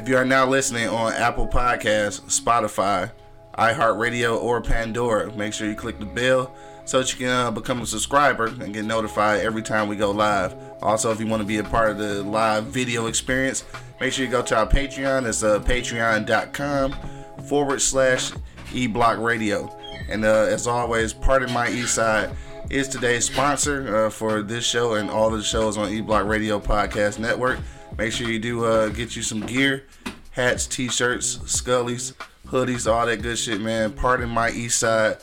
[0.00, 3.12] If you are now listening on Apple Podcasts, Spotify,
[3.58, 7.82] iHeartRadio, or Pandora, make sure you click the bell so that you can uh, become
[7.82, 10.54] a subscriber and get notified every time we go live.
[10.80, 13.62] Also, if you want to be a part of the live video experience,
[14.00, 15.28] make sure you go to our Patreon.
[15.28, 16.96] It's uh, patreon.com
[17.44, 18.30] forward slash
[18.70, 19.68] eblock radio.
[20.08, 22.34] And uh, as always, Pardon my east side
[22.70, 27.18] is today's sponsor uh, for this show and all the shows on eblock radio podcast
[27.18, 27.58] network.
[28.00, 29.84] Make sure you do uh, get you some gear,
[30.30, 32.14] hats, t-shirts, scullies,
[32.46, 33.92] hoodies, all that good shit, man.
[33.92, 35.18] Pardon my east side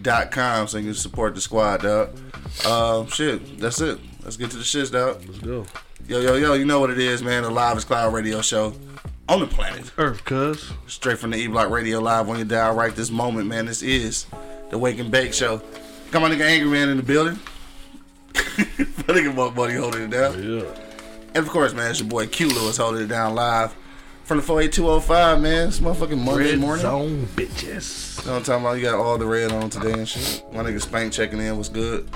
[0.00, 2.18] dot com so you can support the squad, dog.
[2.64, 3.98] Uh, shit, that's it.
[4.24, 5.22] Let's get to the shits, dog.
[5.26, 5.66] Let's go.
[6.08, 7.42] Yo, yo, yo, you know what it is, man.
[7.42, 8.72] The Live is Cloud radio show
[9.28, 9.92] on the planet.
[9.98, 10.72] Earth, cuz.
[10.86, 13.66] Straight from the E Block Radio Live on your dial right this moment, man.
[13.66, 14.24] This is
[14.70, 15.60] the Wake and Bake Show.
[16.10, 17.38] Come on, nigga Angry Man in the building.
[18.34, 20.42] My nigga Buddy holding it down.
[20.42, 20.81] Yeah.
[21.34, 23.74] And of course, man, it's your boy Q Lewis holding it down live
[24.24, 25.68] from the 48205, man.
[25.68, 26.82] It's motherfucking Monday Red morning.
[26.82, 28.18] zone bitches.
[28.20, 28.72] You know what I'm talking about?
[28.76, 30.44] You got all the red on today and shit.
[30.52, 32.08] My nigga Spank checking in was good.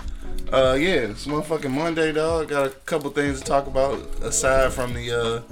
[0.53, 2.49] Uh, yeah, it's motherfucking Monday, dog.
[2.49, 5.43] Got a couple things to talk about aside from the uh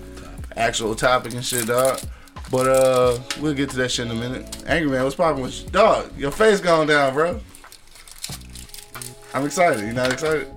[0.57, 2.01] actual topic and shit, dog.
[2.51, 4.63] But uh, we'll get to that shit in a minute.
[4.67, 6.17] Angry man, what's poppin' with you, dog?
[6.17, 7.41] Your face going down, bro.
[9.33, 9.85] I'm excited.
[9.85, 10.49] You not excited?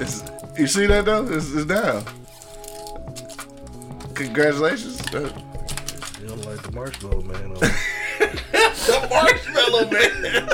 [0.00, 0.22] It's,
[0.58, 1.26] you see that though?
[1.32, 2.04] It's, it's down.
[4.14, 5.00] Congratulations.
[5.14, 5.30] Uh,
[6.20, 7.54] You don't like the marshmallow man.
[8.88, 10.48] The marshmallow man.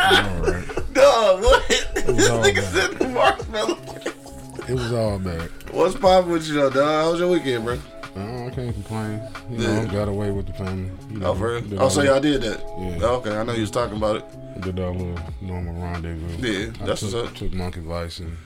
[0.00, 0.92] Alright.
[0.94, 1.68] Dog, what?
[1.94, 2.64] This all nigga bad.
[2.64, 3.78] said the marshmallow.
[4.68, 5.48] It was all bad.
[5.70, 7.04] What's poppin' with you though, dog?
[7.04, 7.78] How was your weekend, bro?
[8.16, 9.22] I can't complain.
[9.50, 9.84] You Yeah.
[9.86, 10.90] got away with the family.
[11.12, 11.80] You know, Oh, for real?
[11.80, 12.58] Oh, so little- y'all did that?
[12.60, 12.98] Yeah.
[13.02, 14.60] Oh, okay, I know you was talking about it.
[14.62, 16.46] Did our little normal rendezvous.
[16.46, 17.36] Yeah, I that's took, what's up.
[17.36, 18.36] Took Monk advice and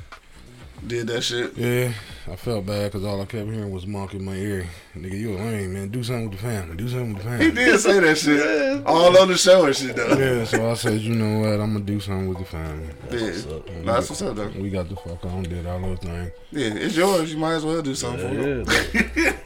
[0.87, 1.56] Did that shit.
[1.56, 1.93] yeah,
[2.31, 4.67] I felt bad because all I kept hearing was Monk in my ear.
[4.97, 5.88] Nigga, you a lame man.
[5.88, 6.77] Do something with the family.
[6.77, 7.44] Do something with the family.
[7.47, 8.87] He did say that shit.
[8.87, 10.16] All on the show and shit, though.
[10.16, 11.60] Yeah, so I said, you know what?
[11.60, 12.87] I'm gonna do something with the family.
[13.10, 13.82] Yeah.
[13.82, 14.49] Nah, that's what's up, though.
[14.56, 16.31] We got the fuck on, did our little thing.
[16.53, 17.32] Yeah, it's yours.
[17.32, 18.69] You might as well do something for it.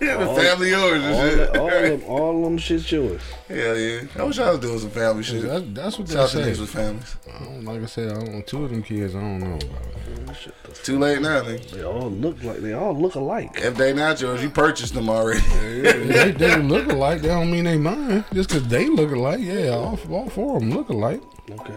[0.02, 0.16] yeah.
[0.26, 1.38] the family yours and all, shit.
[1.38, 3.22] that, all, them, all them shit's yours.
[3.48, 4.00] Hell yeah.
[4.16, 5.42] I wish I was doing some family shit.
[5.42, 6.60] That's, that's what they Shout out to say.
[6.60, 7.16] with families.
[7.34, 10.36] I don't, like I said, I don't, two of them kids, I don't know about.
[10.36, 11.70] Shit, the f- Too late now, nigga.
[11.70, 13.52] They all look like they all look alike.
[13.54, 15.37] If they not yours, you purchased them already.
[15.38, 17.22] They, they look alike.
[17.22, 18.24] They don't mean they mine.
[18.32, 21.22] Just because they look alike, yeah, all, all four of them look alike.
[21.50, 21.76] Okay.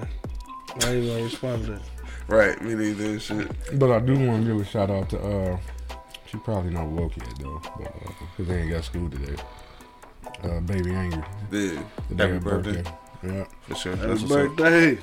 [0.84, 1.82] I ain't gonna respond to that.
[2.28, 3.52] right, me neither shit.
[3.80, 5.58] But I do want to give a shout out to, uh,
[6.28, 9.36] she probably not woke yet though, but uh, cause they ain't got school today.
[10.44, 11.24] Uh, baby Angry.
[11.52, 11.84] Yeah.
[12.18, 12.84] Happy of birthday.
[13.24, 13.46] Yeah.
[13.68, 13.96] For sure.
[13.96, 14.98] Happy That's what's birthday.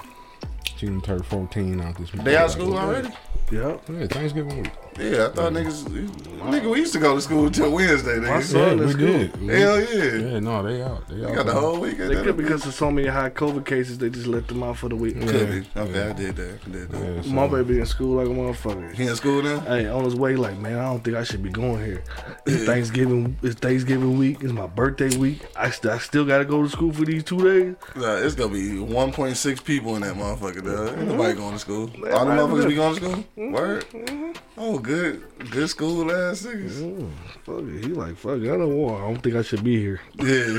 [0.76, 3.08] She done turned 14 out this They out of school already?
[3.50, 3.82] Yep.
[3.88, 4.72] Yeah, Thanksgiving week.
[4.98, 8.42] Yeah, I thought niggas, nigga, we used to go to school until Wednesday, My nigga.
[8.42, 9.06] son Yeah, in we school.
[9.06, 9.60] did.
[9.60, 10.32] Hell yeah.
[10.32, 11.08] Yeah, no, they out.
[11.08, 11.34] They You out.
[11.36, 12.10] got the whole weekend.
[12.10, 13.98] They could because of so many high COVID cases.
[13.98, 15.16] They just let them out for the week.
[15.18, 15.26] Yeah.
[15.26, 15.80] Could be.
[15.80, 16.58] Okay, I did that.
[16.66, 17.14] I did that.
[17.16, 18.92] Yeah, so- My baby in school like a motherfucker.
[18.94, 19.60] He in school now?
[19.60, 22.02] Hey, on his way, like, man, I don't think I should be going here.
[22.46, 23.38] It's Thanksgiving.
[23.42, 24.38] It's Thanksgiving week.
[24.42, 25.42] It's my birthday week.
[25.56, 27.76] I, st- I still got to go to school for these two days.
[27.94, 30.98] Nah, it's gonna be 1.6 people in that motherfucker, dog.
[30.98, 31.40] Ain't nobody mm-hmm.
[31.40, 31.90] going to school.
[32.12, 33.24] All the motherfuckers be going to school?
[33.36, 33.52] Mm-hmm.
[33.52, 33.84] Word?
[33.90, 34.32] Mm-hmm.
[34.60, 35.50] Oh, good.
[35.50, 36.80] Good school ass niggas.
[36.80, 37.10] Mm,
[37.44, 37.84] fuck it.
[37.84, 38.44] He like, fuck it.
[38.50, 39.02] I don't want.
[39.02, 40.00] I don't think I should be here.
[40.16, 40.24] Yeah.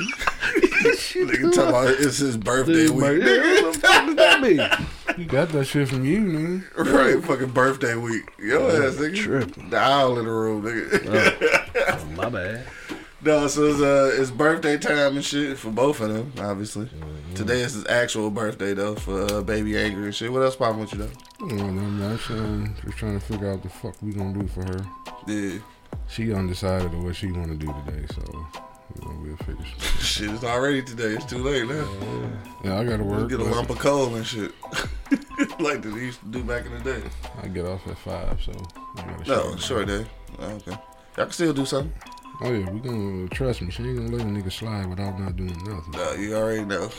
[0.80, 3.02] Nigga talking about it's his birthday Dude, week.
[3.02, 4.62] man, yeah, what the fuck does that mean?
[5.18, 6.66] You got that shit from you, man.
[6.78, 8.24] Right, fucking birthday week.
[8.40, 9.16] Yo ass nigga.
[9.16, 9.70] Trip.
[9.70, 12.16] The owl in the room, nigga.
[12.16, 12.66] My bad.
[13.22, 16.88] No, so it's uh it's birthday time and shit for both of them, obviously.
[17.36, 20.32] Today is his actual birthday though for uh, baby angry and shit.
[20.32, 21.46] What else poppin' with you though?
[21.48, 24.64] Know, I'm not trying, just trying to figure out the fuck we gonna do for
[24.64, 24.86] her.
[25.28, 25.60] Yeah.
[26.08, 28.22] She undecided what she want to do today, so
[28.96, 29.66] you know, we'll figure.
[29.66, 31.10] some- Shit, it's already today.
[31.16, 31.90] It's too late now.
[32.64, 33.28] Yeah, I gotta work.
[33.30, 34.54] get a but lump of coal and shit.
[35.60, 37.04] like they used to do back in the day.
[37.44, 38.54] I get off at five, so
[38.98, 39.56] I gotta No,
[39.86, 39.88] down.
[39.88, 40.10] day.
[40.40, 40.72] Oh, okay.
[40.72, 41.94] Y'all can still do something.
[42.42, 43.70] Oh yeah, we gonna uh, trust me.
[43.70, 45.92] She ain't gonna let a nigga slide without not doing nothing.
[45.92, 46.90] No, you already know.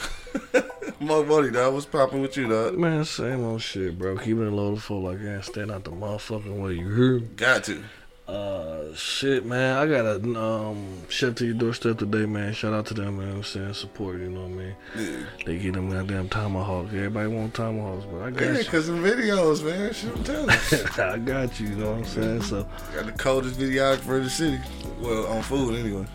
[1.01, 1.73] More money, dog.
[1.73, 2.77] What's popping with you, dog?
[2.77, 4.19] Man, same old shit, bro.
[4.19, 6.75] Keeping it low the full like I ain't stand out the motherfucking way.
[6.75, 7.37] You heard?
[7.37, 7.83] Got to.
[8.31, 9.77] Uh, shit, man.
[9.77, 12.53] I got a um chef to your doorstep today, man.
[12.53, 13.29] Shout out to them, man.
[13.31, 14.19] I'm saying support.
[14.21, 14.75] You know what I mean?
[14.97, 16.91] Yeah, They get them goddamn tomahawks.
[16.93, 18.65] Everybody want tomahawks, but I got yeah, you.
[18.67, 19.93] cause the videos, man.
[19.93, 21.03] Shit, I'm telling you.
[21.03, 21.69] I got you.
[21.71, 22.43] You know what I'm saying?
[22.43, 24.61] So Got the coldest videographer in the city.
[25.01, 26.07] Well, on food anyway.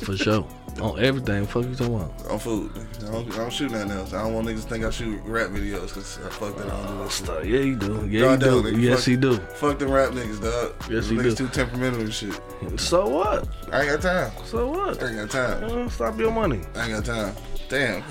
[0.00, 0.44] for sure,
[0.80, 1.46] on everything.
[1.46, 2.26] Fuck you talking about?
[2.30, 2.70] On food.
[2.76, 4.12] I don't, I don't shoot nothing else.
[4.12, 6.66] I don't want niggas to think I shoot rap videos because I fuck that.
[6.66, 7.24] I don't do that shit.
[7.26, 7.44] Stuff.
[7.44, 8.08] Yeah, you do.
[8.10, 8.62] Yeah, you do.
[8.62, 8.80] nigga.
[8.82, 9.36] Yes, Fuck- he do.
[9.38, 10.74] Fuck them rap niggas, dog.
[10.90, 11.46] Yes, he niggas do.
[11.46, 12.40] too temperamental and shit.
[12.76, 13.48] So what?
[13.72, 14.32] I ain't got time.
[14.44, 15.02] So what?
[15.02, 15.64] I ain't got time.
[15.86, 16.60] Uh, stop your money.
[16.74, 17.34] I ain't got time.
[17.68, 18.02] Damn.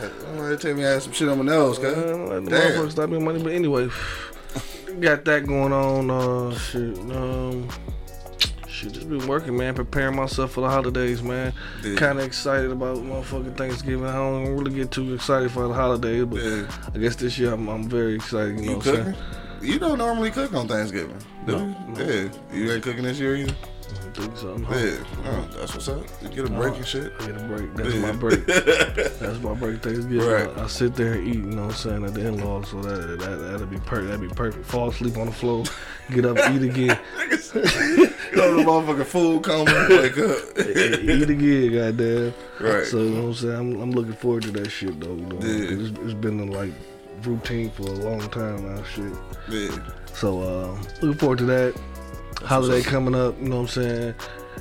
[0.50, 2.29] They tell me I had some shit on my nose, Uh, cuz.
[2.29, 2.45] let
[2.75, 2.89] Damn.
[2.89, 3.44] stop your money.
[3.44, 3.89] But anyway,
[5.00, 6.09] got that going on.
[6.09, 6.97] Uh, shit.
[7.12, 7.67] Um,
[8.79, 9.73] shit, just been working, man.
[9.75, 11.53] Preparing myself for the holidays, man.
[11.83, 11.95] Yeah.
[11.95, 14.05] Kind of excited about motherfucking Thanksgiving.
[14.05, 16.71] I don't really get too excited for the holidays, but Yeah.
[16.93, 18.59] I guess this year I'm, I'm very excited.
[18.59, 19.15] You know You what I'm saying?
[19.61, 21.17] You don't normally cook on Thanksgiving.
[21.45, 22.05] do No, you?
[22.05, 22.29] Yeah.
[22.57, 23.53] You ain't cooking this year either?
[24.17, 24.50] I think so.
[24.53, 25.45] I'm Yeah.
[25.57, 26.03] That's what's up.
[26.21, 27.13] You get a break and shit.
[27.19, 27.73] I get a break.
[27.75, 28.01] That's Yeah.
[28.01, 28.45] my break.
[28.47, 29.81] That's my break.
[29.81, 30.19] Thanksgiving.
[30.27, 30.50] Right.
[30.57, 31.35] I, I sit there and eat.
[31.35, 32.69] You know what I'm saying at the in laws.
[32.69, 34.07] So that that that'll be perfect.
[34.11, 34.65] That'd be perfect.
[34.65, 35.63] Fall asleep on the floor.
[36.11, 36.97] Get up, eat again.
[37.53, 40.59] Go to the motherfucking food coma, wake up.
[40.67, 42.33] eat again, goddamn.
[42.59, 42.85] Right.
[42.85, 43.55] So you know what I'm saying.
[43.55, 45.13] I'm, I'm looking forward to that shit though.
[45.15, 45.77] You know, Yeah.
[45.79, 46.71] it's, it's been a, like
[47.23, 48.83] routine for a long time now.
[48.83, 49.12] Shit.
[49.50, 49.77] Yeah.
[50.13, 51.75] So uh, looking forward to that.
[52.44, 53.36] Holiday coming up.
[53.41, 54.15] You know what I'm saying.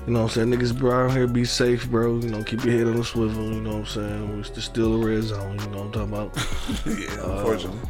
[0.06, 0.60] You know what I'm saying?
[0.60, 2.18] Niggas bro out here be safe, bro.
[2.18, 3.52] You know, keep your head on the swivel.
[3.52, 4.36] You know what I'm saying?
[4.36, 5.58] We're still the red zone.
[5.58, 6.36] You know what I'm talking about.
[6.86, 7.80] Yeah, unfortunately.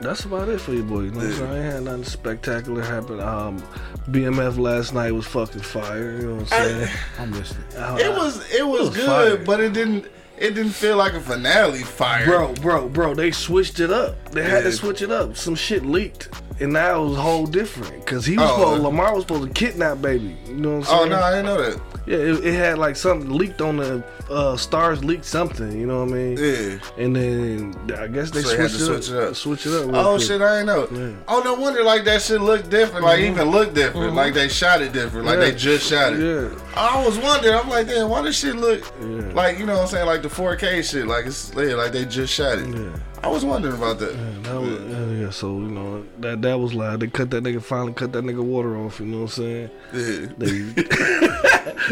[0.00, 1.02] That's about it for you, boy.
[1.02, 1.52] You know what I'm saying?
[1.52, 3.20] I ain't had nothing spectacular happen.
[3.20, 3.62] Um,
[4.08, 6.16] BMF last night was fucking fire.
[6.20, 6.88] You know what I'm saying?
[7.20, 7.78] I missed it.
[7.78, 9.36] I- it was it was, was good, fire.
[9.44, 10.06] but it didn't
[10.38, 12.24] it didn't feel like a finale fire.
[12.24, 14.30] Bro, bro, bro, they switched it up.
[14.32, 14.70] They had Yeah.
[14.70, 15.36] to switch it up.
[15.36, 16.30] Some shit leaked,
[16.62, 18.06] and now it was whole different.
[18.06, 18.56] Cause he was Oh.
[18.58, 20.36] supposed, Lamar was supposed to kidnap baby.
[20.46, 21.10] You know what I'm Oh saying?
[21.10, 21.80] no, I didn't know that.
[22.04, 25.70] Yeah, it, it had like something leaked on the uh, stars leaked something.
[25.78, 26.36] You know what I mean?
[26.36, 26.78] Yeah.
[26.98, 29.14] And then I guess they So switched it switch up.
[29.14, 29.36] it up.
[29.36, 29.94] Switch it up.
[29.94, 30.26] Oh quick.
[30.26, 30.88] shit, I ain't know.
[30.90, 31.10] Yeah.
[31.28, 34.82] Oh no wonder like that shit looked different, like even looked different, like they shot
[34.82, 35.44] it different, like Yeah.
[35.44, 36.18] they just shot it.
[36.20, 36.58] Yeah.
[36.76, 39.30] I was wondering, I'm like, damn, why does shit look Yeah.
[39.32, 42.04] like you know what I'm saying, like the 4K shit, like it's yeah, like they
[42.04, 42.68] just shot it.
[42.68, 42.88] Yeah.
[43.24, 44.12] I was wondering about that.
[44.14, 46.98] And that was, yeah, yeah, so you know that that was live.
[47.00, 48.98] They cut that nigga finally cut that nigga water off.
[48.98, 49.70] You know what I'm saying?
[49.92, 50.26] Yeah.
[50.38, 50.84] They,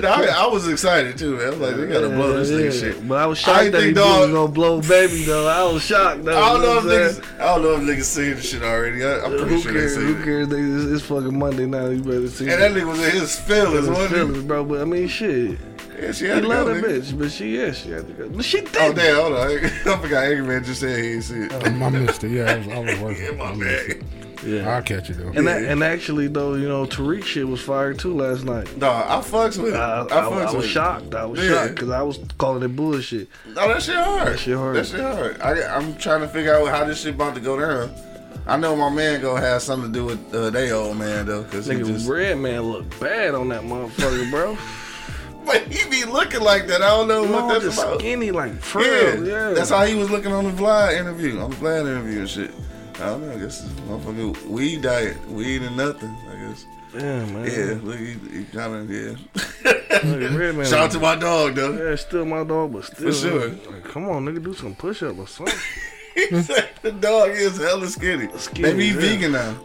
[0.06, 1.46] I, I was excited too, man.
[1.46, 3.08] I was like, they gotta blow this Yeah, thing shit.
[3.08, 5.46] But I was shocked ain't that he think was gonna blow baby though.
[5.48, 6.36] I was shocked though.
[6.36, 9.04] I don't you know if niggas, I don't know if niggas seen the shit already.
[9.04, 9.94] I, I'm pretty Who sure they cares?
[9.94, 10.48] seen Who cares?
[10.48, 11.86] They, it's, it's fucking Monday now.
[11.88, 12.48] You better see.
[12.50, 14.64] And that nigga was in his feelings, His feelings, bro.
[14.64, 15.58] But I mean, shit.
[15.98, 17.00] Yeah, she He had to love go, that nigga.
[17.02, 18.28] bitch, but she yeah, she had to go.
[18.28, 18.76] But she did.
[18.78, 19.50] Oh damn, hold on.
[19.64, 21.52] I forgot Angry Man just said he ain't see it.
[21.52, 22.30] I missed it.
[22.30, 23.22] Yeah, I was, I was working.
[23.24, 24.04] Yeah, my I missed bad.
[24.42, 24.74] Yeah.
[24.74, 25.32] I'll catch it though.
[25.34, 28.74] And that, and actually though, you know, Tariq shit was fired too last night.
[28.78, 29.76] No, I fucks with it.
[29.76, 30.68] I, I, I, fucks I with was it.
[30.68, 31.14] shocked.
[31.14, 31.50] I was Yeah.
[31.50, 33.28] shocked because I was calling it bullshit.
[33.48, 34.28] No, that shit hard.
[34.28, 34.76] That shit hard.
[34.76, 35.40] That shit hard.
[35.42, 37.94] I, I'm trying to figure out how this shit about to go down.
[38.46, 41.44] I know my man gonna have something to do with uh, they old man though,
[41.44, 42.08] cause he Nigga, just.
[42.08, 44.56] Redman look bad on that motherfucker, bro.
[45.50, 46.82] But he be looking like that.
[46.82, 47.98] I don't know No, what that's about.
[47.98, 49.26] skinny like Yeah, frail.
[49.26, 52.28] Yeah, that's how he was looking on the Vlad interview, on the Vlad interview and
[52.30, 52.50] shit.
[52.96, 53.32] I don't know.
[53.32, 56.14] I guess it's motherfucking weed diet, weed and nothing.
[56.30, 56.66] I guess.
[56.94, 57.44] Yeah, man.
[57.46, 59.14] Yeah, look, he, he kind of yeah.
[60.04, 60.66] Look, Red Man.
[60.66, 61.72] Shout out to my dog though.
[61.90, 63.06] Yeah, still my dog, but still.
[63.08, 63.48] For sure.
[63.48, 65.54] Like, come on, nigga, do some push up or something.
[66.12, 68.28] He said the dog is hella skinny.
[68.36, 69.00] Skinny, Maybe he yeah.
[69.00, 69.56] vegan now.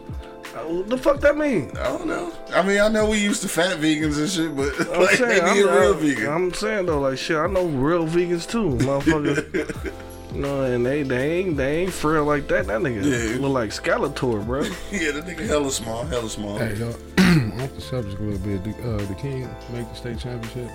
[0.64, 1.70] What the fuck that mean?
[1.78, 2.32] I don't know.
[2.52, 5.44] I mean, I know we used to fat vegans and shit, but I'm like, saying,
[5.44, 6.26] maybe I'm, a real vegan.
[6.32, 9.92] I'm saying though, like shit, I know real vegans too, motherfuckers.
[10.32, 12.66] No, know, and they they ain't they ain't frail like that.
[12.66, 13.40] That nigga Yeah.
[13.40, 14.62] look like Skeletor, bro.
[14.90, 16.58] yeah, that nigga hella small, hella small.
[16.58, 18.62] Hey, yo, off the subject a little bit.
[18.64, 20.70] The, uh, the King make the state championship.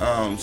[0.00, 0.36] Um,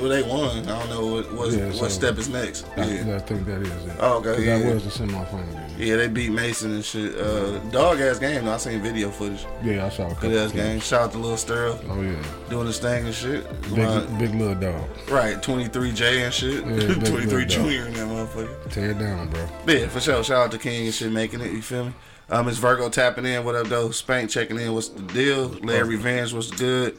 [0.00, 0.66] well, they won.
[0.68, 2.66] I don't know what what, Yeah, what so- step is next.
[2.76, 3.96] I, Yeah, I think that is it.
[4.00, 5.76] Oh, okay, yeah, That was the semifinal game.
[5.78, 7.14] yeah, they beat Mason and shit.
[7.18, 8.46] Uh, dog ass game.
[8.46, 8.52] though.
[8.52, 9.44] I seen video footage.
[9.62, 10.30] Yeah, I saw a couple.
[10.30, 10.80] Good ass game.
[10.80, 12.16] Shout out to Lil Sterl Oh yeah,
[12.48, 13.44] doing his thing and shit.
[13.74, 14.82] big, Uh, big little dog.
[15.10, 16.64] right, 23J and shit.
[16.66, 17.44] Yeah, 23.
[17.44, 18.70] Junior in that motherfucker.
[18.72, 19.46] Tear it down, bro.
[19.68, 20.24] Yeah, for sure.
[20.24, 21.52] Shout out to King and shit making it.
[21.52, 21.92] You feel me?
[22.30, 23.44] Um, it's Virgo tapping in.
[23.44, 23.90] What up, though?
[23.92, 24.72] Spank checking in.
[24.74, 25.48] What's the deal?
[25.62, 26.32] Larry Revenge.
[26.32, 26.96] What's good?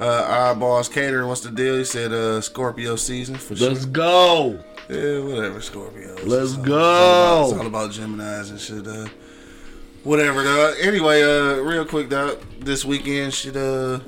[0.00, 1.28] Uh, Eyeballs Catering.
[1.28, 1.76] What's the deal?
[1.76, 3.68] He said uh, Scorpio season for sure.
[3.68, 4.58] Let's go.
[4.88, 6.16] Yeah, whatever, Scorpio.
[6.24, 7.44] Let's all- go.
[7.50, 8.86] It's all, about, it's all about Geminis and shit.
[8.86, 9.08] Uh,
[10.02, 10.74] whatever, dog.
[10.80, 12.38] Anyway, uh, real quick, dog.
[12.58, 13.54] This weekend, shit.
[13.56, 14.00] Uh,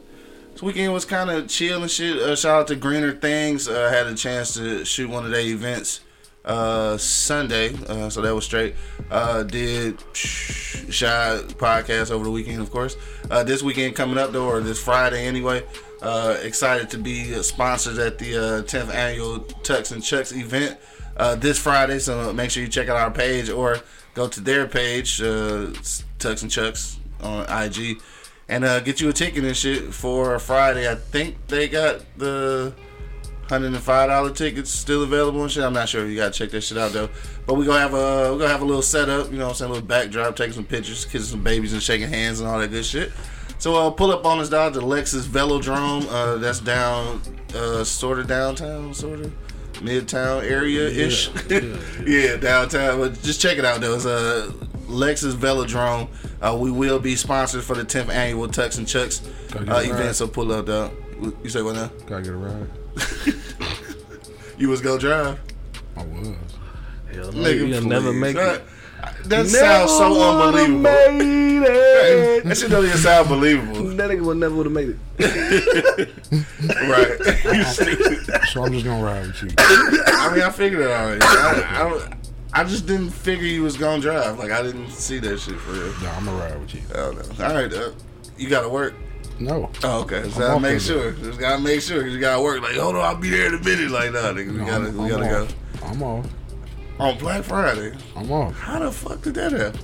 [0.53, 2.17] this weekend was kind of chill and shit.
[2.17, 3.69] Uh, shout out to Greener Things.
[3.69, 6.01] Uh, had a chance to shoot one of their events
[6.45, 8.75] uh, Sunday, uh, so that was straight.
[9.11, 12.97] Uh, did Shy podcast over the weekend, of course.
[13.31, 15.65] Uh, this weekend coming up though, or this Friday anyway.
[16.01, 20.77] Uh, excited to be sponsors at the uh, 10th annual Tux and Chucks event
[21.17, 22.01] uh, this Friday.
[22.01, 23.79] So make sure you check out our page or
[24.15, 25.71] go to their page, uh,
[26.19, 28.01] Tux and Chucks on IG,
[28.49, 30.91] and uh, get you a ticket and shit for Friday.
[30.91, 32.75] I think they got the
[33.49, 35.63] hundred and five dollar tickets still available and shit.
[35.63, 36.05] I'm not sure.
[36.05, 37.09] If you gotta check that shit out though.
[37.47, 39.31] But we gonna have a we gonna have a little setup.
[39.31, 41.83] You know, what I'm saying a little backdrop, taking some pictures, kissing some babies, and
[41.83, 43.13] shaking hands and all that good shit.
[43.59, 44.75] So uh, pull up on us, dog.
[44.75, 46.07] The Lexus Velodrome.
[46.11, 47.21] Uh, that's down,
[47.55, 49.33] uh, sort of downtown, sort of
[49.75, 51.31] midtown area ish.
[51.49, 52.99] Yeah, yeah, downtown.
[52.99, 53.95] But just check it out though.
[53.95, 54.53] It's a
[54.87, 56.09] Lexus Velodrome.
[56.41, 59.23] Uh, we will be sponsored for the 10th annual Tux and Chucks
[59.55, 60.17] uh, event.
[60.17, 60.93] So pull up, dog.
[61.45, 61.91] You say what now?
[62.07, 62.69] Gotta get a ride.
[64.59, 65.41] You was gonna drive?
[65.97, 66.29] I was.
[67.13, 68.65] Hell no, Nigga, you'll never make that, it.
[69.25, 70.79] That sounds so unbelievable.
[70.81, 72.45] Made it.
[72.45, 73.85] That shit don't even sound believable.
[73.97, 76.11] That nigga would never would have made it.
[76.89, 77.19] right.
[78.53, 79.49] So I'm just gonna ride with you.
[79.59, 81.21] I mean, I figured it already.
[81.23, 82.13] I,
[82.53, 84.39] I, I just didn't figure you was gonna drive.
[84.39, 85.93] Like, I didn't see that shit for real.
[86.03, 86.83] Nah, I'm gonna ride with you.
[86.91, 87.47] I don't know.
[87.47, 87.91] All right, uh,
[88.43, 88.95] you gotta work.
[89.39, 89.71] No.
[89.83, 90.29] Oh, okay.
[90.31, 91.13] So I'm I off make sure.
[91.13, 92.07] Just gotta make sure.
[92.07, 92.61] you gotta work.
[92.63, 93.91] Like, hold on, I'll be there in a minute.
[93.91, 95.49] Like, nah, nigga, we No, gotta, I'm, we I'm gotta go.
[95.87, 96.27] I'm off.
[96.99, 97.93] on Black Friday.
[98.17, 98.55] I'm off.
[98.59, 99.81] How the fuck did that happen?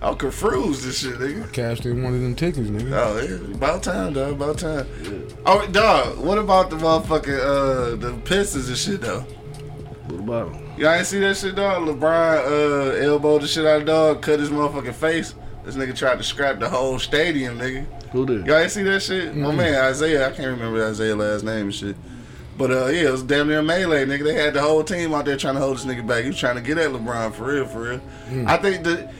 [0.00, 0.84] I'm confused.
[0.84, 1.52] This shit, nigga.
[1.52, 2.92] Cashed in one of them tickets, nigga.
[2.92, 3.54] Oh, yeah.
[3.54, 4.32] About time, dog.
[4.32, 4.86] About time.
[5.02, 5.34] Yeah.
[5.46, 6.18] Oh, dog.
[6.18, 9.20] What about the motherfucking uh the Pistons and shit though?
[10.08, 10.72] What about them?
[10.78, 11.82] Y'all ain't see that shit, dog?
[11.86, 15.34] LeBron uh elbowed the shit out of dog, cut his motherfucking face.
[15.64, 17.86] This nigga tried to scrap the whole stadium, nigga.
[18.10, 18.46] Who did?
[18.46, 19.34] Y'all ain't see that shit?
[19.36, 21.96] My man Isaiah, I can't remember Isaiah's last name and shit.
[22.58, 24.24] But uh yeah, it was damn near melee, nigga.
[24.24, 26.22] They had the whole team out there trying to hold this nigga back.
[26.22, 28.00] He was trying to get at LeBron for real, for real.
[28.46, 29.10] I think the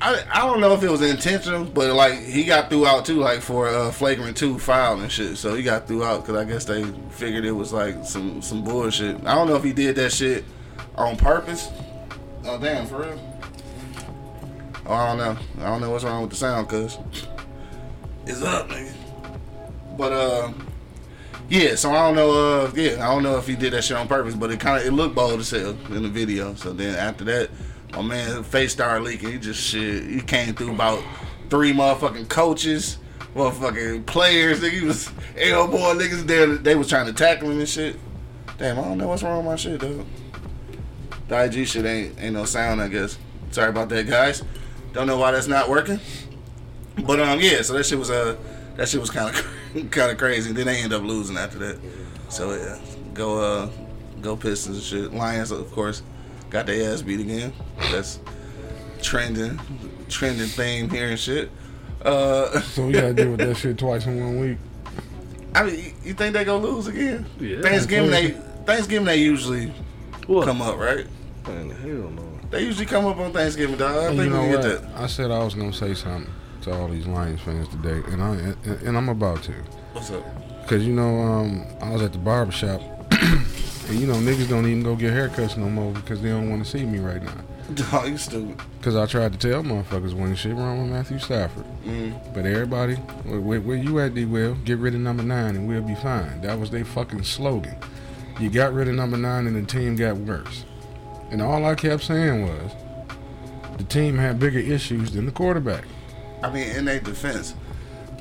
[0.00, 3.16] I, I don't know if it was intentional, but like he got threw out too,
[3.16, 5.36] like for uh, flagrant two foul and shit.
[5.38, 8.62] So he got threw out because I guess they figured it was like some some
[8.62, 9.16] bullshit.
[9.24, 10.44] I don't know if he did that shit
[10.94, 11.68] on purpose.
[12.44, 13.37] Oh damn, for real.
[14.88, 15.64] Oh, I don't know.
[15.64, 16.98] I don't know what's wrong with the sound, cuz
[18.26, 18.92] it's up, nigga.
[19.96, 20.52] But uh,
[21.48, 21.74] yeah.
[21.74, 22.30] So I don't know.
[22.30, 24.80] Uh, yeah, I don't know if he did that shit on purpose, but it kind
[24.80, 26.54] of it looked bold as hell in the video.
[26.54, 27.50] So then after that,
[27.92, 29.32] my man face started leaking.
[29.32, 30.04] He just shit.
[30.04, 31.02] He came through about
[31.50, 32.98] three motherfucking coaches,
[33.34, 34.60] motherfucking players.
[34.60, 36.46] Nigga, he was elbowing niggas there.
[36.46, 37.96] They was trying to tackle him and shit.
[38.56, 40.06] Damn, I don't know what's wrong with my shit, dude.
[41.28, 43.18] The IG shit ain't ain't no sound, I guess.
[43.50, 44.42] Sorry about that, guys.
[44.92, 46.00] Don't know why that's not working.
[47.06, 47.62] But um, yeah.
[47.62, 48.36] So that shit was uh,
[48.76, 50.52] that shit was kind of kind of crazy.
[50.52, 51.78] Then they end up losing after that.
[52.28, 52.78] So yeah,
[53.14, 53.70] go uh,
[54.20, 55.12] go Pistons and shit.
[55.14, 56.02] Lions, of course,
[56.50, 57.52] got their ass beat again.
[57.92, 58.18] That's
[59.02, 59.60] trending,
[60.08, 61.50] trending theme here and shit.
[62.02, 64.58] Uh, So we gotta deal with that shit twice in one week.
[65.54, 67.26] I mean, you- you think they gonna lose again?
[67.40, 67.60] Yeah.
[67.62, 68.30] Thanksgiving they
[68.66, 69.72] Thanksgiving they usually
[70.26, 70.46] What?
[70.46, 71.06] come up, right?
[71.46, 72.27] Man, hell no.
[72.50, 73.96] They usually come up on Thanksgiving, dog.
[73.96, 74.84] I And think you know we get that.
[74.96, 78.30] I said I was gonna say something to all these Lions fans today, and I
[78.36, 79.52] and, and I'm about to,
[79.92, 80.24] What's up?
[80.66, 82.80] cause you know um, I was at the barber shop,
[83.12, 86.64] and you know niggas don't even go get haircuts no more because they don't want
[86.64, 87.34] to see me right now.
[87.74, 88.58] Dog, you stupid.
[88.80, 92.32] Cause I tried to tell motherfuckers when shit wrong with Matthew Stafford, Mm.
[92.32, 94.24] but everybody, where, where, where you at, D.
[94.24, 94.54] Will?
[94.64, 96.40] Get rid of number nine and we'll be fine.
[96.40, 97.76] That was their fucking slogan.
[98.40, 100.64] You got rid of number nine and the team got worse.
[101.30, 102.72] And all I kept saying was,
[103.76, 105.84] the team had bigger issues than the quarterback.
[106.42, 107.54] I mean, in their defense,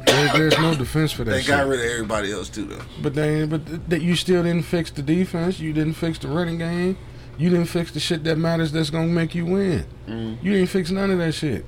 [0.05, 1.31] There, there's no defense for that.
[1.31, 1.47] they shit.
[1.47, 2.81] got rid of everybody else too, though.
[3.01, 5.59] But they, but that you still didn't fix the defense.
[5.59, 6.97] You didn't fix the running game.
[7.37, 8.71] You didn't fix the shit that matters.
[8.71, 9.85] That's gonna make you win.
[10.07, 10.37] Mm.
[10.43, 11.65] You didn't fix none of that shit.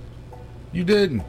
[0.71, 1.23] You didn't.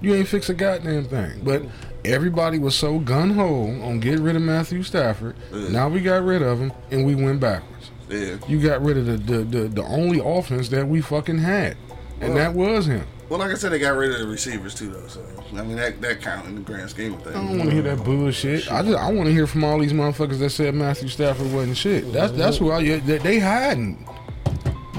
[0.00, 1.40] You ain't fix a goddamn thing.
[1.42, 1.62] But
[2.04, 5.36] everybody was so gun ho on getting rid of Matthew Stafford.
[5.52, 5.68] Yeah.
[5.68, 7.90] Now we got rid of him and we went backwards.
[8.08, 8.36] Yeah.
[8.46, 11.76] You got rid of the the, the, the only offense that we fucking had,
[12.20, 13.06] and Well- that was him.
[13.28, 15.08] Well, like I said, they got rid of the receivers too, though.
[15.08, 15.20] So
[15.56, 17.34] I mean, that that count in the grand scheme of things.
[17.34, 18.70] I don't want to hear that bullshit.
[18.70, 21.76] I just I want to hear from all these motherfuckers that said Matthew Stafford wasn't
[21.76, 22.12] shit.
[22.12, 24.06] That's that's who I yeah, they, they hiding.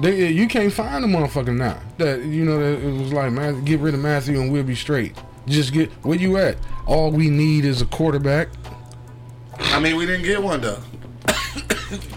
[0.02, 1.80] They you can't find a motherfucker now.
[2.00, 4.76] That you know that it was like man, get rid of Matthew and we'll be
[4.76, 5.16] straight.
[5.48, 6.58] Just get where you at.
[6.86, 8.50] All we need is a quarterback.
[9.58, 10.80] I mean, we didn't get one though.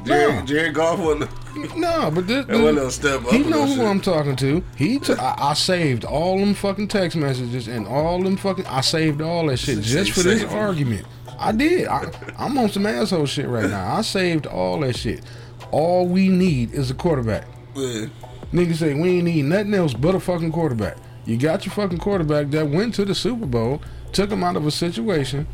[0.04, 0.42] Jared, No.
[0.46, 1.76] Jared Goff wasn't.
[1.76, 3.30] No, but this, That one little step up.
[3.32, 3.84] he know who shit.
[3.84, 4.64] I'm talking to.
[4.76, 8.66] He t- I, I saved all them fucking text messages and all them fucking.
[8.66, 11.06] I saved all that shit just for this argument.
[11.38, 11.86] I did.
[11.88, 13.94] I, I'm on some asshole shit right now.
[13.96, 15.22] I saved all that shit.
[15.70, 17.46] All we need is a quarterback.
[17.74, 18.06] Yeah.
[18.52, 20.96] Niggas say we ain't need nothing else but a fucking quarterback.
[21.24, 23.80] You got your fucking quarterback that went to the Super Bowl,
[24.12, 25.46] took him out of a situation,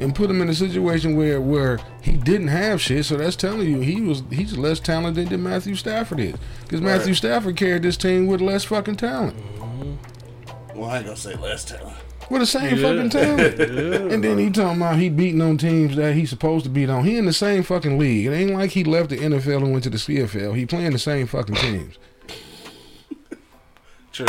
[0.00, 3.04] and put him in a situation where where he didn't have shit.
[3.04, 6.34] So that's telling you he was he's less talented than Matthew Stafford is.
[6.62, 7.16] Because Matthew Right.
[7.16, 9.36] Stafford carried this team with less fucking talent.
[9.36, 10.78] Mm-hmm.
[10.78, 11.96] Well, I ain't gonna say less talent.
[12.30, 13.60] With the same fucking talent.
[14.12, 17.04] And then he talking about he beating on teams that he's supposed to beat on.
[17.04, 18.26] He in the same fucking league.
[18.26, 20.56] It ain't like he left the NFL and went to the CFL.
[20.56, 21.98] He playing the same fucking teams.
[24.12, 24.26] True.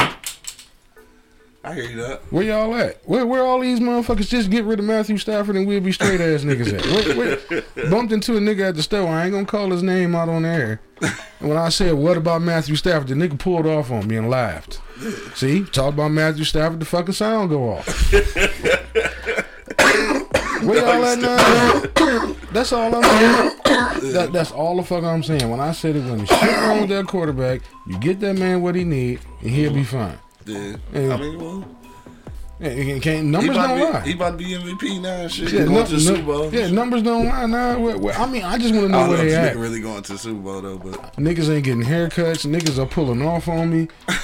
[1.64, 2.22] I hear you that.
[2.32, 3.08] Where y'all at?
[3.08, 6.20] Where where all these motherfuckers just get rid of Matthew Stafford and we'll be straight
[6.20, 6.84] ass niggas at?
[7.16, 9.08] Where, bumped into a nigga at the store.
[9.08, 10.82] I ain't gonna call his name out on air.
[11.40, 14.30] And when I said what about Matthew Stafford, the nigga pulled off on me and
[14.30, 14.82] laughed.
[15.36, 18.12] See, talk about Matthew Stafford, the fucking sound go off.
[20.64, 22.36] Where y'all at now?
[22.52, 24.14] That's all I'm saying.
[24.14, 25.50] That, that's all the fuck I'm saying.
[25.50, 28.76] When I said it, when shit wrong with that quarterback, you get that man what
[28.76, 30.20] he need, and he'll be fine.
[30.46, 30.76] Yeah.
[30.94, 31.14] Yeah.
[31.14, 31.66] I mean, well,
[32.60, 34.00] Yeah, can't, numbers don't to lie.
[34.02, 35.52] he about to be MVP now and shit.
[35.52, 36.54] Yeah, going to the Super Bowl.
[36.54, 37.80] yeah, numbers don't lie now.
[37.80, 39.58] Where- where- I mean, I just want to I know don't where know they at.
[39.58, 42.46] really going to the Super Bowl though, but Niggas ain't getting haircuts.
[42.46, 43.88] Niggas are pulling off on me.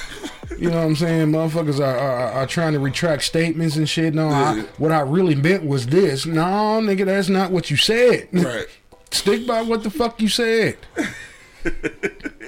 [0.58, 1.28] You know what I'm saying?
[1.28, 4.12] Motherfuckers are, are, are trying to retract statements and shit.
[4.12, 6.26] No, I, what I really meant was this.
[6.26, 8.26] No, nigga, that's not what you said.
[8.32, 8.66] right.
[9.12, 10.78] Stick by what the fuck you said.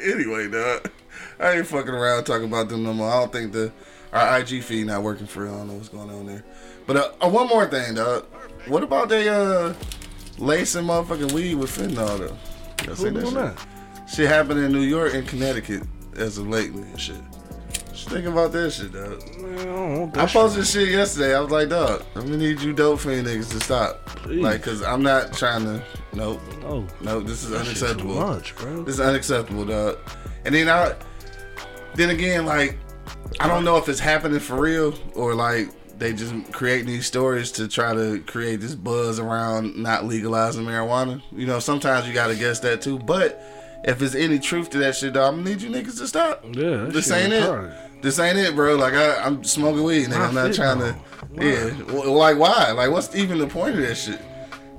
[0.03, 0.91] anyway, dog,
[1.41, 3.11] I ain't fucking around talking about them no more.
[3.11, 3.73] I don't think the
[4.13, 5.55] our IG feed not working for real.
[5.55, 6.45] I don't know what's going on there.
[6.87, 8.27] But uh, uh, one more thing, dog.
[8.67, 9.75] What about they uh
[10.39, 12.37] lacing motherfucking weed with fentanyl though?
[12.85, 13.35] Y'all seen that shit?
[13.35, 13.67] that?
[14.09, 15.83] Shit happened in New York and Connecticut
[16.17, 17.23] as of lately and shit.
[17.93, 19.23] Just think about that shit, dog.
[19.41, 21.35] Man, I don't want I posted shit yesterday.
[21.35, 24.05] I was like, dog, I'm gonna need you dope fiend niggas to stop.
[24.07, 24.43] Please.
[24.43, 25.83] Like, cause I'm not trying to.
[26.13, 26.41] Nope.
[26.63, 27.27] No, nope.
[27.27, 28.15] This is that shit too unacceptable.
[28.17, 28.83] much, bro.
[28.83, 29.99] This is unacceptable, dog.
[30.45, 30.95] And then I,
[32.01, 32.79] then again, like,
[33.39, 37.53] I don't know if it's happening for real or like they just create these stories
[37.53, 41.23] to try to create this buzz around not legalizing marijuana.
[41.33, 42.99] You know, sometimes you gotta guess that too.
[42.99, 43.41] But
[43.85, 46.45] if there's any truth to that shit, dog, I'm gonna need you niggas to stop.
[46.53, 47.43] Yeah, This ain't it.
[47.43, 48.03] retarded.
[48.03, 48.77] This ain't it, bro.
[48.77, 50.29] Like I, I'm smoking weed, nigga.
[50.29, 50.97] I'm Why not trying to.
[51.35, 51.93] fentanyl?
[51.95, 52.73] Yeah, like why?
[52.73, 54.21] Like what's even the point of that shit?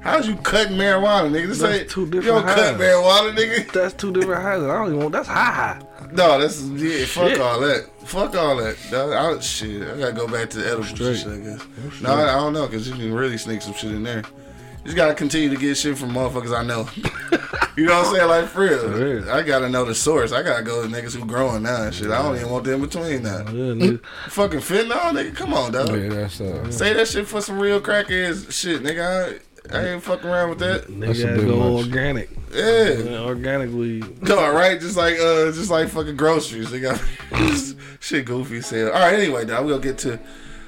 [0.02, 1.48] How's you cutting marijuana, nigga?
[1.50, 2.82] This That's ain't two You different don't cut highs.
[2.82, 3.72] marijuana, nigga.
[3.72, 4.64] That's two different highs.
[4.64, 5.12] I don't even want.
[5.14, 5.82] That's high high.
[6.14, 7.06] No, that's yeah.
[7.06, 7.40] Fuck Shit.
[7.42, 7.90] all that.
[8.06, 8.78] Fuck all that.
[8.90, 9.12] dog.
[9.14, 11.18] I, shit, I gotta go back to the edible Straight.
[11.18, 11.28] shit.
[11.28, 12.02] I guess.
[12.02, 14.18] No, I, I don't know because you can really sneak some shit in there.
[14.18, 16.90] You just gotta continue to get shit from motherfuckers I know.
[17.78, 18.28] you know what I'm saying?
[18.28, 18.80] Like for real.
[18.80, 19.30] For real.
[19.30, 20.32] I gotta know the source.
[20.32, 22.10] I gotta go to niggas who growing now and shit.
[22.10, 23.38] I don't even want the in between now.
[23.40, 24.06] Yeah, nigga.
[24.30, 25.36] Fucking fentanyl, nigga.
[25.36, 25.90] Come on, dog.
[25.90, 29.36] Yeah, that's uh, Say that shit for some real crackheads shit, nigga.
[29.36, 29.40] I,
[29.74, 30.88] I ain't fucking around with that.
[31.00, 31.86] That's Nigga a gotta go much.
[31.86, 32.30] organic.
[32.54, 32.90] Yeah.
[32.92, 34.22] Yeah, organic weed.
[34.24, 34.80] No, right?
[34.80, 36.70] Just like uh, just like fucking groceries.
[36.72, 37.02] They got
[38.00, 38.88] shit goofy as hell.
[38.88, 40.20] All right, anyway, dog, we'll get to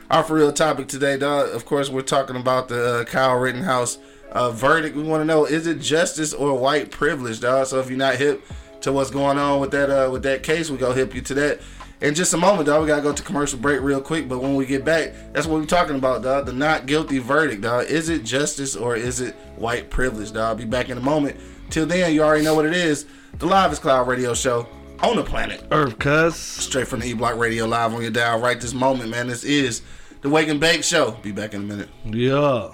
[0.09, 1.49] our for real topic today, dog.
[1.49, 3.97] Of course, we're talking about the uh, Kyle Rittenhouse
[4.31, 4.95] uh, verdict.
[4.95, 7.67] We want to know is it justice or white privilege, dog?
[7.67, 8.45] So if you're not hip
[8.81, 11.33] to what's going on with that uh, with that case, we go hip you to
[11.35, 11.61] that.
[12.03, 14.27] In just a moment, dog, we gotta go to commercial break real quick.
[14.27, 16.45] But when we get back, that's what we're talking about, dog.
[16.45, 17.85] The not guilty verdict, dog.
[17.85, 20.43] Is it justice or is it white privilege, dog?
[20.43, 21.39] I'll be back in a moment.
[21.69, 23.05] Till then, you already know what it is.
[23.39, 24.67] The Live is Cloud Radio Show
[24.99, 25.65] on the planet.
[25.71, 26.35] Earth, cuz.
[26.35, 29.27] Straight from the E Block Radio Live on your dial right this moment, man.
[29.27, 29.81] This is
[30.19, 31.11] the Wake and Bake Show.
[31.21, 31.87] Be back in a minute.
[32.03, 32.67] Yeah.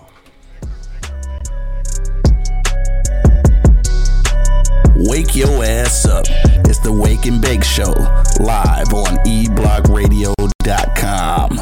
[5.10, 6.26] Wake your ass up.
[6.69, 7.91] It's the Wake and Bake Show,
[8.39, 11.60] live on eblockradio.com.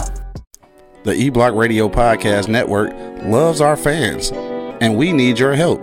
[1.06, 2.92] The E Block Radio Podcast Network
[3.24, 4.34] loves our fans,
[4.82, 5.82] and we need your help.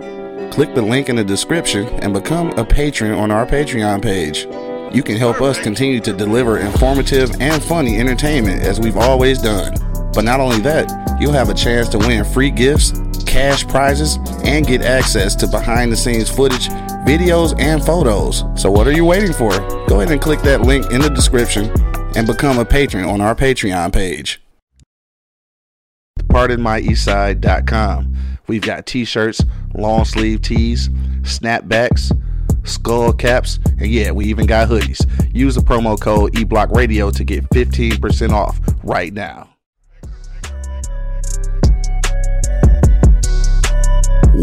[0.51, 4.45] Click the link in the description and become a patron on our Patreon page.
[4.95, 9.73] You can help us continue to deliver informative and funny entertainment as we've always done.
[10.13, 12.93] But not only that, you'll have a chance to win free gifts,
[13.25, 16.69] cash prizes, and get access to behind the scenes footage,
[17.05, 18.43] videos, and photos.
[18.55, 19.51] So what are you waiting for?
[19.87, 21.71] Go ahead and click that link in the description
[22.15, 24.41] and become a patron on our Patreon page
[26.35, 28.13] pardonmyeastside.com.
[28.47, 29.41] We've got t-shirts,
[29.73, 30.89] long sleeve tees,
[31.21, 32.11] snapbacks,
[32.67, 35.05] skull caps, and yeah, we even got hoodies.
[35.33, 39.54] Use the promo code eblockradio to get 15% off right now.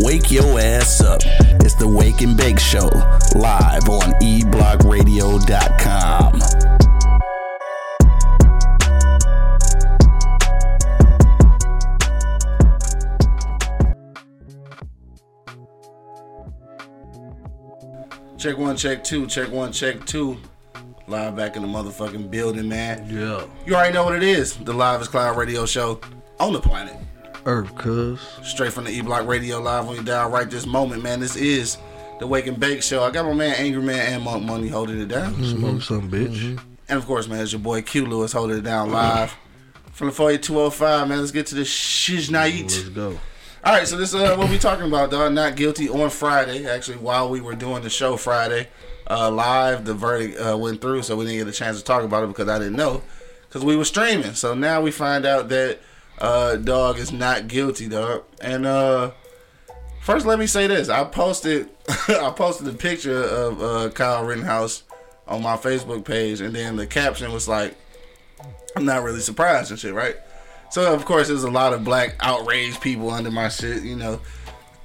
[0.03, 1.21] Wake your ass up.
[1.61, 2.89] It's the Wake and Bake Show,
[3.37, 6.41] live on eblockradio.com.
[18.39, 20.37] Check one, check two, check one, check two.
[21.07, 23.09] Live back in the motherfucking building, man.
[23.09, 23.47] Yeah.
[23.65, 24.57] You already know what it is.
[24.57, 26.01] The Live is Cloud radio show
[26.41, 26.97] on the planet.
[27.47, 28.21] Earth, cuz.
[28.43, 31.21] Straight from the E Block Radio Live on your dial right this moment, man.
[31.21, 31.79] This is
[32.21, 33.03] the Wake and Bake Show.
[33.03, 35.35] I got my man Angry Man and Monk Money holding it down.
[35.43, 36.61] Smoke some bitch.
[36.89, 39.35] And of course, man, it's your boy Q Lewis holding it down live.
[39.93, 41.19] From the 48205, man.
[41.19, 42.63] Let's get to the shiz night.
[42.63, 43.19] Let's go.
[43.65, 45.33] All right, so this is uh, what we're talking about, dog.
[45.33, 46.67] Not guilty on Friday.
[46.67, 48.69] Actually, while we were doing the show Friday,
[49.09, 52.03] uh, live, the verdict uh, went through, so we didn't get a chance to talk
[52.03, 53.03] about it because I didn't know,
[53.49, 54.35] because we were streaming.
[54.35, 55.79] So now we find out that
[56.23, 58.23] uh, dog is not guilty, dog.
[58.41, 59.11] And uh,
[60.01, 61.69] first, let me say this: I posted,
[62.09, 64.85] I posted a picture of uh, Kyle Rittenhouse
[65.27, 67.77] on my Facebook page, and then the caption was like,
[68.77, 70.17] "I'm not really surprised and shit," right?
[70.71, 74.21] So of course, there's a lot of black outraged people under my shit, you know,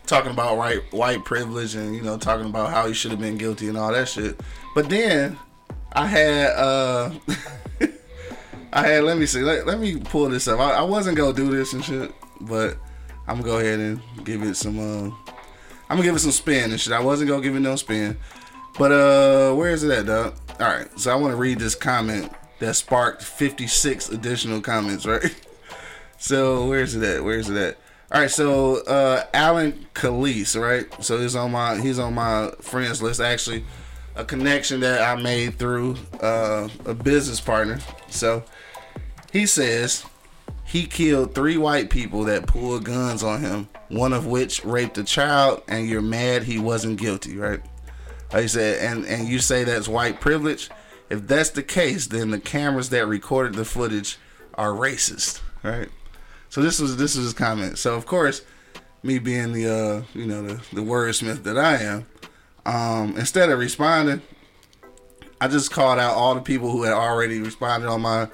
[0.08, 3.38] talking about right white privilege and you know talking about how he should have been
[3.38, 4.40] guilty and all that shit.
[4.74, 5.38] But then
[5.94, 7.12] I had uh
[8.74, 10.60] I had let me see let, let me pull this up.
[10.60, 12.78] I, I wasn't gonna do this and shit, but
[13.28, 15.12] I'm gonna go ahead and give it some uh
[15.90, 16.94] I'm gonna give it some spin and shit.
[16.94, 18.18] I wasn't gonna give it no spin.
[18.78, 20.36] But uh where is it at, dog?
[20.60, 25.36] Alright, so I wanna read this comment that sparked 56 additional comments, right?
[26.20, 27.24] So where's it at?
[27.24, 27.78] Where's it at?
[28.12, 30.88] All right, so uh, Alan Calise, right?
[31.04, 33.22] So he's on my he's on my friends list.
[33.22, 33.66] Actually,
[34.16, 37.80] a connection that I made through uh, a business partner.
[38.10, 38.44] So
[39.32, 40.06] he says
[40.64, 43.70] he killed three white people that pulled guns on him.
[43.90, 47.62] One of which raped a child, and you're mad he wasn't guilty, right?
[48.34, 50.70] Like he said, and and you say that's white privilege.
[51.10, 54.18] If that's the case, then the cameras that recorded the footage
[54.56, 55.88] are racist, right?
[56.50, 57.78] So this was this was his comment.
[57.78, 58.42] So of course,
[59.04, 62.06] me being the uh, you know the, the wordsmith that I am,
[62.66, 64.22] um, instead of responding,
[65.40, 68.28] I just called out all the people who had already responded on my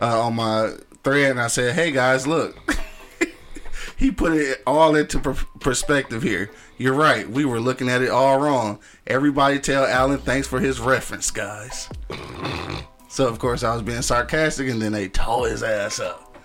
[0.00, 0.72] uh, on my
[1.04, 2.56] thread, and I said, "Hey guys, look."
[3.96, 6.50] he put it all into per- perspective here.
[6.76, 7.28] You're right.
[7.28, 8.78] We were looking at it all wrong.
[9.06, 11.88] Everybody tell Alan thanks for his reference, guys.
[13.08, 16.36] so of course I was being sarcastic, and then they tore his ass up.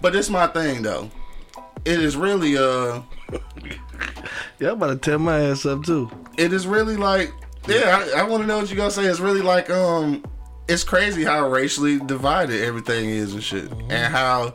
[0.00, 1.10] But it's my thing though.
[1.84, 3.02] It is really uh
[4.58, 6.10] Y'all about to tear my ass up too.
[6.36, 7.32] it is really like
[7.66, 9.04] yeah, I, I wanna know what you gonna say.
[9.04, 10.24] It's really like um
[10.68, 13.70] it's crazy how racially divided everything is and shit.
[13.88, 14.54] And how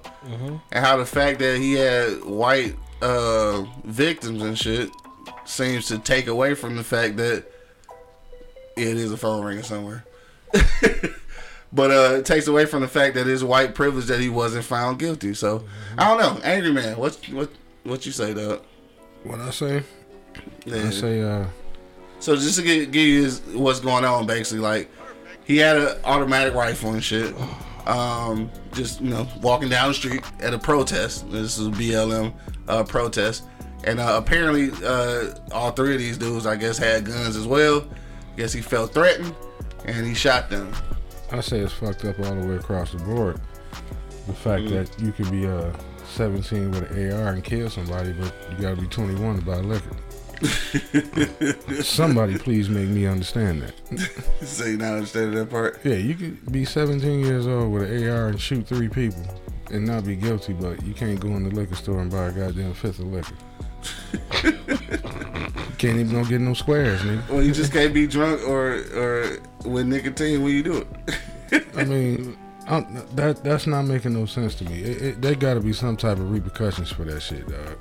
[0.72, 4.90] and how the fact that he had white uh victims and shit
[5.46, 7.46] seems to take away from the fact that
[8.78, 10.06] it is a phone ringing somewhere.
[11.76, 14.64] But uh, it takes away from the fact that it's white privilege that he wasn't
[14.64, 15.34] found guilty.
[15.34, 15.64] So
[15.98, 16.98] I don't know, angry man.
[16.98, 17.50] What what
[17.84, 18.62] what you say, Doug?
[19.24, 19.84] What I say?
[20.66, 20.76] Yeah.
[20.86, 21.46] I say, uh,
[22.20, 24.88] So just to give, give you what's going on, basically, like
[25.46, 27.34] he had an automatic rifle and shit.
[27.86, 31.30] Um, just you know, walking down the street at a protest.
[31.30, 32.34] This is a BLM
[32.70, 33.44] uh, protest,
[33.84, 37.86] and uh, apparently, uh, all three of these dudes, I guess, had guns as well.
[38.38, 39.36] Guess he felt threatened,
[39.86, 40.72] and he shot them.
[41.32, 43.40] I say it's fucked up all the way across the board.
[44.28, 44.76] The fact Mm-hmm.
[44.76, 45.74] that you can be uh
[46.14, 49.96] 17 with an AR and kill somebody, but you gotta be 21 to buy liquor.
[51.84, 53.74] Somebody please make me understand that.
[54.42, 55.80] so you not understanding that part?
[55.84, 59.24] Yeah, you could be 17 years old with an AR and shoot three people
[59.72, 62.32] and not be guilty, but you can't go in the liquor store and buy a
[62.32, 63.36] goddamn fifth of liquor.
[65.78, 67.28] can't even go get no squares, nigga.
[67.30, 70.86] Well, you just can't be drunk or or with nicotine when you do
[71.52, 71.66] it.
[71.76, 72.82] I mean, i
[73.16, 74.82] that that's not making no sense to me.
[74.82, 77.78] It, it, there got to be some type of repercussions for that shit, dog.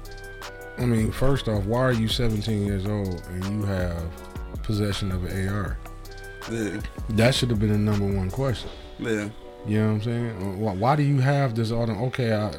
[0.83, 4.03] I mean, first off, why are you 17 years old and you have
[4.63, 5.79] possession of an AR?
[6.51, 8.71] yeah, That should have been the number one question.
[8.99, 9.29] yeah.
[9.65, 10.61] You know what I'm saying?
[10.61, 11.93] Why, why do you have this auto?
[12.07, 12.53] Okay, I,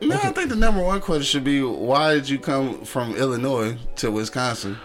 [0.00, 3.76] No, I think the number one question should be why did you come from Illinois
[3.96, 4.76] to Wisconsin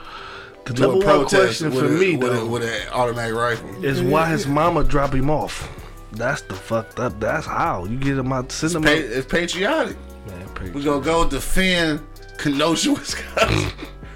[0.65, 2.63] The to number a one protest question with, for a, me with, a, though with
[2.63, 3.83] an automatic rifle?
[3.83, 5.67] is why his mama drop him off.
[6.11, 7.19] That's the fucked up.
[7.19, 8.51] That's how you get him out.
[8.51, 8.97] Send him Pa- out.
[8.97, 9.97] it's patriotic.
[10.27, 12.01] Man, We're gonna go defend
[12.43, 13.71] Kenosha, Wisconsin.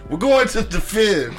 [0.09, 1.33] We're going to defend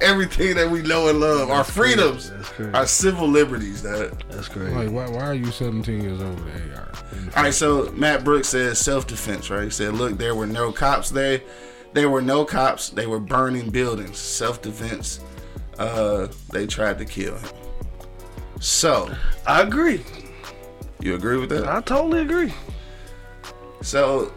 [0.00, 2.72] everything that we know and love, our freedoms, crazy.
[2.72, 3.82] our civil liberties.
[3.82, 4.20] That.
[4.28, 4.74] That's crazy.
[4.74, 6.92] like, why, why are you 17 years old with AR?
[7.36, 9.62] All right, so Matt Brooks says self defense, right?
[9.62, 11.40] He said, look, there were no cops there.
[11.92, 12.90] There were no cops.
[12.90, 14.18] They were burning buildings.
[14.18, 15.20] Self defense.
[15.78, 17.50] Uh, they tried to kill him.
[18.58, 19.08] So,
[19.46, 20.02] I agree.
[21.00, 21.68] you agree with that?
[21.68, 22.52] I totally agree.
[23.82, 24.32] So,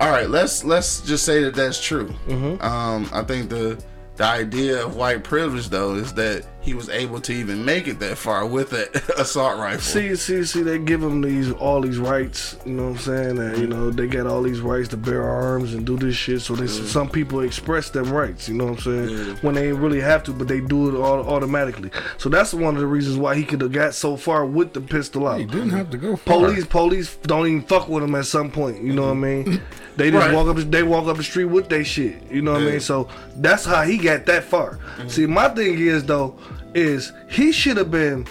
[0.00, 2.08] all right, let's let's just say that that's true.
[2.26, 2.62] Mm-hmm.
[2.62, 3.82] Um, I think the
[4.16, 7.98] The idea of white privilege, though, is that he was able to even make it
[7.98, 8.86] that far with an
[9.18, 9.80] assault rifle.
[9.80, 12.56] See, see, see, they give them these all these rights.
[12.64, 13.34] You know what I'm saying?
[13.36, 16.42] That you know they got all these rights to bear arms and do this shit.
[16.42, 18.48] So they, some people express them rights.
[18.48, 19.36] You know what I'm saying?
[19.42, 21.90] When they really have to, but they do it all automatically.
[22.16, 24.80] So that's one of the reasons why he could have got so far with the
[24.80, 25.40] pistol out.
[25.40, 26.36] He didn't have to go far.
[26.36, 28.80] Police, police don't even fuck with him at some point.
[28.80, 29.60] You know what I mean?
[29.96, 30.34] They just Right.
[30.34, 32.16] walk up, they walk up the street with they shit.
[32.30, 32.80] You know what I mean?
[32.80, 34.78] So that's how he got that far.
[35.06, 36.34] See, my thing is though,
[36.74, 38.26] is he should have been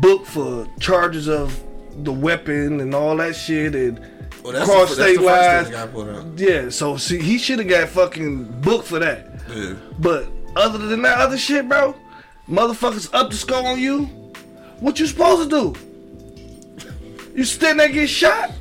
[0.00, 1.58] booked for charges of
[2.04, 3.98] the weapon and all that shit and
[4.42, 5.70] Well, that's cross the, state lines.
[6.40, 9.26] Yeah, so see, he should have got fucking booked for that.
[9.50, 9.74] Yeah.
[9.98, 11.94] But other than that other shit, bro,
[12.48, 14.02] motherfuckers up the skull on you.
[14.80, 15.74] What you supposed to do?
[17.34, 18.52] You stand there get shot?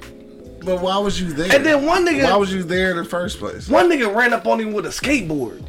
[0.63, 1.55] But why was you there?
[1.55, 3.69] And then one nigga- Why was you there in the first place?
[3.69, 5.63] One nigga ran up on him with a skateboard.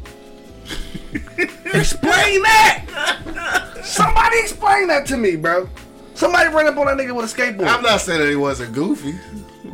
[1.73, 3.79] explain that!
[3.83, 5.69] Somebody explain that to me, bro.
[6.13, 7.67] Somebody ran up on that nigga with a skateboard.
[7.67, 9.15] I'm not saying that he wasn't goofy,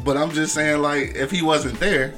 [0.03, 2.13] but I'm just saying like if he wasn't there,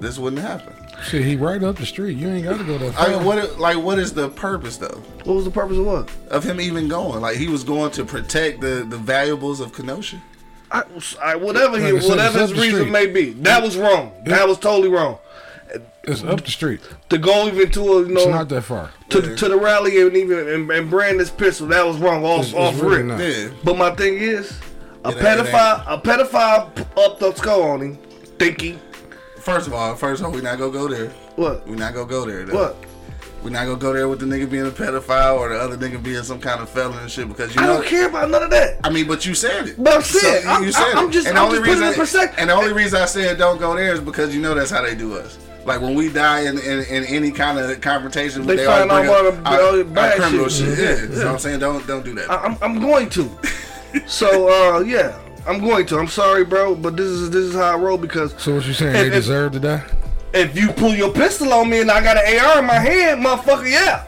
[0.00, 0.72] this wouldn't happen.
[1.04, 2.16] Shit, he right up the street.
[2.16, 3.06] You ain't got to go that far.
[3.06, 6.10] I mean, what like what is the purpose though what was the purpose of what?
[6.30, 7.20] of him even going?
[7.20, 10.20] Like he was going to protect the the valuables of Kenosha.
[10.74, 10.82] I,
[11.22, 12.90] I, whatever Like I said, whatever his reason street.
[12.90, 14.12] may be, that was wrong.
[14.24, 15.18] That was totally wrong.
[16.06, 16.80] It's up the street.
[17.08, 18.90] To go even to a, you It's know not that far.
[19.10, 22.46] to, to the rally and even and, and brand this pistol, that was wrong off
[22.46, 23.18] It's- it's off really rip.
[23.20, 23.56] Yeah.
[23.64, 24.58] But my thing is,
[25.04, 27.98] a It ain't- pedophile, a pedophile up the skull on him,
[28.38, 28.80] thinking
[29.38, 31.08] First of all, first of all, we're not gonna go there.
[31.36, 31.66] what?
[31.68, 32.44] We're not gonna go there.
[32.44, 32.54] Though.
[32.54, 32.76] What?
[33.44, 36.02] We're not gonna go there with the nigga being a pedophile or the other nigga
[36.02, 37.74] being some kind of felon and shit because you I know.
[37.74, 38.80] don't care about none of that.
[38.82, 39.74] I mean, but you said it.
[39.76, 41.12] But I'm saying, I'm- you said I'm it.
[41.12, 42.38] just- and the I'm only just putting reason, it in perspective.
[42.38, 44.80] and the only reason I said don't go there is because you know that's how
[44.82, 45.36] they do us.
[45.66, 48.98] Like when we die in, in, in any kind of confrontation, They always find out
[49.02, 50.78] bring all up the- all the our, bad our criminal shit.
[50.78, 51.10] shit.
[51.10, 52.30] Yeah, so I'm saying don't don't do that.
[52.30, 53.30] I, I'm, I'm going to.
[54.06, 55.98] so uh, yeah, I'm going to.
[55.98, 58.72] I'm sorry, bro, but this is this is how I roll because So what you
[58.72, 58.94] saying?
[58.96, 59.82] If- They if- deserve to die?
[60.34, 63.24] If you pull your pistol on me and I got an AR in my hand,
[63.24, 64.04] motherfucker, yeah,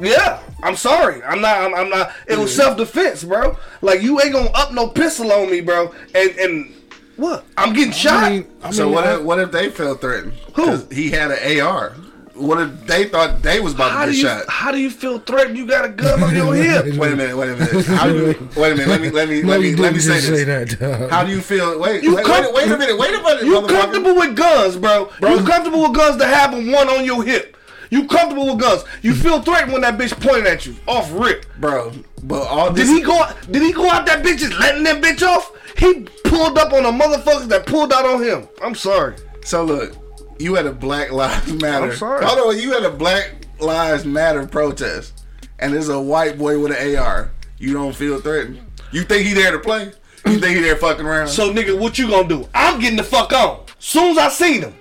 [0.00, 0.42] yeah.
[0.62, 1.22] I'm sorry.
[1.22, 1.58] I'm not.
[1.60, 2.12] I'm, I'm not.
[2.26, 3.56] It was self defense, bro.
[3.82, 5.94] Like you ain't gonna up no pistol on me, bro.
[6.14, 6.74] And and
[7.16, 7.44] what?
[7.56, 8.24] I'm getting shot.
[8.24, 10.32] I mean, I mean, so what I- if what if they felt threatened?
[10.54, 10.64] Who?
[10.66, 11.94] 'Cause He had an AR.
[12.36, 14.44] What if they thought they was about how to get you shot?
[14.48, 15.56] how do you feel threatened?
[15.56, 16.84] You got a gun on your hip.
[16.96, 17.36] Wait a minute.
[17.36, 17.86] Wait a minute.
[17.86, 18.88] How do you, wait a minute.
[18.88, 20.26] Let me let me No, let me let me say this.
[20.26, 21.10] say that.
[21.10, 21.78] How do you feel?
[21.80, 22.98] Wait, You wait, com- wait, wait a minute.
[22.98, 25.10] Wait a minute, You comfortable with guns, bro?
[25.22, 27.56] You comfortable with guns to have one on your hip?
[27.90, 28.84] You comfortable with guns?
[29.02, 31.46] You feel threatened when that bitch pointing at you off rip?
[31.58, 31.92] bro?
[32.24, 33.24] But all Did he go?
[33.50, 35.52] Did he go out that bitch just letting that bitch off?
[35.78, 38.48] He pulled up on the motherfuckers that pulled out on him.
[38.62, 39.14] I'm sorry.
[39.44, 39.94] So look,
[40.38, 41.90] you had a Black Lives Matter.
[41.90, 42.24] I'm sorry.
[42.24, 45.24] Hold on, you had a Black Lives Matter protest,
[45.58, 47.30] and there's a white boy with an AR.
[47.58, 48.60] You don't feel threatened.
[48.92, 49.92] You think he there to play?
[50.26, 51.28] You think he there fucking around?
[51.28, 52.48] So nigga, what you gonna do?
[52.54, 53.64] I'm getting the fuck on.
[53.78, 54.74] Soon as I seen him,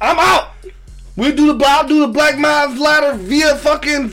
[0.00, 0.50] I'm out.
[1.16, 4.12] We do the I'll do the Black Lives Matter via fucking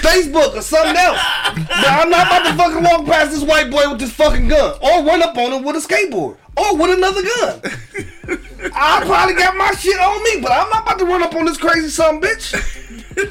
[0.00, 1.18] Facebook or something else.
[1.54, 4.78] but I'm not about to fucking walk past this white boy with this fucking gun
[4.80, 7.60] or run up on him with a skateboard or with another gun.
[8.74, 11.44] I probably got my shit on me, but I'm not about to run up on
[11.46, 12.22] this crazy son of
[13.16, 13.26] a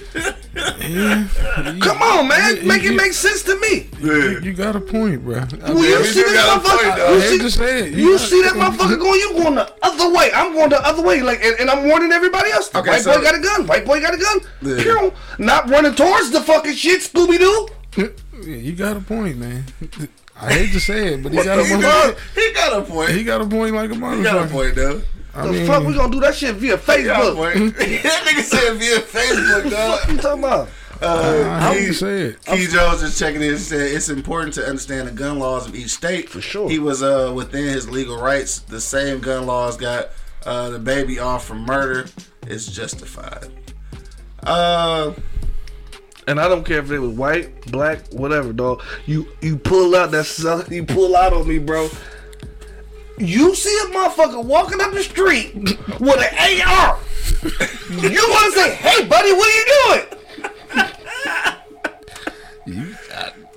[0.53, 1.81] bitch.
[1.81, 3.89] Come on, man, make it make sense to me.
[3.99, 5.37] You, you got a point, bro.
[5.39, 6.95] I Well, mean, you you see do this got a point, motherfucker?
[6.97, 7.13] though.
[7.15, 9.19] You see, to say you see that motherfucker going?
[9.19, 10.31] You going the other way?
[10.33, 11.21] I'm going the other way.
[11.21, 12.73] Like, and, and I'm warning everybody else.
[12.73, 13.67] Okay, White so- boy got a gun.
[13.67, 14.39] White boy got a gun.
[14.61, 14.83] Yeah.
[14.83, 15.13] Pew.
[15.39, 17.67] Not running towards the fucking shit, Scooby Doo.
[17.97, 19.65] Yeah, you got a point, man.
[20.39, 22.17] I hate to say it, but he got a point.
[22.35, 23.09] he got a point.
[23.11, 24.17] He got a point like a motherfucker.
[24.17, 24.51] He got a motherfucker.
[24.51, 25.01] point though.
[25.33, 27.35] I The mean, fuck we gonna do that shit via He got a Facebook?
[27.35, 27.75] point.
[27.77, 29.99] that nigga said via Facebook, dog.
[29.99, 30.67] What you talking about?
[31.01, 32.45] Uh, I hate he- to say it.
[32.45, 33.51] Key Jones is checking in.
[33.51, 36.29] And said it's important to understand the gun laws of each state.
[36.29, 36.69] For sure.
[36.69, 38.59] he was uh within his legal rights.
[38.59, 40.09] The same gun laws got
[40.45, 42.07] uh the baby off from murder.
[42.45, 43.47] It's justified.
[44.43, 45.13] Uh,
[46.27, 48.83] And I don't care if they was white, black, whatever, dog.
[49.07, 51.89] You you pull out that son- you pull out on me, bro.
[53.21, 56.99] You see a motherfucker walking up the street with an AR.
[57.89, 60.05] You want to say, "Hey, buddy, what are you doing?"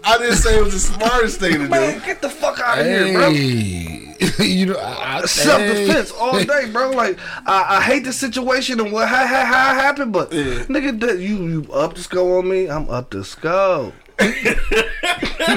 [0.06, 2.04] I didn't say it was the smartest thing to Man, do.
[2.04, 3.30] get the fuck out of here, bro.
[4.38, 6.90] You know, I, I, Self defense all day, bro.
[6.90, 10.98] Like I, I hate the situation and what how, how, how it happened, but nigga,
[11.00, 13.92] that you you up the skull on me, I'm up the skull.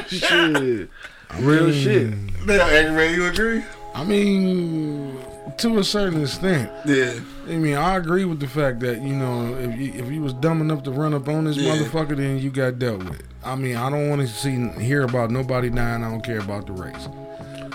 [0.08, 0.90] shit,
[1.40, 2.14] real shit.
[2.46, 3.64] Now, Angry, you agree?
[3.98, 5.18] I mean,
[5.58, 6.70] to a certain extent.
[6.86, 7.14] Yeah.
[7.48, 10.34] I mean, I agree with the fact that you know if you, if you was
[10.34, 11.76] dumb enough to run up on this Yeah.
[11.76, 13.24] motherfucker, then you got dealt with.
[13.44, 16.04] I mean, I don't want to see hear about nobody dying.
[16.04, 17.08] I don't care about the race.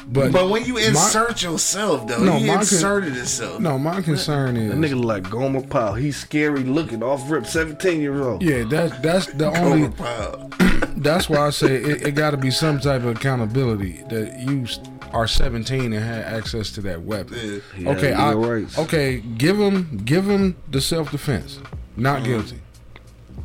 [0.06, 3.60] But But when you my- insert yourself, though, No, he my con- inserted himself.
[3.60, 5.94] no, my concern is That nigga like Gomer Pyle.
[5.94, 8.42] He's scary looking, off rip, 17 years old.
[8.42, 10.48] yeah, that's that's the only Overpowered.
[11.02, 14.64] That's why I say it, it got to be some type of accountability that you
[14.64, 14.78] s-
[15.12, 17.62] are 17 and had access to that weapon.
[17.78, 17.90] Yeah.
[17.90, 18.78] Okay, I, legal rights.
[18.78, 21.60] okay, give him give him the self defense.
[21.96, 22.26] Not mm-hmm.
[22.26, 22.60] guilty.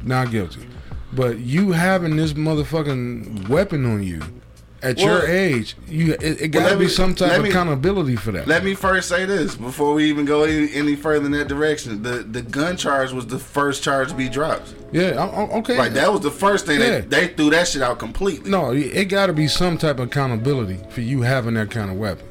[0.03, 0.67] Not guilty.
[1.13, 4.21] But you having this motherfucking weapon on you
[4.89, 7.50] at your age, you it, it got to let be me- some type of me-
[7.50, 8.47] accountability for that.
[8.47, 12.02] Let me first say this before we even go any, any further in that direction.
[12.04, 14.73] The the gun charge was the first charge to be dropped.
[14.91, 15.78] yeah, I- I- okay.
[15.78, 17.00] Like that was the first thing Yeah.
[17.02, 18.50] they, they threw that shit out completely.
[18.50, 21.97] no, it got to be some type of accountability for you having that kind of
[21.97, 22.26] weapon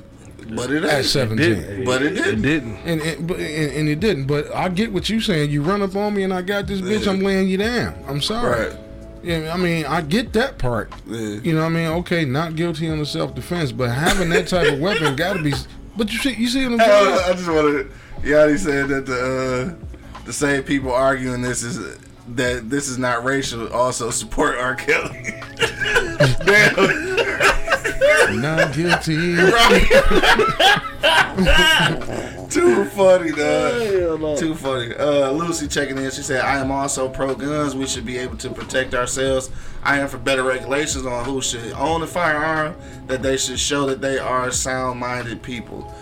[0.55, 1.37] but it at 17.
[1.45, 1.85] Didn't.
[1.85, 2.39] But it didn't.
[2.39, 2.77] It didn't.
[2.85, 3.41] And and, and
[3.73, 4.27] and it didn't.
[4.27, 5.51] But I get what you're saying.
[5.51, 7.09] You run up on me and I got this bitch.
[7.09, 7.97] I'm laying you down.
[8.07, 8.69] I'm sorry.
[8.69, 8.79] Right.
[9.27, 10.93] Yeah, I mean, I get that part.
[11.05, 11.19] Yeah.
[11.19, 14.47] You know, what I mean, okay, not guilty on the self defense, but having that
[14.47, 15.53] type of weapon got to be.
[15.97, 17.19] But you see, you see what I'm I, saying?
[17.25, 17.91] I just wanted.
[18.23, 21.99] Yanni said that the uh, the same people arguing this is
[22.37, 24.77] that this is not racial also support R.
[24.77, 25.35] Kelly.
[26.47, 27.56] Damn.
[28.33, 29.17] Not guilty.
[32.49, 34.21] Too funny, dog.
[34.21, 34.37] No.
[34.37, 34.95] Too funny.
[34.95, 36.11] Uh, Lucy checking in.
[36.11, 37.75] She said, "I am also pro guns.
[37.75, 39.51] We should be able to protect ourselves.
[39.83, 42.77] I am for better regulations on who should own a firearm.
[43.07, 45.93] That they should show that they are sound-minded people."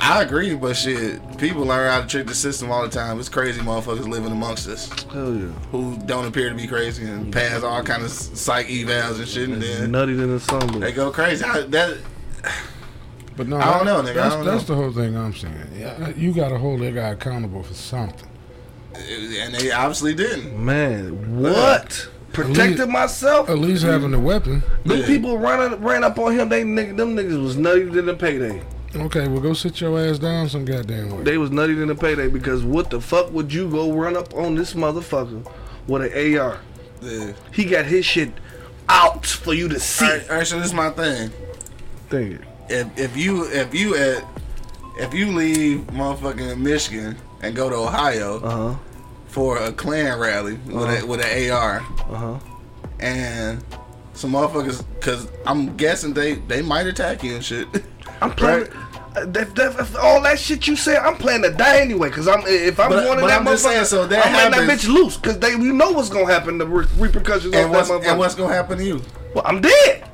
[0.00, 3.18] I agree, but shit, people learn how to trick the system all the time.
[3.18, 5.46] It's crazy motherfuckers living amongst us Hell yeah.
[5.72, 9.48] who don't appear to be crazy and pass all kind of psych evals and shit,
[9.48, 10.80] and then they're Nutty than the sun.
[10.80, 11.44] they go crazy.
[11.44, 11.98] I, that
[13.36, 14.10] But no, I don't know, nigga.
[14.10, 14.74] I That's, don't that's know.
[14.76, 15.54] the whole thing I'm saying.
[15.76, 18.28] Yeah, you got to hold that guy accountable for something.
[18.94, 20.56] and they obviously didn't.
[20.64, 22.08] Man, what?
[22.32, 23.48] Protected myself?
[23.50, 24.62] At least having the weapon.
[24.84, 25.06] Them Yeah.
[25.06, 26.48] people running, ran up on him.
[26.48, 28.62] They nigga, them niggas was nutty than the payday.
[28.96, 31.22] Okay, well, go sit your ass down some goddamn way.
[31.22, 34.34] They was nutty than the payday because what the fuck would you go run up
[34.34, 35.46] on this motherfucker
[35.86, 36.58] with an AR?
[37.02, 37.32] Yeah.
[37.52, 38.32] He got his shit
[38.88, 40.04] out for you to see.
[40.04, 41.30] All right, all right, so this is my thing.
[42.08, 42.40] Think it.
[42.70, 44.24] if if you if you at
[44.98, 48.78] if you leave motherfucking Michigan and go to Ohio Uh huh.
[49.26, 51.76] for a Klan rally with a, with an AR
[52.08, 52.38] Uh huh.
[53.00, 53.62] and
[54.14, 57.68] some motherfuckers, because I'm guessing they they might attack you and shit.
[58.20, 58.68] I'm playing.
[59.16, 62.10] uh, That, that, if all that shit you say, I'm planning to die anyway.
[62.10, 64.26] Cause I'm if I'm But- one of but that I'm just motherfucker, saying, so that
[64.26, 65.16] I'm letting that happens- bitch loose.
[65.16, 66.58] Cause they, you know what's gonna happen.
[66.58, 68.08] The re- repercussions and of what's that motherfucker.
[68.10, 69.02] and what's gonna happen to you
[69.34, 70.08] well, I'm dead.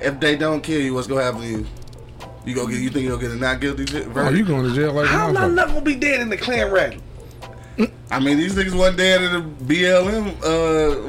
[0.00, 0.94] if they don't kill you?
[0.94, 1.66] What's gonna happen to you?
[2.46, 4.74] You go get you think you'll get a not guilty vi- Oh, you going to
[4.74, 5.54] jail like a How am I motherfucker.
[5.54, 7.00] not gonna be dead in the Klan rally?
[8.10, 10.42] I mean, these niggas wasn't dead at the BLM uh,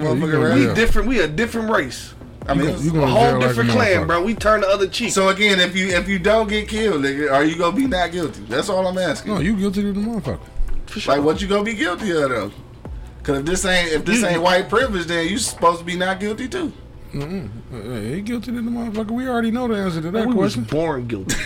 [0.02, 0.56] motherfucking gonna.
[0.70, 1.08] We different.
[1.08, 2.15] We a different race.
[2.48, 4.24] I mean, You A going to whole jail like a different clan, bro.
[4.24, 5.12] We turn the other cheek.
[5.12, 8.12] so again, if you if you don't get killed, nigga, are you gonna be not
[8.12, 8.42] guilty?
[8.48, 9.34] That's all I'm asking.
[9.34, 10.40] No, you guilty to the motherfucker.
[10.86, 11.16] For sure.
[11.16, 12.52] Like what you gonna be guilty of though?
[13.24, 15.96] Cause if this ain't if this You- ain't white privilege, then you supposed to be
[15.96, 16.72] not guilty too.
[17.14, 17.50] Mm-mm.
[17.74, 19.12] Uh, he guilty to the motherfucker.
[19.12, 20.64] We already know the answer to that we was question.
[20.66, 21.36] born guilty.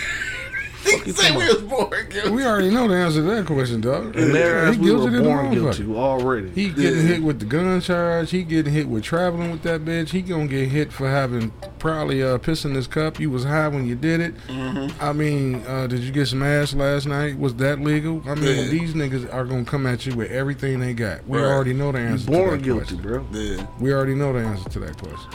[1.04, 2.30] He say we was born guilty.
[2.30, 4.16] We already know the answer to that question, dog.
[4.16, 5.76] And their ass, he we guilty were to the born motherfucker.
[5.76, 6.50] guilty already.
[6.50, 7.14] He getting Yeah.
[7.14, 8.30] hit with the gun charge.
[8.30, 10.10] He getting hit with traveling with that bitch.
[10.10, 13.18] He gonna get hit for having probably uh, piss in his cup.
[13.20, 14.34] You was high when you did it.
[14.48, 15.02] Mm-hmm.
[15.02, 17.38] I mean, uh, did you get some ass last night?
[17.38, 18.22] Was that legal?
[18.26, 18.70] I mean, Yeah.
[18.70, 21.26] these niggas are gonna come at you with everything they got.
[21.28, 21.46] We Right.
[21.46, 22.26] already know the answer.
[22.26, 23.02] to born that guilty, question.
[23.02, 23.26] bro.
[23.32, 23.66] Yeah.
[23.78, 25.30] We already know the answer to that question.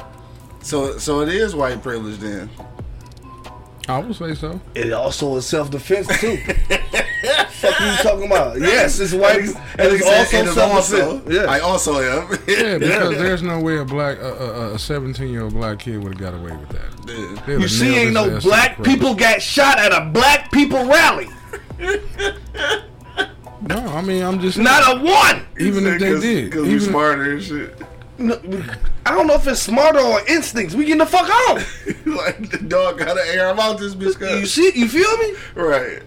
[0.61, 2.49] So so it is white privilege then.
[3.87, 4.59] I would say so.
[4.73, 6.37] It also is self defense too.
[7.49, 8.59] Fuck you talking about?
[8.59, 11.33] Yes, it's white and it's also And self defense.
[11.33, 11.51] Yeah.
[11.51, 12.27] I also am.
[12.47, 16.19] Yeah, because there's no way a black, uh, a 17 year old black kid would
[16.19, 17.45] have got away with that.
[17.47, 17.57] Yeah.
[17.57, 18.87] You see, ain't no ass to the black cross.
[18.87, 21.27] people got shot at a black people rally.
[23.61, 25.45] No, I mean I'm just Not a one.
[25.59, 26.51] even if they did.
[26.51, 27.81] Cause we Even, smarter and shit.
[28.17, 28.39] No,
[29.05, 30.73] I don't know if it's smarter or instincts.
[30.73, 31.55] We getting the fuck out.
[32.05, 34.17] like the dog got an air about this bitch.
[34.39, 34.71] You see?
[34.73, 35.33] You feel me?
[35.53, 36.01] Right.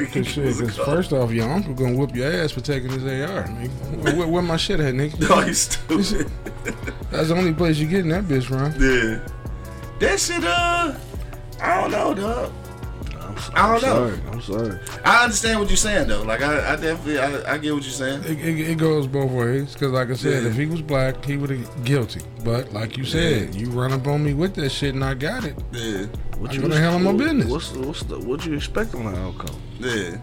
[0.00, 0.84] you can Shit, give us a 'cause call.
[0.86, 3.44] first off, your uncle gonna whoop your ass for taking his AR.
[3.44, 4.02] Nigga.
[4.02, 5.18] Where, where, where my shit at, nigga?
[5.28, 6.30] Dog, you stupid.
[7.10, 8.72] That's the only place you getting that bitch from.
[8.80, 9.20] yeah.
[9.98, 10.94] That shit, uh,
[11.60, 12.52] I don't know, dog.
[13.54, 14.08] I don't know.
[14.08, 14.78] Sorry, I'm sorry.
[15.04, 16.22] I understand what you're saying though.
[16.22, 18.22] Like I, I definitely, I, I get what you're saying.
[18.24, 20.48] It, it, it goes both ways because, like I said, Yeah.
[20.50, 22.20] if he was black, he would have guilty.
[22.44, 25.44] But like you said, you run up on me with that shit and I got
[25.44, 25.56] it.
[25.72, 26.06] Yeah,
[26.38, 27.46] What I'm gonna handle my business.
[27.50, 29.56] What's the, what's the what you expect on the outcome?
[29.80, 30.16] yeah.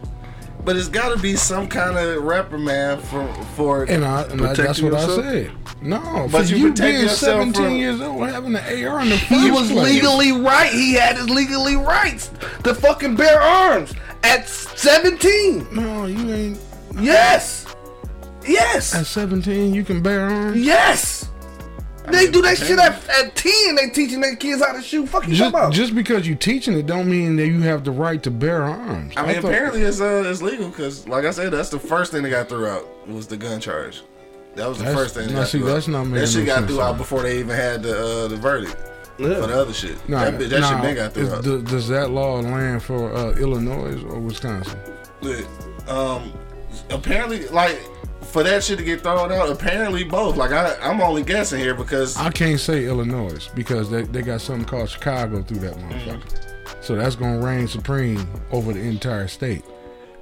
[0.66, 3.84] But it's got to be some kind of reprimand for for.
[3.84, 5.20] And I, and I that's what yourself?
[5.20, 5.52] I said.
[5.82, 9.52] No, But you you, being 17 from- years old, having an AR in the He
[9.52, 9.94] was place.
[9.96, 10.72] legally right.
[10.72, 12.32] He had his legally rights
[12.64, 13.94] to fucking bear arms
[14.24, 15.68] at 17.
[15.74, 16.60] No, you ain't.
[17.00, 17.66] Yes.
[18.48, 18.96] Yes.
[18.96, 20.58] At 17, you can bear arms.
[20.58, 21.30] Yes.
[22.12, 23.76] They do that shit at, at 10.
[23.76, 25.08] They teaching their kids how to shoot.
[25.08, 28.22] Fuck you Just, just because you teaching it, don't mean that you have the right
[28.24, 29.14] to bear arms.
[29.16, 32.12] I mean, thought- apparently it's uh it's legal because, like I said, that's the first
[32.12, 34.02] thing they got threw out was the gun charge.
[34.56, 35.28] That was the That's- first thing.
[35.28, 37.24] They now got see, threw that's not making That shit got sense threw out before
[37.24, 38.76] they even had the uh, the verdict
[39.18, 39.40] Yeah.
[39.42, 39.98] for the other shit.
[40.10, 41.44] Nah, that bitch- that nah, shit been got through is- out.
[41.44, 44.78] do- does that law land for uh, Illinois or Wisconsin?
[45.22, 45.46] Look,
[45.90, 46.34] um,
[46.90, 47.80] apparently, like
[48.34, 50.36] for that shit to get thrown out, apparently both.
[50.36, 54.42] Like I, I'm only guessing here because I can't say Illinois because they, they got
[54.42, 55.92] something called Chicago through that mm.
[55.92, 56.84] motherfucker.
[56.84, 59.64] So that's gonna reign supreme over the entire state.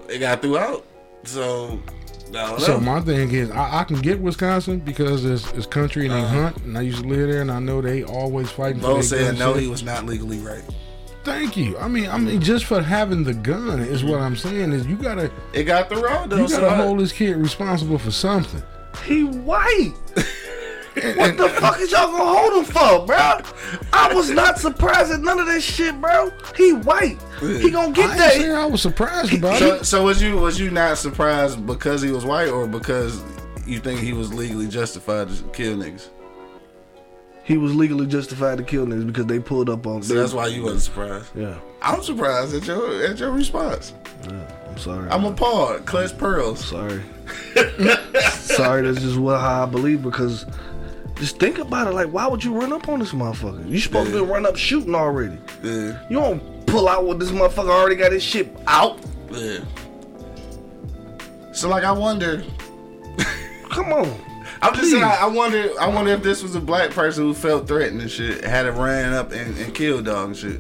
[0.10, 0.86] it got threw out.
[1.24, 1.82] So,
[2.30, 6.08] I don't So my thing is, I, I can get Wisconsin because it's, it's country
[6.08, 6.42] and they uh-huh.
[6.42, 8.82] hunt, and I used to live there, and I know they always fighting.
[8.82, 9.64] Bo said no, shit.
[9.64, 10.64] he was not legally right.
[11.24, 11.78] Thank you.
[11.78, 14.96] I mean, I mean, just for having the gun is what I'm saying is you
[14.96, 16.38] gotta It got the out though.
[16.38, 18.62] you gotta I- hold this kid responsible for something.
[19.06, 19.94] He white.
[20.96, 23.40] what the fuck is y'all gonna hold him for, bro?
[23.94, 26.32] I was not surprised at none of that shit, bro.
[26.58, 27.18] He white.
[27.40, 28.34] He gonna get I that.
[28.34, 29.86] saying I was surprised about So, it.
[29.86, 33.22] so was you was you not surprised because he was white or because
[33.66, 36.10] you think he was legally justified to kill niggas?
[37.44, 40.04] He was legally justified to kill niggas because they pulled up on.
[40.04, 41.36] So that's why you wasn't surprised.
[41.36, 41.58] Yeah.
[41.82, 43.94] I'm surprised at your at your response.
[44.24, 44.46] yeah.
[44.70, 45.10] I'm sorry.
[45.10, 45.86] I'm appalled.
[45.86, 46.64] Clutch pearls.
[46.64, 47.02] sorry.
[48.32, 48.84] sorry.
[48.84, 50.46] That's just what how I believe because.
[51.16, 51.94] Just think about it.
[51.94, 53.70] Like, why would you run up on this motherfucker?
[53.70, 55.38] You supposed to be run up shooting already.
[55.62, 58.98] Yeah, You don't pull out with this motherfucker already got his shit out.
[59.30, 59.60] yeah.
[61.54, 62.44] So like, I wonder.
[63.70, 64.20] Come on.
[64.62, 65.04] I'm just saying.
[65.04, 65.70] I, I wonder.
[65.80, 68.72] I wonder if this was a black person who felt threatened and shit, had it
[68.72, 70.60] ran up and, and killed dog and shit.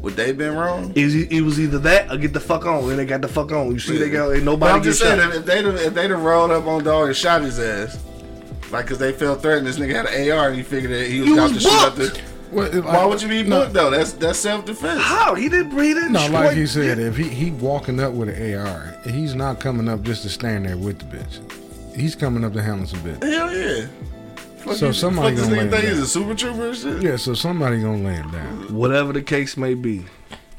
[0.00, 0.92] Would they been wrong?
[0.94, 2.88] It was, it was either that or get the fuck on.
[2.88, 3.70] And they got the fuck on.
[3.72, 5.18] You see, they got ain't But nobody I'm get just shot.
[5.18, 7.98] saying, if they'd have, if they'd have rolled up on dog and shot his ass,
[8.70, 11.20] like, cause they felt threatened, this nigga had an AR and he figured that he
[11.20, 12.14] was You about was to shoot at booked.
[12.14, 12.22] the.
[12.56, 13.90] What, like- Why would you be no, booked though?
[13.90, 15.02] That's that's self defense.
[15.02, 16.12] How he didn't breathe in?
[16.12, 19.60] No, like straight- he said, if he he walking up with an AR, he's not
[19.60, 21.40] coming up just to stand there with the bitch.
[22.00, 23.22] He's coming up to handle some bitch.
[23.22, 23.86] Hell yeah.
[24.58, 26.76] Fuck So you- somebody fuck gonna nigga lay think him he's a super trooper and
[26.76, 27.02] shit.
[27.02, 28.74] Yeah, so somebody gonna lay him down.
[28.74, 30.04] Whatever the case may be,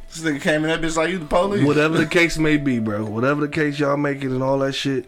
[0.10, 1.64] This nigga came in that bitch like you the police.
[1.66, 3.06] whatever the case may be, bro.
[3.06, 5.08] Whatever the case y'all making and all that shit,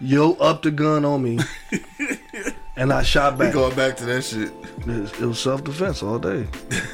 [0.00, 1.38] yo up the gun on me,
[2.76, 3.54] and I shot We back.
[3.54, 4.52] going back to that shit.
[4.86, 6.46] It was self defense all day.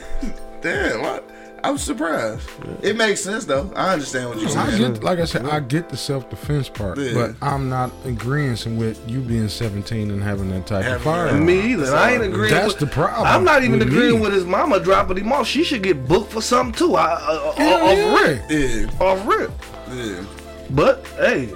[0.63, 1.21] Damn,
[1.63, 2.49] I, I'm surprised.
[2.83, 3.71] It makes sense though.
[3.75, 4.95] I understand what you're I saying.
[4.95, 7.15] get, like I said, I get the self defense part, Yeah.
[7.15, 11.47] but I'm not agreeing with you being 17 and having that type of Having- firearm.
[11.47, 11.95] Me either.
[11.95, 12.53] I ain't agreeing.
[12.55, 14.21] That's with, the problem I'm not even with agreeing me.
[14.21, 15.47] with his mama dropping him off.
[15.47, 16.95] She should get booked for something too.
[16.97, 18.23] I, uh, Hell off yeah.
[18.23, 19.51] rip, Yeah, off rip.
[19.93, 20.25] yeah.
[20.71, 21.53] But hey,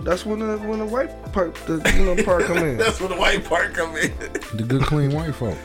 [0.00, 2.76] that's when the when the white part, the you know part come in.
[2.78, 4.12] That's when the white part come in.
[4.54, 5.56] The good, clean white folk.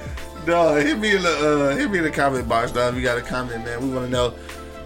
[0.47, 2.93] No, hit me in the uh, hit me in the comment box, dog.
[2.93, 4.29] If you got a comment, man, we want to know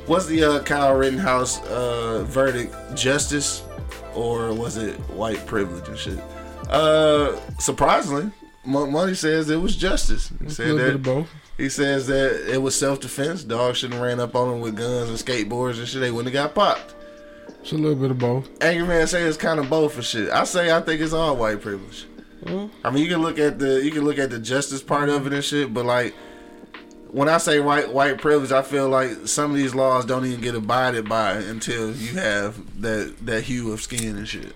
[0.07, 3.63] what's the uh, Kyle Rittenhouse uh, verdict justice
[4.15, 6.19] or was it white privilege and shit?
[6.69, 8.31] Uh, surprisingly,
[8.65, 10.31] Mo- Money says it was justice.
[10.41, 11.27] He said that
[11.57, 13.43] he says that it was self defense.
[13.43, 16.01] Dogs shouldn't ran up on him with guns and skateboards and shit.
[16.01, 16.95] They wouldn't have got popped.
[17.61, 18.49] It's a little bit of both.
[18.61, 20.29] Angry man say it's kind of both for shit.
[20.29, 22.05] I say I think it's all white privilege.
[22.83, 25.27] I mean, you can look at the you can look at the justice part of
[25.27, 26.13] it and shit, but like
[27.13, 30.41] when I say white white privilege, I feel like some of these laws don't even
[30.41, 34.55] get abided by until you have that that hue of skin and shit.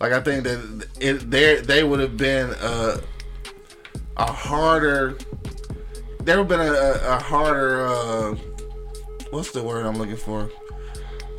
[0.00, 3.00] Like I think that it there they would have been a
[4.16, 5.18] a harder
[6.20, 8.34] there would have been a, a, harder uh
[9.30, 10.50] what's the word I'm looking for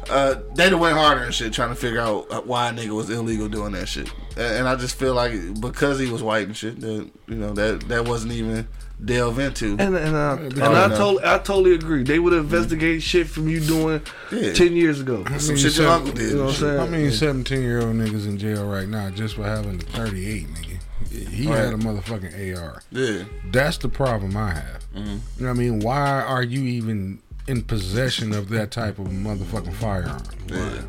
[0.10, 3.10] uh, they'd have went harder and shit trying to figure out why a nigga was
[3.10, 4.12] illegal doing that shit.
[4.38, 7.54] And, and I just feel like because he was white and shit, that you know
[7.54, 8.68] that that wasn't even
[9.04, 9.76] delve into.
[9.80, 10.97] And and, uh, and I no.
[10.97, 12.04] totally I totally agree.
[12.04, 14.54] They would have investigated shit from you doing Yeah.
[14.54, 15.24] ten years ago.
[15.38, 16.32] Some mean, shit your uncle did.
[16.32, 16.80] you know what I'm saying?
[16.80, 20.47] I mean, 17 year old niggas in jail right now just for having the 38
[20.47, 20.68] nigga.
[21.12, 22.82] He had a motherfucking AR.
[22.91, 24.86] Yeah, That's the problem I have.
[24.95, 24.99] Mm-hmm.
[25.10, 25.80] You know what I mean?
[25.80, 30.22] Why are you even in possession of that type of motherfucking firearm.
[30.48, 30.82] Yeah.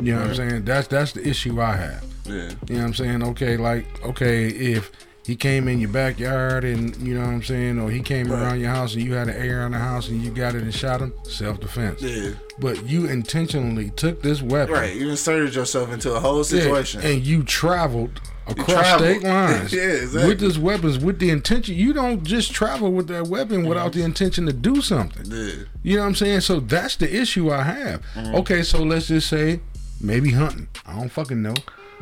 [0.00, 0.64] You know what I'm saying?
[0.64, 2.04] That's that's the issue I have.
[2.24, 2.34] Yeah.
[2.34, 3.22] You know what I'm saying?
[3.22, 4.90] Okay, like okay, if
[5.30, 8.42] he came in your backyard and you know what I'm saying, or he came Right.
[8.42, 10.62] around your house and you had an air on the house and you got it
[10.62, 12.02] and shot him, self defense.
[12.02, 12.30] Yeah.
[12.58, 14.96] But you intentionally took this weapon, Right.
[14.96, 17.00] You inserted yourself into a whole situation.
[17.02, 20.28] Yeah, and you traveled across state lines Yeah, exactly.
[20.28, 21.76] with this weapons with the intention.
[21.76, 25.26] You don't just travel with that weapon without the intention to do something.
[25.30, 25.52] yeah.
[25.84, 26.40] You know what I'm saying?
[26.40, 28.02] So that's the issue I have.
[28.16, 28.34] Mm-hmm.
[28.34, 29.60] Okay, so let's just say
[30.00, 30.66] maybe hunting.
[30.84, 31.54] I don't fucking know.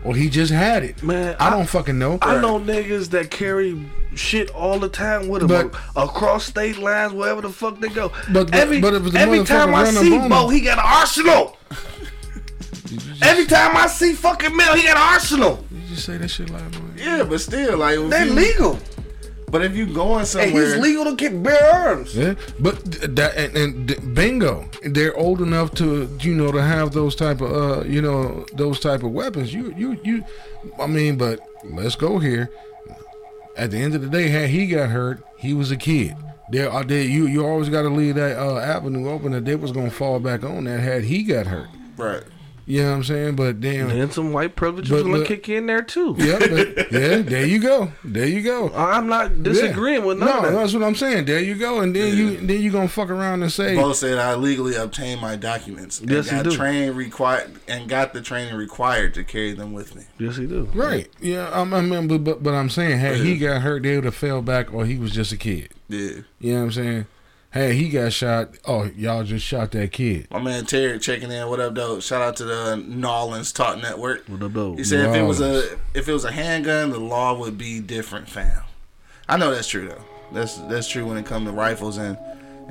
[0.05, 1.03] Or he just had it.
[1.03, 2.18] Man, I, I- don't fucking know.
[2.22, 3.80] I know niggas that carry
[4.14, 8.11] shit all the time with them But- across state lines, wherever the fuck they go.
[8.32, 10.84] But- but- every but if the every time I see on Bo, he got an
[10.86, 11.57] arsenal.
[13.20, 15.62] Every time I see fucking Mel, he got an arsenal.
[15.70, 16.78] you just say that shit like boy.
[16.96, 18.78] Yeah, but still, like, if They you- legal.
[19.51, 22.14] But if you going Hey, somewhere, he's legal to get bear arms.
[22.14, 22.82] Yeah, but
[23.16, 27.51] that and, and bingo, they're old enough to you know to have those type of
[27.53, 29.53] uh you know those type of weapons.
[29.55, 30.24] You you you,
[30.78, 32.51] I mean, but let's go here.
[33.57, 36.14] At the end of the day, had he got hurt, he was a kid.
[36.51, 39.55] There are there you you always got to leave that uh, avenue open that they
[39.57, 41.68] was gonna fall back on that had he got hurt.
[41.96, 42.22] right?
[42.69, 43.37] You know what I'm saying?
[43.37, 46.14] But damn, And some white privilege But was gonna look- kick in there too.
[46.19, 48.71] yeah, but, yeah, there you go, there you go.
[48.75, 50.53] I'm not disagreeing with none no, of that.
[50.53, 51.25] that's what I'm saying.
[51.25, 54.19] There you go, and then you then you gonna fuck around and say, Bo said
[54.19, 56.51] I legally obtained my documents and Yes, he got do.
[56.55, 60.03] trained required and got the training required to carry them with me.
[60.19, 60.69] Yes, he do.
[60.75, 61.09] Right.
[61.23, 61.49] Yeah.
[61.49, 64.14] I, I mean, but, but but I'm saying, had he got hurt, they would have
[64.14, 65.71] fell back, or he was just a kid.
[65.89, 66.21] Yeah.
[66.39, 67.07] You know what I'm saying?
[67.51, 68.51] Hey, he got shot.
[68.66, 70.28] Oh, y'all just shot that kid.
[70.30, 71.49] My man Terry checking in.
[71.49, 71.99] What up, though?
[71.99, 74.26] Shout out to the Nolans Talk Network.
[74.28, 74.76] What up, though?
[74.76, 77.80] He said if it was a if it was a handgun, the law would be
[77.80, 78.64] different, fam.
[79.28, 80.05] I know that's true though.
[80.32, 82.18] That's that's true when it comes to rifles and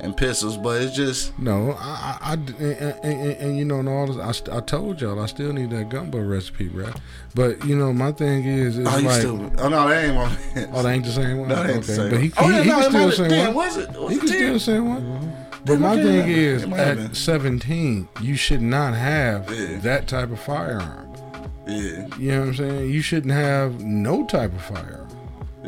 [0.00, 3.88] and pistols, but it's just No, I, I, I and, and, and, you know, and
[3.88, 4.16] all this,
[4.48, 6.94] I, I told y'all I still need that gumbo recipe, right?
[7.34, 9.60] But you know, my thing is, it's oh, you like, stupid.
[9.60, 10.70] Oh no, that ain't my man.
[10.74, 11.48] oh, that ain't the same one.
[11.48, 12.50] No, that ain't the same but he, one.
[12.50, 13.54] he, Oh, yeah, he no, can still say one.
[13.54, 13.90] was it?
[13.90, 15.46] Was He can still say one.
[15.64, 16.02] But my okay.
[16.02, 17.14] thing is, It might have at been.
[17.14, 19.78] 17, you should not have Yeah.
[19.80, 21.12] that type of firearm.
[21.66, 22.90] Yeah, You know what I'm saying?
[22.90, 25.07] You shouldn't have no type of firearm.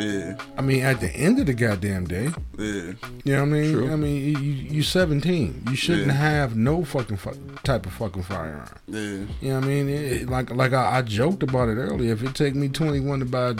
[0.00, 2.92] Yeah, I mean, at the end of the goddamn day, yeah.
[3.24, 3.90] you know what I mean?
[3.92, 5.64] I mean, you, you you 17.
[5.68, 6.12] You shouldn't Yeah.
[6.14, 7.34] have no fucking fu-
[7.64, 8.68] type of fucking firearm.
[8.88, 9.88] Yeah, You know what I mean?
[9.88, 12.12] It, like like I, I joked about it earlier.
[12.12, 13.54] If it take me 21 to buy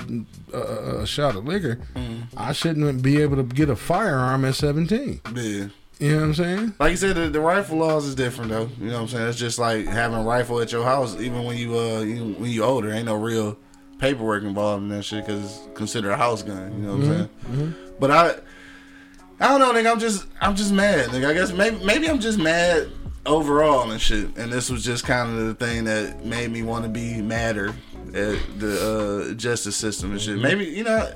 [0.52, 0.58] a,
[1.02, 2.20] a, shot of liquor, Mm-hmm.
[2.36, 5.20] I shouldn't be able to get a firearm at 17.
[5.34, 5.66] yeah.
[5.98, 6.74] You know what I'm saying?
[6.80, 8.70] Like you said, the, the rifle laws is different though.
[8.80, 9.28] You know what I'm saying?
[9.28, 12.50] It's just like having a rifle at your house, even when you uh you, when
[12.50, 12.90] you older.
[12.90, 13.58] Ain't no real
[14.00, 16.72] paperwork involved in that shit because it's considered a house gun.
[16.72, 17.12] You know what I'm mm-hmm.
[17.12, 17.72] saying?
[17.72, 17.94] Mm-hmm.
[18.00, 18.34] But I,
[19.40, 19.92] I don't know, nigga.
[19.92, 21.28] I'm just I'm just mad, nigga.
[21.28, 22.88] I guess maybe maybe I'm just mad
[23.26, 24.36] overall and shit.
[24.36, 27.74] And this was just kind of the thing that made me want to be madder
[28.08, 30.34] at the uh, justice system and shit.
[30.34, 30.42] Mm-hmm.
[30.42, 31.12] Maybe you know.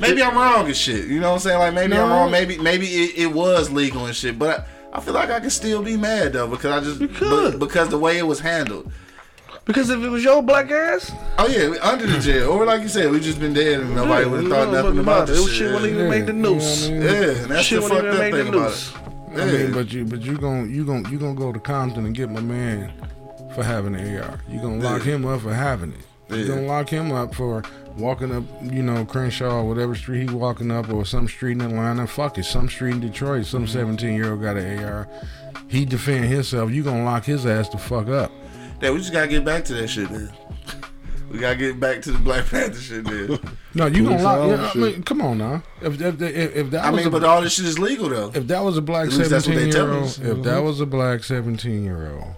[0.00, 1.06] Maybe I'm wrong and shit.
[1.06, 1.58] You know what I'm saying?
[1.58, 2.30] Like maybe I'm wrong.
[2.30, 4.38] Maybe maybe it, it was legal and shit.
[4.38, 7.90] But I, I feel like I can still be mad though because I just because
[7.90, 8.90] the way it was handled.
[9.64, 12.88] Because if it was your black ass, Oh yeah, under the jail, or like you
[12.88, 15.32] said, we just been dead and nobody would have thought nothing about it.
[15.32, 15.54] this shit.
[15.56, 16.88] shit wouldn't even Yeah, make the you know news.
[16.88, 17.02] I mean?
[17.02, 18.92] yeah, and that's Shit the wouldn't fucked even up thing about news.
[18.92, 19.40] it.
[19.40, 22.14] I mean, but you, but you gon' you gon' you gonna go to Compton and
[22.14, 22.92] get my man
[23.54, 24.40] for having an AR.
[24.48, 25.12] You gonna lock Yeah.
[25.14, 26.34] him up for having it.
[26.34, 26.48] You Yeah.
[26.56, 27.62] gonna lock him up for
[27.96, 31.60] walking up, you know, Crenshaw or whatever street he walking up, or some street in
[31.60, 32.06] Atlanta.
[32.06, 33.46] Fuck it, some street in Detroit.
[33.46, 33.72] Some Mm-hmm.
[33.72, 35.08] seventeen year old got an AR.
[35.68, 36.70] He defend himself.
[36.72, 38.32] You gonna lock his ass the fuck up.
[38.82, 40.30] Yeah, we just gotta get back to that shit, man.
[41.30, 43.38] We gotta get back to the Black Panther shit, man.
[43.74, 44.48] No, you gonna lock.
[44.50, 45.62] Yeah, I mean, come on now.
[45.80, 48.10] If if if, if that I was mean, a, but all this shit is legal
[48.10, 48.30] though.
[48.34, 50.18] if that was a black At that's what they seventeen year tell old, us.
[50.18, 52.34] if that was a black seventeen year old,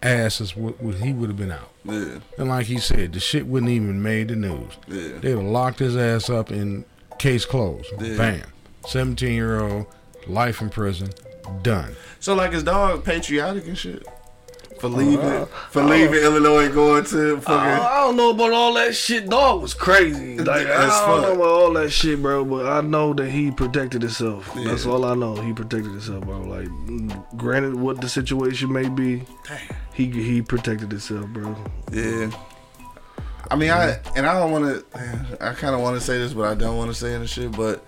[0.00, 1.70] ass is what what he would have been out.
[1.84, 4.72] Yeah, And like he said, the shit wouldn't even made the news.
[4.86, 6.84] yeah, They'd have locked his ass up in
[7.18, 7.88] case closed.
[8.00, 8.16] Yeah.
[8.16, 8.42] Bam.
[8.86, 9.86] 17 year old,
[10.28, 11.08] life in prison,
[11.62, 11.96] done.
[12.20, 14.06] So like his dog patriotic and shit
[14.78, 15.46] for leaving uh-huh.
[15.70, 16.24] for leaving oh.
[16.24, 17.84] Illinois and going to I, fucking.
[17.84, 19.28] I don't know about all that shit.
[19.28, 20.38] Dog was crazy.
[20.48, 21.22] Like As I don't fuck.
[21.22, 22.44] know about all that shit, bro.
[22.44, 24.50] But I know that he protected himself.
[24.54, 25.34] That's all I know.
[25.34, 26.40] He protected himself, bro.
[26.40, 26.68] Like,
[27.36, 29.24] granted, what the situation may be,
[29.92, 31.54] he he protected himself, bro.
[31.92, 32.30] Yeah.
[33.50, 34.16] I mean, I mm-hmm.
[34.16, 35.38] and I don't want to.
[35.40, 37.52] I kind of want to say this, but I don't want to say and shit.
[37.52, 37.84] But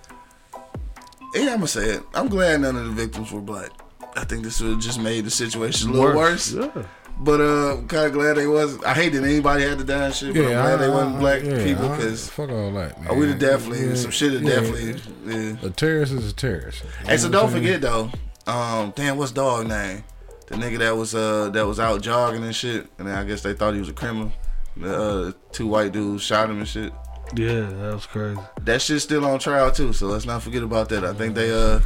[1.33, 2.03] yeah, I'm gonna say it.
[2.13, 3.71] I'm glad none of the victims were black.
[4.15, 6.51] I think this would have just made the situation a little worse.
[6.53, 6.85] Yeah.
[7.19, 8.81] But uh, kind of glad they was.
[8.83, 10.33] I hate that anybody had to die and shit.
[10.33, 13.17] But I'm glad they wasn't black yeah, people because fuck all that, man.
[13.17, 14.33] we'd have definitely Yeah, some shit.
[14.33, 14.49] Have yeah.
[14.49, 15.01] definitely.
[15.25, 15.55] Yeah.
[15.67, 16.83] A terrorist is a terrorist.
[17.05, 18.09] Hey, so don't forget though.
[18.47, 20.03] um, damn, what's dog name?
[20.47, 23.53] The nigga that was uh that was out jogging and shit, and I guess they
[23.53, 24.31] thought he was a criminal.
[24.75, 26.91] The uh, two white dudes shot him and shit.
[27.35, 28.39] Yeah, that was crazy.
[28.61, 31.05] That shit's still on trial too, so let's not forget about that.
[31.05, 31.79] I think they uh,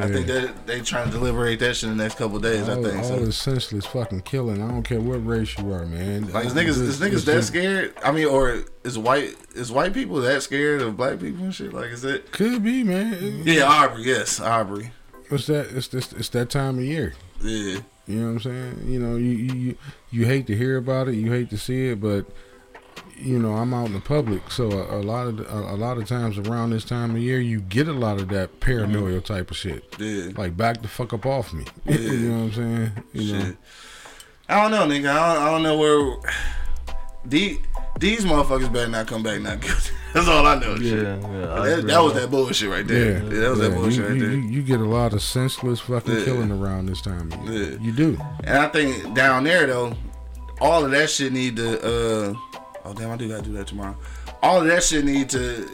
[0.00, 2.68] I think they they trying to deliberate that shit in the next couple days.
[2.68, 3.18] I think all so.
[3.24, 4.62] this senseless fucking killing.
[4.62, 6.32] I don't care what race you are, man.
[6.32, 7.94] Like is niggas, is niggas that scared?
[8.02, 11.72] I mean, or is white is white people that scared of black people and shit?
[11.72, 12.32] Like, is it?
[12.32, 13.42] Could be, man.
[13.44, 14.04] Yeah, Arbery.
[14.04, 14.92] Yes, Arbery.
[15.30, 15.66] It's that.
[15.76, 16.12] It's this.
[16.12, 17.14] It's that time of year.
[17.42, 18.82] Yeah, You know what I'm saying?
[18.86, 19.78] You know, you you you-
[20.10, 22.24] you hate to hear about it, you hate to see it, but
[23.18, 25.98] you know, I'm out in the public, so a, a lot of a, a lot
[25.98, 29.50] of times around this time of year, you get a lot of that paranoia type
[29.50, 29.84] of shit.
[29.98, 30.28] yeah.
[30.36, 31.64] Like back the fuck up off me.
[31.84, 31.96] Yeah.
[31.98, 32.92] you know what I'm saying?
[33.12, 33.56] You know, Shit.
[34.48, 35.08] I don't know, nigga.
[35.08, 36.16] I don't, I don't know where.
[37.28, 37.58] The,
[37.98, 39.90] these motherfuckers better not come back not guilty.
[40.14, 40.76] That's all I know.
[40.76, 41.02] Yeah, shit.
[41.02, 41.16] yeah.
[41.64, 43.14] That, that was that bullshit right there.
[43.14, 44.30] Yeah, that was that bullshit you, right you, there.
[44.30, 46.24] you, you get a lot of senseless fucking Yeah.
[46.24, 47.72] killing around this time of year.
[47.72, 47.78] Yeah.
[47.80, 48.18] You do.
[48.44, 49.94] And I think down there though,
[50.60, 51.80] all of that shit need to.
[51.82, 52.34] uh
[52.86, 53.96] Oh damn, I do gotta do that tomorrow.
[54.42, 55.68] All of that shit need to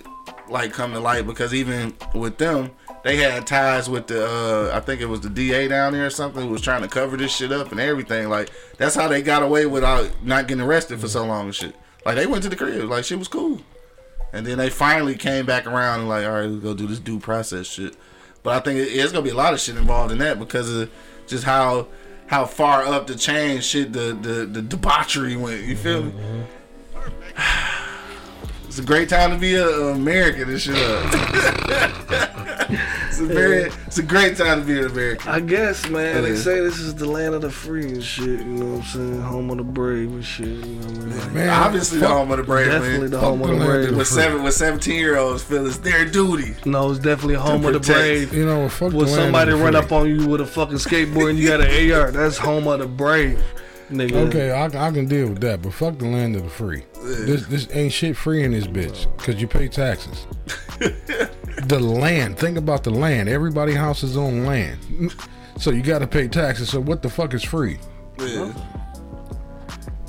[0.49, 2.71] like come to light because even with them,
[3.05, 4.25] they had ties with the.
[4.27, 6.89] uh I think it was the DA down there or something who was trying to
[6.89, 8.29] cover this shit up and everything.
[8.29, 11.75] Like that's how they got away without not getting arrested for so long and shit.
[12.07, 13.61] Like they went to the crib, like shit was cool.
[14.33, 16.99] And then they finally came back around and like, all right, let's go do this
[16.99, 17.95] due process shit.
[18.43, 20.71] But I think it- it's gonna be a lot of shit involved in that because
[20.75, 20.91] of
[21.27, 21.89] just how
[22.29, 25.63] how far up the chain shit the the, the debauchery went.
[25.65, 26.13] You feel me?
[28.67, 30.75] It's a great time to be a, a American and shit.
[33.13, 35.29] It's a very, it's a great time to be an American.
[35.29, 36.23] I guess, man.
[36.23, 38.25] They say this is the land of the free and shit.
[38.39, 39.21] You know what I'm saying?
[39.21, 40.47] Home of the brave and shit.
[40.49, 41.19] You know what I mean?
[41.19, 42.69] Like, Man, Obviously, the home of the brave.
[42.69, 43.11] definitely man.
[43.11, 43.91] the fuck home of the the land of brave.
[43.91, 46.55] the With seven, with seventeen year olds feel it's their duty.
[46.65, 48.33] No, it's definitely home of the brave.
[48.33, 51.49] You know, fuck When somebody run up on you with a fucking skateboard and you
[51.49, 53.45] got an AR, that's home of the brave,
[53.93, 54.29] nigga.
[54.29, 56.85] Okay, I, I can deal with that, but fuck the land of the free.
[57.03, 60.27] This this ain't shit free in this bitch because you pay taxes.
[60.79, 62.39] the land.
[62.39, 63.29] Think about the land.
[63.29, 65.15] Everybody house is on land,
[65.59, 66.71] so you got to pay taxes.
[66.71, 67.79] So what the fuck is free?
[68.19, 68.53] Yeah.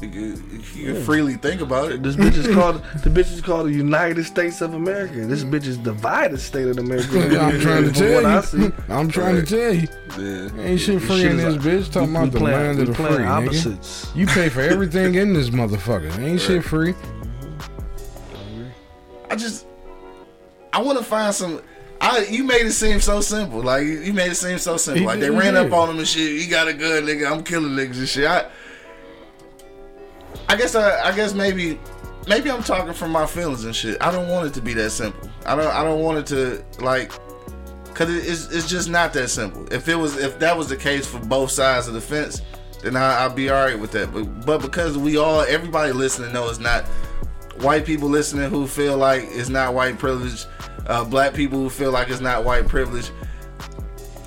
[0.04, 2.04] You, can- you can freely think about it.
[2.04, 5.26] This bitch is called the bitch is called the United States of America.
[5.26, 5.51] This mm.
[5.51, 7.20] bitch is divided state of America.
[7.41, 8.58] I'm trying to From what I tell see.
[8.60, 8.74] you.
[8.89, 9.88] I'm trying to tell you.
[10.18, 10.64] Yeah.
[10.64, 11.91] Ain't shit free Shit in this like- bitch.
[11.91, 13.60] Talking we- about we the playing- land of the playing free.
[13.60, 14.16] Nigga.
[14.16, 16.18] You pay for everything in this motherfucker.
[16.20, 16.93] Ain't shit free.
[19.30, 19.66] I just
[20.72, 21.62] I want to find some.
[22.01, 23.62] I you made it seem so simple.
[23.62, 25.06] Like you made it seem so simple.
[25.06, 26.41] Like they ran up on him and shit.
[26.43, 27.32] You got a gun, nigga.
[27.32, 28.26] I'm killing niggas and shit.
[28.28, 28.45] I
[30.54, 31.80] I guess I I guess maybe
[32.28, 33.97] maybe I'm talking from my feelings and shit.
[33.99, 35.28] I don't want it to be that simple.
[35.47, 37.12] I don't I don't want it to like
[37.95, 39.66] cuz it, it's it's just not that simple.
[39.74, 42.43] If it was if that was the case for both sides of the fence,
[42.84, 44.14] then I, I'll be all right with that.
[44.14, 46.86] But but because we all everybody listening know it's not
[47.62, 50.45] white people listening who feel like it's not white privilege,
[50.86, 53.10] uh, black people who feel like it's not white privilege.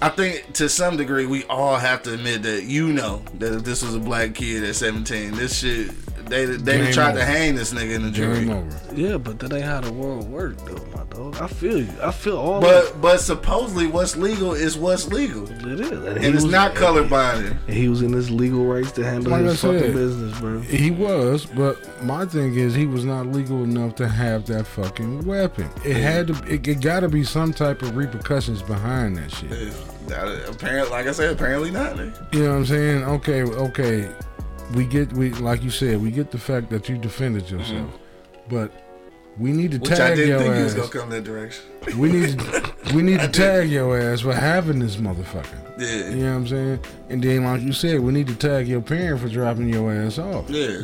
[0.03, 3.63] I think to some degree we all have to admit that you know that if
[3.63, 5.93] this was a black kid at 17, this shit
[6.29, 7.19] they they Game tried over.
[7.21, 8.41] to hang this nigga in the jury.
[8.41, 8.81] Game over.
[8.95, 11.37] Yeah, but that ain't how the world works, though, my dog.
[11.41, 11.89] I feel you.
[12.03, 12.57] I feel all.
[12.57, 15.67] of But but supposedly what's legal is what's legal, it.
[15.67, 17.59] It is, and, and it's was- not color binding.
[17.67, 20.61] And he was in his legal rights to handle Like I his fucking business, bro.
[20.61, 25.25] He was, but my thing is he was not legal enough to have that fucking
[25.27, 25.69] weapon.
[25.85, 26.35] It had to.
[26.53, 29.73] It, it got to be some type of repercussions behind that shit.
[30.49, 31.97] Apparently, like I said, apparently not.
[31.99, 32.05] You
[32.35, 33.05] know what I'm saying?
[33.05, 34.09] Okay, okay.
[34.75, 36.03] We get we like you said.
[36.03, 37.59] We get the fact that you defended mm-hmm.
[37.59, 37.99] yourself,
[38.49, 38.73] but
[39.39, 40.89] we need to Which I tag didn't your think he was ass.
[40.89, 41.65] gonna come that direction.
[41.99, 45.79] We need to, we need to tag your ass for having this motherfucker.
[45.79, 46.85] Yeah, You know what I'm saying?
[47.11, 50.19] And then, like you said, we need to tag your parent for dropping your ass
[50.19, 50.49] off.
[50.49, 50.81] yeah.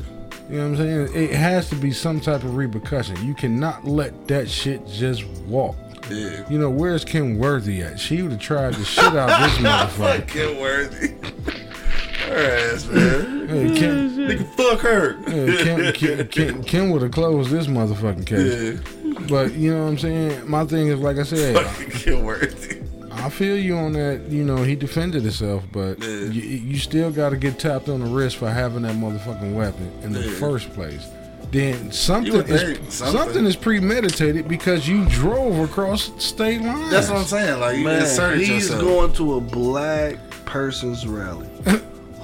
[0.51, 1.25] You know what I'm saying?
[1.31, 3.17] It has to be some type of repercussion.
[3.25, 5.77] You cannot let that shit just walk.
[6.11, 6.45] Yeah.
[6.51, 7.99] You know, where's Kym Worthy at?
[7.99, 10.27] She would have tried the shit out this motherfucker.
[10.27, 11.15] Kym worthy.
[12.29, 13.49] Her ass, man.
[13.49, 15.15] Hey, Kym, Nigga, fuck her.
[15.25, 18.81] hey, Kym, Kym, Kym, Kym would have closed this motherfucking case.
[19.05, 19.19] Yeah.
[19.29, 20.49] But, you know what I'm saying?
[20.49, 22.81] My thing is, like I said, Fucking worthy.
[23.11, 24.23] I feel you on that.
[24.31, 26.09] You know, he defended himself, but Yeah.
[26.09, 29.93] you, you still got to get tapped on the wrist for having that motherfucking weapon
[30.03, 30.35] in the Yeah.
[30.37, 31.07] first place.
[31.51, 33.21] Then something is something.
[33.21, 33.45] something.
[33.47, 36.91] is premeditated because you drove across state lines.
[36.91, 37.61] That's what I'm saying.
[37.61, 38.81] Like you Man, inserted he's yourself.
[38.81, 40.17] going to a black
[40.47, 41.47] person's rally.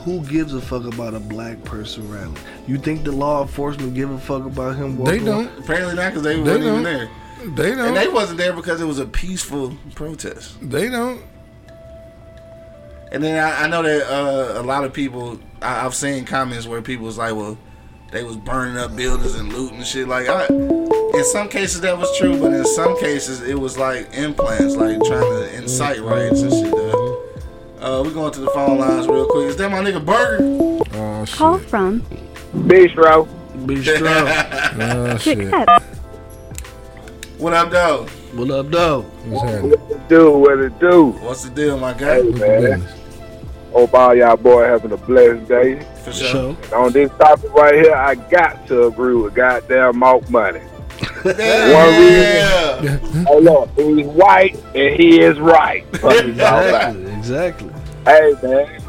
[0.09, 2.33] Who gives a fuck about a black person rally?
[2.67, 5.05] You think the law enforcement give a fuck about him?
[5.05, 5.49] They don't.
[5.59, 6.83] Apparently not, because they, They weren't don't.
[6.83, 7.11] there.
[7.45, 7.89] They don't.
[7.89, 10.57] And they wasn't there because it was a peaceful protest.
[10.63, 11.21] They don't.
[13.13, 16.67] And then I, I know that uh, a lot of people, I, I've seen comments
[16.67, 17.59] where people was like, well,
[18.11, 20.09] they was burning up buildings and looting and shit.
[20.09, 24.09] Like, I, in some cases that was true, but in some cases it was like
[24.15, 26.73] implants, like trying to incite riots and shit.
[26.73, 26.98] Uh,
[27.81, 29.47] uh, we going to the phone lines real quick.
[29.49, 30.39] Is that my nigga Burger?
[30.95, 32.01] Oh Call from
[32.55, 33.29] Bistro.
[33.67, 34.45] Bistro.
[34.81, 35.53] Oh shit.
[37.39, 38.05] What up, though?
[38.35, 39.03] what up, though?
[39.03, 39.71] What's happening?
[39.71, 41.07] What it Do what it do.
[41.23, 42.17] What's the deal, my guy?
[42.17, 42.85] Hey, What's man.
[43.73, 45.81] Hope all y'all boy having a blessed day.
[45.81, 46.29] For For sure.
[46.31, 46.57] sure.
[46.65, 50.61] And on this topic right here, I got to agree with goddamn Monk Money.
[51.25, 52.99] Yeah.
[53.27, 53.69] Hold on.
[53.77, 55.85] He's white and he is right.
[55.97, 56.97] Fuck you talking about.
[56.97, 57.69] Exactly.
[57.69, 57.71] Exactly.
[58.05, 58.83] Hey man,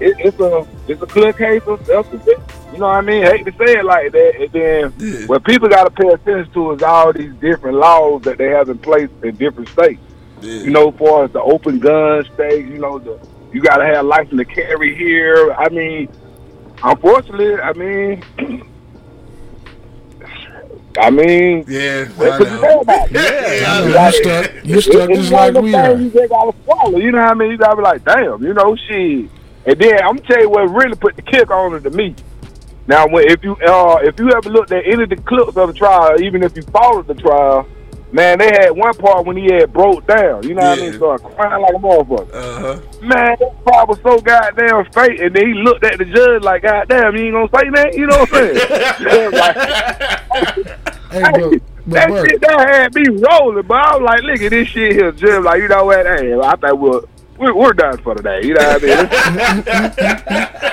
[0.00, 2.40] it, it's a it's a clear case of self defense.
[2.72, 3.22] You know what I mean?
[3.22, 4.32] hate to say it like that.
[4.40, 5.26] And then Yeah.
[5.26, 8.68] what people got to pay attention to is all these different laws that they have
[8.68, 10.00] in place in different states.
[10.40, 10.52] Yeah.
[10.62, 13.18] You know, as far as the open gun state, you know, the
[13.52, 15.52] you got to have license to carry here.
[15.52, 16.08] I mean,
[16.82, 18.22] unfortunately, I mean,
[20.98, 22.04] I mean, Yeah.
[22.10, 22.60] what I know.
[22.60, 23.12] say about it?
[23.12, 23.64] Yeah.
[23.66, 24.64] I know, Like, you stuck.
[24.64, 25.94] You stuck it's just like we are.
[25.94, 26.98] You just gotta swallow.
[26.98, 27.50] You know what I mean?
[27.50, 29.30] You gotta be like, damn, you know, shit.
[29.66, 32.14] And then I'm gonna tell you what really put the kick on it to me.
[32.86, 35.68] Now, when if you uh if you ever looked at any of the clips of
[35.68, 37.66] the trial, even if you followed the trial,
[38.14, 40.46] man, they had one part when he had broke down.
[40.46, 40.92] You know what I mean?
[40.94, 42.32] Started crying like a motherfucker.
[42.32, 42.80] Uh huh.
[43.02, 45.20] Man, that part was so goddamn fake.
[45.20, 47.94] And then he looked at the judge like, goddamn, you ain't gonna say that?
[47.94, 49.32] You know what I'm saying?
[49.32, 51.50] like, Hey, but,
[51.86, 54.66] but that Bert, shit that had me rolling, but I was like, look at this
[54.66, 55.44] shit here, Jim.
[55.44, 56.04] Like, you know what?
[56.04, 57.02] Hey, I think we're
[57.38, 58.40] we're, we're done for today.
[58.42, 58.86] You know what I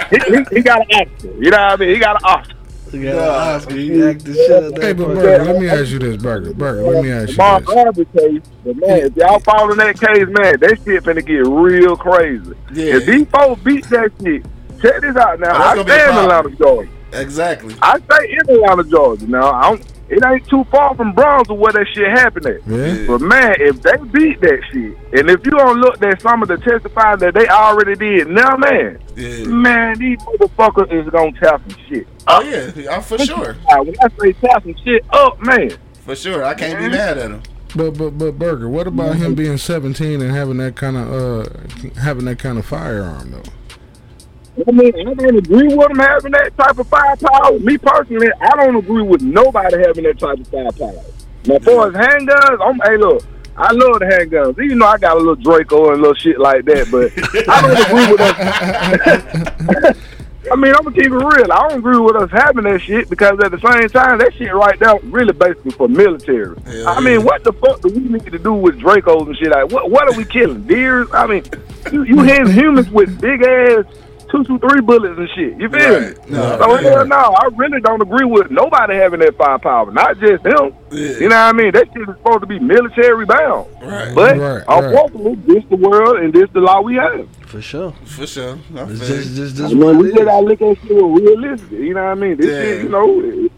[0.09, 0.21] mean?
[0.31, 1.27] he, he, he got an Oscar.
[1.27, 1.89] You know what I mean?
[1.89, 2.55] He got an Oscar.
[2.93, 3.75] You got an Oscar.
[3.77, 5.07] You act shit out hey, but.
[5.07, 6.53] Burger, let me ask you this, Burger.
[6.53, 7.73] Burger, let me ask you Mark this.
[7.73, 11.95] Harvey case, but man, if y'all following that case, man, that shit finna get real
[11.95, 12.53] crazy.
[12.73, 12.97] Yeah.
[12.97, 14.43] If these folks beat that shit,
[14.81, 15.51] check this out now.
[15.53, 16.17] Oh, I gonna be stay in.
[16.17, 16.91] Atlanta, Georgia.
[17.13, 17.75] Exactly.
[17.81, 19.27] I stay in Atlanta, Georgia.
[19.27, 22.68] Now, I don't, it ain't too far from Bronzeville where that shit happened at.
[22.68, 23.07] Yeah.
[23.07, 26.49] But man, if they beat that shit, and if you don't look at some of
[26.49, 29.45] the testifying that they already did, now man, Yeah.
[29.45, 32.07] man, these motherfuckers is gonna tap some shit.
[32.28, 32.72] Oh yeah.
[32.76, 33.53] yeah, for sure.
[33.70, 35.72] When I say tap some shit up, man,
[36.05, 36.43] For sure.
[36.43, 37.41] I can't be mad at him.
[37.74, 41.99] But but but Burger, what about him being 17 and having that kind of uh
[42.01, 43.43] having that kind of firearm though?
[44.68, 47.58] I mean, I don't agree with them having that type of firepower.
[47.60, 51.04] Me personally, I don't agree with nobody having that type of firepower.
[51.45, 53.24] Now, as far as handguns, I'm hey look.
[53.58, 54.64] I love the handguns.
[54.64, 57.12] Even though I got a little Draco and little shit like that, but
[57.49, 58.22] I don't agree with
[59.86, 59.97] us.
[60.52, 61.52] I mean, I'm gonna keep it real.
[61.52, 64.54] I don't agree with us having that shit because at the same time, that shit
[64.54, 66.60] right there really basically for military.
[66.64, 67.26] Hell I mean, yeah.
[67.26, 69.52] what the fuck do we need to do with Dracos and shit?
[69.52, 70.64] Like, what what are we killing?
[70.64, 71.08] Deers?
[71.14, 71.43] I mean,
[71.91, 73.86] you, you hit humans with big ass
[74.32, 75.59] two two three bullets and shit.
[75.59, 76.13] You feel me?
[76.29, 76.89] No, so yeah.
[76.89, 79.91] hell no, I really don't agree with nobody having that firepower.
[79.91, 80.73] Not just him.
[80.91, 81.17] Yeah.
[81.19, 81.71] You know what I mean?
[81.73, 83.67] That shit is supposed to be military bound.
[83.82, 84.15] Right.
[84.15, 84.84] But Right, right.
[84.86, 87.27] unfortunately, this the world and this the law we have.
[87.45, 87.91] For sure.
[88.05, 88.57] For sure.
[88.75, 89.36] I It's feel just, you.
[89.36, 91.71] just, I just mean, what we it just gotta look at shit realistic.
[91.71, 92.38] You know what I mean?
[92.38, 92.61] This Yeah.
[92.61, 93.51] shit, you know, it,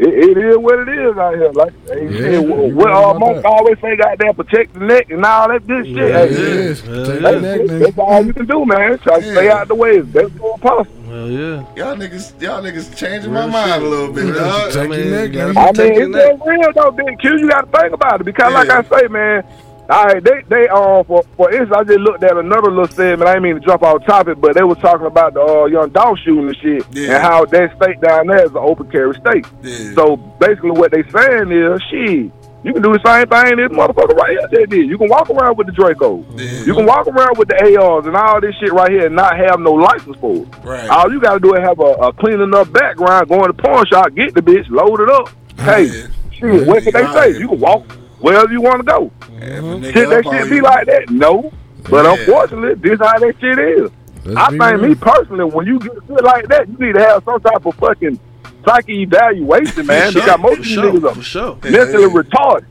[0.00, 1.50] it, it is what it is out here.
[1.52, 3.46] Like, hey, Yeah, shit, you what, right what uh, about Monk that.
[3.46, 5.96] always say, goddamn, protect the neck and all that good shit.
[5.96, 6.82] Yeah, Hey, it is.
[6.82, 7.78] Yeah, Take neck, That's, nigga.
[7.84, 8.98] that's all you can do, man.
[9.00, 9.56] Try to stay Yeah.
[9.58, 10.86] out the way as best as possible.
[11.06, 11.64] Well, yeah.
[11.76, 13.82] Y'all niggas, y'all niggas changing my Real mind shit.
[13.82, 14.32] a little bit, Yeah.
[14.34, 14.70] dog.
[14.72, 15.58] Take I your mean, neck, you gotta nigga.
[15.58, 17.36] I mean, it's just real though, Big Q.
[17.38, 19.44] You got to think about it because, like I say, man.
[19.90, 23.28] All right, they they um for for instance, I just looked at another little segment.
[23.28, 25.90] I didn't mean to jump off topic, but they were talking about the uh, young
[25.90, 27.14] dog shooting and shit, Yeah.
[27.14, 29.46] and how that state down there is an open carry state.
[29.62, 29.94] Yeah.
[29.94, 32.30] So basically, what they saying is, shit,
[32.62, 34.86] you can do the same thing this motherfucker right here just did.
[34.86, 36.24] You can walk around with the Draco.
[36.36, 36.62] Yeah.
[36.64, 39.36] You can walk around with the ARs and all this shit right here and not
[39.36, 40.48] have no license for it.
[40.62, 40.88] Right.
[40.88, 43.54] All you got to do is have a, a clean enough background, go in the
[43.54, 45.30] pawn shop, get the bitch, load it up.
[45.58, 45.88] Hey,
[46.30, 47.38] shit, what can they say?
[47.40, 47.84] You can walk
[48.20, 49.10] wherever you want to go.
[49.22, 51.10] If a nigga Should that shit be you- like that?
[51.10, 51.52] No.
[51.88, 52.12] But Yeah.
[52.14, 53.90] unfortunately, this is how that shit is.
[54.24, 57.00] Let's I be think me personally, when you get shit like that, you need to
[57.04, 58.18] have some type of fucking
[58.66, 60.12] psyche evaluation, man.
[60.12, 61.56] For sure, because most for of these sure, niggas are sure.
[61.70, 62.08] mentally Yeah.
[62.22, 62.64] retarded.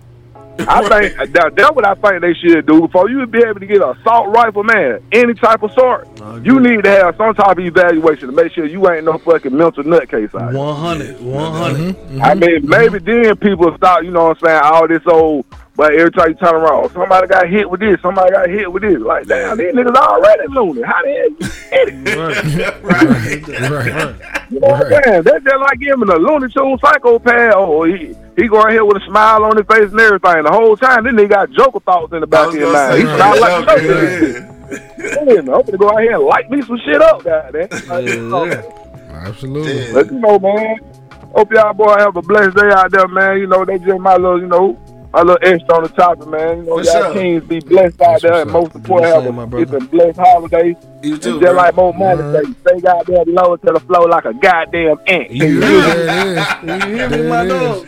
[0.68, 2.82] I think that, that's what I think they should do.
[2.82, 6.08] Before you be able to get an assault rifle, man, any type of sort,
[6.44, 9.56] you need to have some type of evaluation to make sure you ain't no fucking
[9.56, 10.52] mental nutcase out.
[10.52, 10.60] here.
[10.60, 12.22] 100, 100.
[12.22, 12.70] I mean, mm-hmm.
[12.70, 15.46] maybe then people stop, you know what I'm saying, all this old,
[15.80, 18.84] but every time you turn around, somebody got hit with this, somebody got hit with
[18.84, 19.00] this.
[19.00, 20.82] Like, damn, these niggas already loony.
[20.82, 22.84] How the hell you hit it?
[22.84, 23.48] Right.
[23.72, 24.16] Right.
[24.52, 25.24] You know what I'm saying?
[25.24, 27.54] That's just like giving a Looney Tune psychopath.
[27.56, 30.44] Oh, he, he going here with a smile on his face and everything.
[30.44, 32.94] The whole time, then they got Joker thoughts in the back of his mind.
[32.94, 34.56] say, He smile like a Joker, Joker.
[35.00, 35.24] yeah.
[35.24, 37.70] Man, I'm gonna go out here and light me some shit up, goddamn.
[37.88, 38.62] Like, you know, Yeah,
[39.12, 39.80] Absolutely.
[39.80, 39.94] Yeah.
[39.94, 40.76] But you know, man,
[41.34, 43.38] hope y'all boy have a blessed day out there, man.
[43.38, 44.78] You know, they just my little, you know,
[45.14, 46.58] my little extra on the topic, man.
[46.58, 47.14] You know, For y'all sure.
[47.14, 49.78] kings be blessed out there, and most important, Do the have same, my a brother.
[49.78, 50.76] it's a blessed holiday.
[51.02, 51.52] You And too, just bro.
[51.54, 55.32] like Mo Money say, stay goddamn low to the flow like a goddamn ant.
[55.32, 56.48] You You there it is.
[56.90, 57.88] You hear me, my dog?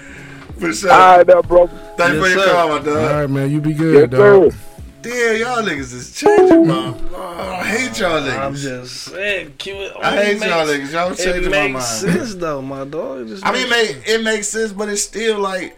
[0.58, 0.92] For sure.
[0.92, 1.68] All right, there, bro.
[1.98, 2.52] Thank you for your sir.
[2.54, 3.12] call, my dog.
[3.12, 3.52] right, man.
[3.52, 4.40] You be Yes, good, sir.
[4.40, 4.54] dog.
[5.02, 6.94] Damn, y'all niggas is changing, man.
[7.16, 8.40] Oh, I hate y'all niggas.
[8.40, 9.92] I'm just saying, keep it.
[10.00, 10.94] I hate only y'all makes- niggas.
[10.94, 11.70] Y'all changing my mind.
[11.70, 13.22] It makes sense though, my dog.
[13.22, 15.76] It just I mean, it, make, it makes sense, but it's still like,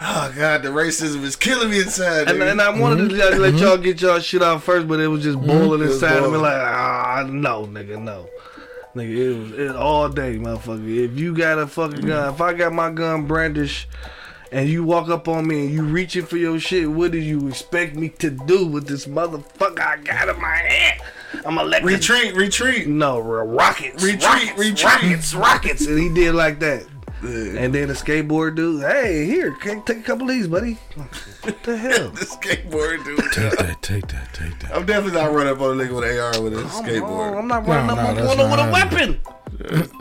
[0.00, 2.28] oh god, the racism is killing me inside.
[2.28, 2.52] And, nigga.
[2.52, 3.16] and I wanted to mm-hmm.
[3.16, 3.82] just let y'all mm-hmm.
[3.82, 5.46] get y'all shit out first, but it was just mm-hmm.
[5.46, 6.42] boiling It was inside of me boiling.
[6.42, 8.28] like, ah, no, nigga, no.
[8.94, 11.04] Nigga, it was it all day, motherfucker.
[11.04, 13.88] If you got a fucking gun, if I got my gun brandish
[14.52, 17.48] and you walk up on me and you reaching for your shit, what do you
[17.48, 21.02] expect me to do with this motherfucker I got in my hand?
[21.44, 22.86] I'm gonna let the- retreat, retreat.
[22.86, 24.84] No, rockets, Retreat, rockets, retreat.
[24.84, 26.86] rockets, rockets, and he did like that.
[27.24, 27.60] Yeah.
[27.60, 30.74] And then the skateboard dude, hey, here, take a couple of these, buddy.
[31.42, 32.10] What the hell?
[32.14, 33.18] The skateboard dude.
[33.32, 34.74] Take that, take that, take that.
[34.76, 37.38] I'm definitely not running up on a nigga with an AR with a skateboard.
[37.38, 39.20] I'm not running No, up no, on that's one with a not weapon.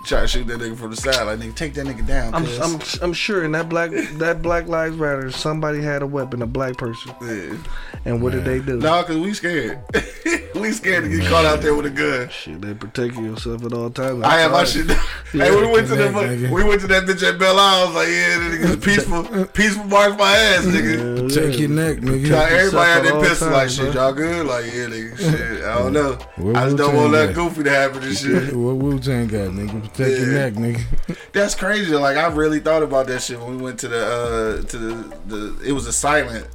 [0.05, 1.25] Try to shoot that nigga from the side.
[1.25, 2.33] Like, nigga, take that nigga down.
[2.33, 2.45] I'm.
[2.61, 6.47] I'm, I'm sure in that black that Black Lives Matter, somebody had a weapon, a
[6.47, 7.57] black person, yeah.
[8.05, 8.77] and what did they do?
[8.77, 9.79] No, cause we scared.
[10.55, 12.29] we scared to get caught out there with a gun.
[12.29, 14.23] Shit, they protect yourself at all times.
[14.23, 14.89] I had my shit.
[15.31, 16.49] hey, we went to Yeah, the nigga.
[16.51, 17.83] we went to that bitch at Belle Isle.
[17.83, 21.33] I was like, yeah, that nigga's peaceful, peaceful march my ass, nigga.
[21.33, 22.31] Take your neck, Y'all, nigga.
[22.51, 23.93] everybody had at their all pistol like times, shit.
[23.93, 24.01] bro.
[24.03, 24.45] Y'all good?
[24.47, 25.17] Like yeah, nigga.
[25.17, 26.13] Shit, I don't know.
[26.37, 28.53] Where I just don't want that goofy to happen and shit.
[28.55, 29.81] What Wu Tang got, nigga?
[29.81, 31.17] Protect your neck, nigga.
[31.33, 31.93] That's crazy.
[31.95, 35.17] Like I really thought about that shit when we went to the uh to the,
[35.27, 36.47] the it was a silent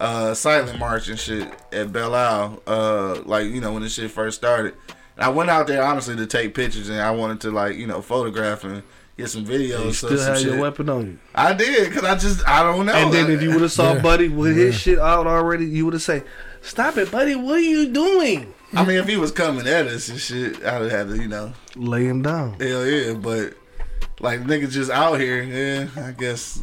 [0.00, 2.62] uh silent march and shit at Belle Isle.
[2.66, 4.74] Uh like, you know, when this shit first started.
[5.16, 7.86] And I went out there honestly to take pictures and I wanted to like, you
[7.86, 8.82] know, photograph and
[9.16, 9.84] get some videos.
[9.86, 10.60] You so still some had your shit.
[10.60, 11.18] weapon on you.
[11.34, 12.92] I did, cause I just I don't know.
[12.92, 14.02] And then if you would have saw Yeah.
[14.02, 16.24] Buddy with his shit out already, you would have said,
[16.60, 17.34] "Stop it, Buddy!
[17.34, 20.82] What are you doing?" I mean, if he was coming at us and shit, I'd
[20.82, 22.58] have had to, you know, Lay him down.
[22.60, 23.14] hell yeah.
[23.14, 23.54] But
[24.20, 25.88] like niggas just out here, yeah.
[26.04, 26.62] I guess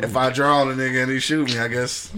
[0.00, 2.12] if I draw on a nigga and he shoot me, I guess.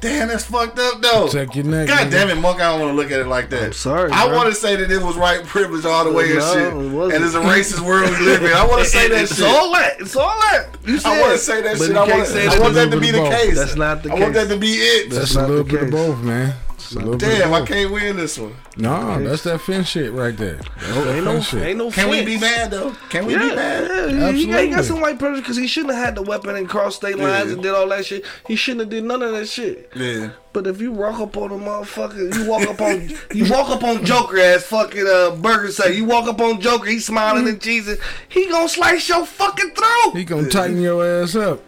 [0.00, 1.28] Damn, that's fucked up though.
[1.28, 1.86] Check your neck.
[1.88, 2.10] God nigga.
[2.10, 2.56] damn it, Monk!
[2.58, 3.64] I don't want to look at it like that.
[3.64, 6.42] I'm sorry, I want to say that it was white privilege all the way and
[6.42, 7.16] shit, it wasn't.
[7.16, 8.50] and it's a racist world we live in.
[8.50, 9.22] I want to say that shit.
[9.30, 9.44] it's shit.
[9.46, 10.00] all that.
[10.00, 10.68] It's all that.
[10.86, 11.96] You said I want to say that But shit.
[11.98, 12.60] I can't want, say I that.
[12.62, 13.54] want that to be the little case.
[13.56, 14.18] That's not the case.
[14.18, 15.10] I want that to be it.
[15.10, 16.54] That's That's a little bit of both, man.
[16.90, 18.52] It's a little bit Damn, I can't win this one.
[18.76, 20.56] No, that's that fin shit right there.
[20.56, 21.62] That's that Ain't no, fin shit.
[21.62, 21.90] ain't no.
[21.92, 22.90] Can we be mad though?
[23.10, 23.84] Can we Yeah, be mad?
[23.84, 24.68] yeah, he- he ain't Absolutely.
[24.70, 27.46] got some white privilege because he shouldn't have had the weapon and crossed state lines
[27.46, 27.52] Yeah.
[27.52, 28.24] and did all that shit.
[28.48, 29.88] He shouldn't have did none of that shit.
[29.94, 30.30] Yeah.
[30.52, 33.84] But if you walk up on a motherfucker, you walk up on you walk up
[33.84, 35.94] on Joker as fucking uh Burger say.
[35.94, 38.00] You walk up on Joker, he smiling and cheesing.
[38.28, 40.16] He gonna slice your fucking throat.
[40.16, 41.62] He gonna tighten your ass up.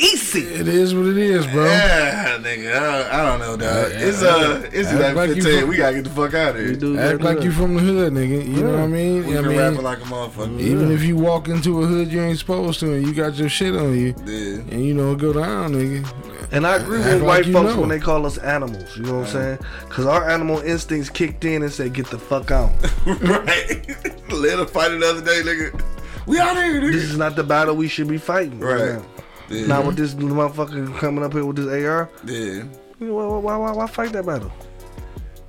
[0.00, 0.42] Easy.
[0.44, 1.64] It is what it is, bro.
[1.64, 2.76] Yeah, nigga.
[2.76, 3.90] I don't, I don't know, dog.
[3.90, 4.28] Yeah, It's yeah.
[4.28, 5.60] uh, it's Act like like 15.
[5.60, 6.70] from- We gotta get the fuck out of here.
[6.70, 8.46] You do Act like you from the hood, nigga.
[8.46, 9.26] You know what I mean?
[9.26, 10.60] We I been mean, rapping like a motherfucker.
[10.60, 13.48] even if you walk into a hood you ain't supposed to, and you got your
[13.48, 14.60] shit on you, Yeah.
[14.70, 16.08] and you know it go down, nigga.
[16.52, 17.80] And I agree Act with like white you folks know.
[17.80, 18.96] when they call us animals.
[18.96, 19.58] You know what I'm saying?
[19.88, 22.70] Because our animal instincts kicked in and said, "Get the fuck out."
[23.06, 23.84] right.
[24.32, 25.82] Let us fight another day, nigga.
[26.26, 28.60] We out here, this is not the battle we should be fighting.
[28.60, 29.00] Right.
[29.50, 29.66] Yeah.
[29.66, 32.34] Now with this motherfucker coming up here with this AR, Yeah.
[32.34, 32.68] you
[33.00, 34.52] know, why, why, why, why fight that battle?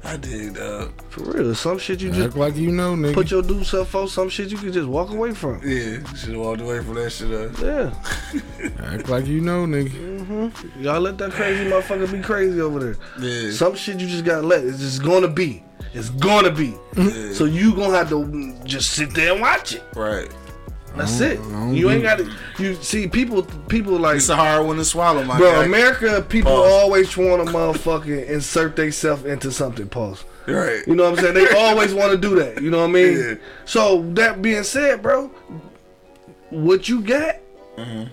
[0.02, 0.94] I did, dog.
[1.12, 3.14] For real, some shit you just Act like you know, nigga.
[3.14, 4.08] put your do self for.
[4.08, 5.56] Some shit you can just walk away from.
[5.62, 5.98] Yeah.
[6.16, 7.30] Should have walked away from that shit.
[7.62, 7.94] Yeah,
[8.94, 9.92] Act like you know, nigga.
[10.26, 10.82] Mhm.
[10.82, 12.96] Y'all let that crazy motherfucker be crazy over there.
[13.20, 13.52] Yeah.
[13.52, 14.64] Some shit you just gotta let.
[14.64, 15.64] It's just gonna be.
[15.94, 16.76] It's gonna be.
[16.96, 17.34] Yeah.
[17.34, 19.84] So you gonna have to just sit there and watch it.
[19.96, 20.32] right.
[20.96, 21.36] That's it.
[21.38, 22.30] don't- I don't You ain't got to.
[22.58, 25.52] You see, people, people like, It's a hard one to swallow, my bro.
[25.52, 25.66] guy.
[25.66, 26.72] America, people Pause.
[26.72, 29.88] always want to motherfucking insert themselves into something.
[29.88, 30.24] Pause.
[30.48, 30.82] Right.
[30.88, 31.36] You know what I'm saying?
[31.36, 32.62] They always want to do that.
[32.62, 33.18] You know what I mean?
[33.20, 33.34] Yeah.
[33.66, 35.28] So that being said, bro,
[36.50, 37.36] what you got,
[37.78, 38.04] Mm-hmm.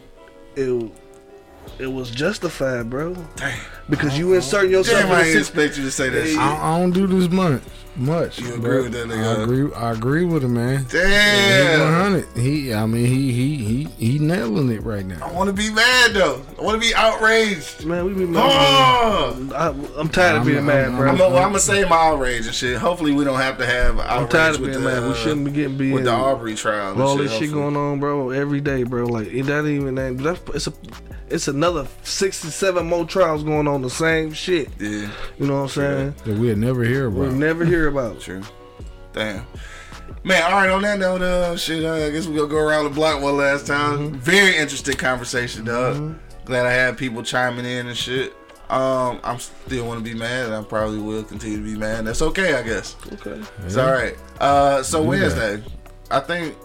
[0.55, 0.91] it
[1.79, 3.17] it was justified, bro.
[3.91, 6.27] Because you insert yourself Damn, in I a ain't sit- expect you to say that
[6.27, 6.39] shit.
[6.39, 7.63] I, I don't do this much.
[7.99, 8.41] Much.
[8.41, 9.73] You agree with that nigga, I agree.
[9.75, 10.83] I agree with him, man.
[10.83, 11.93] One Damn.
[11.95, 12.27] hundred.
[12.37, 12.75] He.
[12.75, 13.33] I mean, he.
[13.33, 13.57] He.
[13.65, 13.85] He.
[14.13, 15.27] He nailing it right now.
[15.27, 16.43] I want to be mad though.
[16.59, 17.87] I want to be outraged.
[17.87, 18.43] Man, we be mad.
[18.45, 19.51] Oh.
[19.55, 21.09] I, I'm tired of I'm- being mad, I'm- bro.
[21.11, 22.77] I'm gonna I'm say my outrage and shit.
[22.77, 25.03] Hopefully, we don't have to have outrage I'm tired of with being the, mad.
[25.03, 26.93] We uh, shouldn't be getting being with the Arbery trial.
[26.93, 27.63] and all this shit hopefully.
[27.63, 29.07] going on, bro, every day, bro.
[29.07, 30.19] Like it not even that.
[30.19, 30.73] That's, it's a,
[31.29, 34.69] it's another sixty-seven more trials going on on the same shit.
[34.79, 36.15] Yeah, You know what I'm saying?
[36.25, 38.21] That we'll never hear We'll never hear about.
[38.21, 38.43] true.
[39.13, 39.47] Damn.
[40.25, 40.71] Man, all right.
[40.71, 41.85] On that note, uh, shit.
[41.85, 44.15] Uh, I guess we gonna go around the block one last time.
[44.15, 46.17] Very interesting conversation, dog.
[46.45, 48.35] Glad I had people chiming in and shit.
[48.69, 52.05] Um, I'm still want to be mad, and I probably will continue to be mad.
[52.05, 52.97] That's okay, I guess.
[53.13, 53.41] Okay.
[53.65, 54.17] It's all right.
[54.41, 55.09] Uh, so Do that.
[55.09, 55.63] Wednesday,
[56.11, 56.57] I think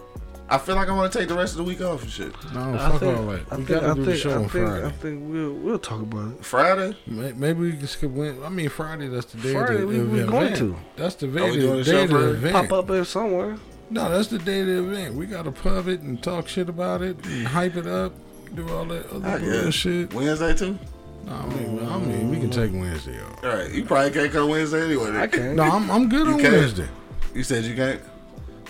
[0.54, 2.32] I feel like I want to take the rest of the week off and shit.
[2.52, 3.40] No, I fuck think, all that.
[3.50, 4.86] I We think, gotta I do think, the show I on think, Friday.
[4.86, 6.44] I think we'll we'll talk about it.
[6.44, 6.96] Friday.
[7.06, 8.10] May- Maybe we can skip.
[8.10, 9.08] Wed- I mean, Friday.
[9.08, 10.76] That's the day Friday, of the, we- of we the going to.
[10.96, 12.54] That's the we day, doing the the day show of the event.
[12.54, 13.56] Pop up there somewhere.
[13.90, 15.14] No, that's the day of the event.
[15.14, 18.12] We got to pub it and talk shit about it and hype it up,
[18.54, 19.62] do all that other guess.
[19.62, 20.12] bullshit.
[20.14, 20.78] Wednesday too.
[21.24, 22.54] No, I mean, I mean, we can mm.
[22.54, 23.44] take Wednesday off.
[23.44, 23.70] All right.
[23.70, 25.06] You probably can't come Wednesday anyway.
[25.12, 25.16] then.
[25.16, 25.54] I can't.
[25.56, 26.52] No, I'm I'm good You on can't?
[26.54, 26.88] Wednesday.
[27.34, 28.00] You said you can't.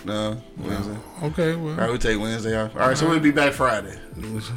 [0.04, 0.96] No, Wednesday.
[1.22, 1.70] Okay, well.
[1.74, 2.74] All right, well, we take Wednesday off.
[2.74, 3.96] All right, so we'll be back Friday.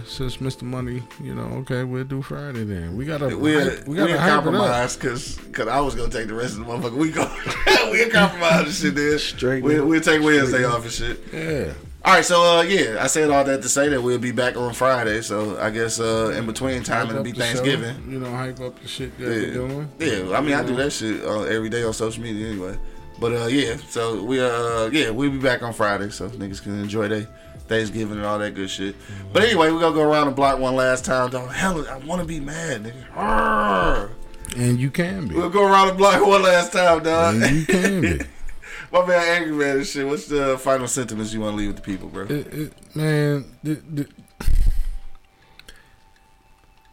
[0.05, 0.63] since Mr.
[0.63, 2.97] Money, you know, okay, we'll do Friday then.
[2.97, 4.43] We gotta, We'll, we gotta hype it up.
[4.43, 7.65] compromise because cause I was gonna take the rest of the motherfucking week off.
[7.91, 9.19] we'll compromise and shit then.
[9.19, 11.19] Straight We'll, we'll take Wednesday Straight off and shit.
[11.31, 11.73] Yeah,
[12.03, 14.57] All right, so uh, yeah, I said all that to say that we'll be back
[14.57, 15.21] on Friday.
[15.21, 18.11] So I guess uh, in between time it'll be the show, Thanksgiving.
[18.11, 19.59] you know, hype up the shit that Yeah.
[19.61, 19.91] we're doing.
[19.99, 22.77] Yeah, I mean I do that shit uh, every day on social media anyway.
[23.19, 26.81] But uh, yeah, so we uh, yeah, we'll be back on Friday, so niggas can
[26.81, 27.27] enjoy their
[27.67, 28.95] Thanksgiving and all that good shit.
[29.31, 31.29] But anyway, we gonna go around the block one last time.
[31.29, 31.51] Dog.
[31.51, 33.13] Hell, I want to be mad, nigga.
[33.13, 34.11] Arrgh.
[34.57, 35.35] And you can be.
[35.35, 37.35] We'll go around the block one last time, dog.
[37.41, 38.19] And you can be.
[38.91, 40.05] My man, angry man and shit.
[40.07, 42.23] What's the final sentiments you want to leave with the people, bro?
[42.23, 44.07] It, it, man, the, the,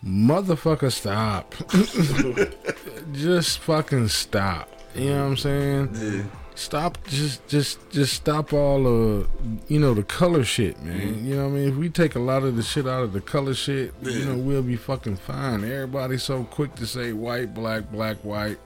[0.04, 1.54] motherfucker, stop.
[3.12, 4.71] just fucking stop.
[4.94, 5.90] You know what I'm saying?
[5.94, 6.22] Yeah.
[6.54, 6.98] Stop.
[7.06, 9.28] Just, just, just stop all the,
[9.68, 11.00] you know, the color shit, man.
[11.00, 11.26] Mm-hmm.
[11.26, 11.68] You know what I mean?
[11.70, 14.36] If we take a lot of the shit out of the color shit, you know,
[14.36, 15.64] we'll be fucking fine.
[15.64, 18.58] Everybody's so quick to say white, black, black, white,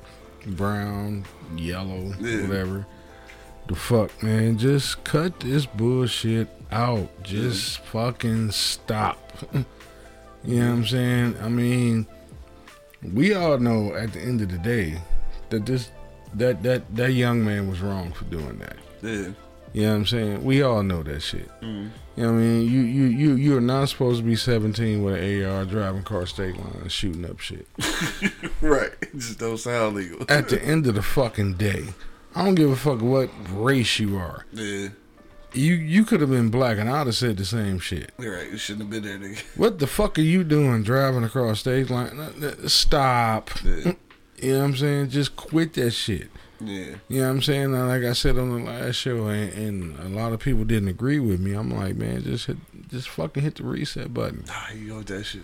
[0.47, 1.25] brown,
[1.57, 2.43] yellow, Yeah.
[2.43, 2.87] whatever.
[3.69, 4.59] The fuck, man.
[4.59, 7.09] Just cut this bullshit out.
[7.23, 7.99] Just mm-hmm.
[7.99, 9.33] fucking stop.
[9.53, 11.37] you know what I'm saying?
[11.41, 12.07] I mean,
[13.15, 15.01] we all know at the end of the day
[15.51, 15.91] that this
[16.39, 18.77] that that that young man was wrong for doing that.
[19.03, 19.31] Yeah.
[19.73, 20.45] You know what I'm saying?
[20.45, 21.51] We all know that shit.
[21.61, 21.91] Mm.
[22.17, 22.63] You know what I mean?
[22.71, 26.57] You you you you're not supposed to be 17 with an AR driving car state
[26.57, 27.67] line and shooting up shit.
[28.63, 28.91] Right.
[29.03, 30.25] It just don't sound legal.
[30.31, 31.85] At the end of the fucking day,
[32.35, 34.47] I don't give a fuck what race you are.
[34.53, 34.89] yeah.
[35.53, 38.13] You you could have been black and I'd have said the same shit.
[38.19, 38.51] You're right.
[38.51, 39.43] You shouldn't have been there, nigga.
[39.57, 42.19] What the fuck are you doing driving across state line?
[42.69, 43.51] Stop.
[43.65, 43.93] Yeah.
[44.43, 45.11] You know what I'm saying?
[45.11, 46.29] Just quit that shit.
[46.61, 46.97] Yeah.
[47.09, 47.73] You know what I'm saying?
[47.73, 51.19] Like I said on the last show, and, and a lot of people didn't agree
[51.19, 51.53] with me.
[51.53, 52.57] I'm like, man, just hit,
[52.89, 54.45] just fucking hit the reset button.
[54.47, 55.43] Nah, you with that shit.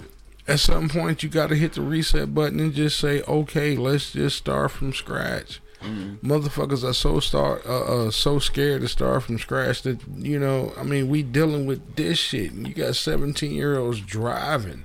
[0.48, 4.12] At some point, you got to hit the reset button and just say, okay, let's
[4.12, 5.60] just start from scratch.
[5.82, 10.72] Motherfuckers are so start uh, uh so scared to start from scratch that you know.
[10.78, 14.84] I mean, we dealing with this shit, and you got 17 year olds driving.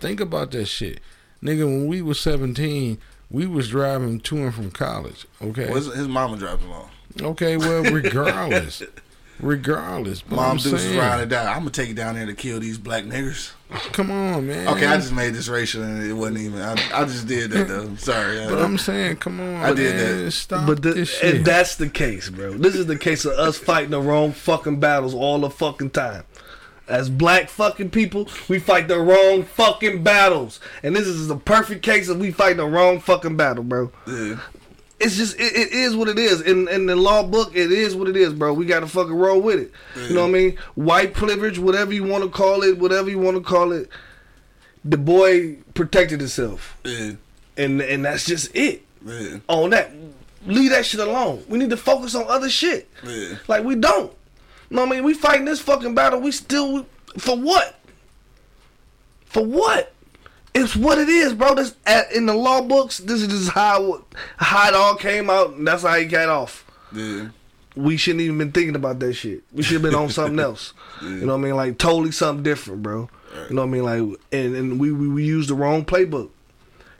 [0.00, 1.00] Think about that shit,
[1.42, 1.64] nigga.
[1.64, 2.98] When we were 17,
[3.30, 5.26] we was driving to and from college.
[5.42, 5.70] Okay.
[5.70, 6.90] Was his mama dropped him off?
[7.20, 8.82] Okay, well, regardless,
[9.40, 11.46] regardless, but Mom I'm Deuce is riding it down.
[11.46, 13.52] I'm gonna take it down there to kill these black niggers.
[13.92, 14.68] come on, man.
[14.68, 16.60] Okay, I just made this racial and it wasn't even.
[16.60, 17.94] I, I just did that though.
[17.96, 18.36] Sorry.
[18.48, 20.30] But I, I'm saying, come on, I did man, that.
[20.32, 21.36] Stop But the, this shit.
[21.36, 22.54] and that's the case, bro.
[22.54, 26.24] This is the case of us fighting the wrong fucking battles all the fucking time.
[26.86, 31.82] As black fucking people, we fight the wrong fucking battles, and this is the perfect
[31.82, 33.90] case of we fight the wrong fucking battle, bro.
[34.06, 34.38] yeah.
[35.00, 36.40] It's just it, it is what it is.
[36.42, 38.52] In in the law book, it is what it is, bro.
[38.54, 39.72] We gotta fucking roll with it.
[40.08, 40.58] You know what I mean?
[40.76, 43.88] White privilege, whatever you want to call it, whatever you want to call it.
[44.84, 47.12] The boy protected himself, Yeah.
[47.56, 48.82] and and that's just it.
[49.04, 49.38] Yeah.
[49.48, 49.90] On that,
[50.46, 51.44] leave that shit alone.
[51.48, 52.88] We need to focus on other shit.
[53.02, 53.36] Yeah.
[53.48, 54.12] Like we don't.
[54.70, 55.04] You know what I mean?
[55.04, 56.20] We fighting this fucking battle.
[56.20, 56.86] We still
[57.18, 57.78] for what?
[59.26, 59.92] For what?
[60.54, 61.54] It's what it is, bro.
[61.54, 62.98] This at, in the law books.
[62.98, 64.04] This is just how
[64.36, 66.64] how it all came out, and that's how he got off.
[66.92, 67.28] Yeah.
[67.76, 69.42] We shouldn't even been thinking about that shit.
[69.52, 70.72] We should have been on something else.
[71.02, 71.56] You know what I mean?
[71.56, 73.08] Like totally something different, bro.
[73.48, 73.82] You know what I mean?
[73.82, 76.30] Like and and we we, we used the wrong playbook.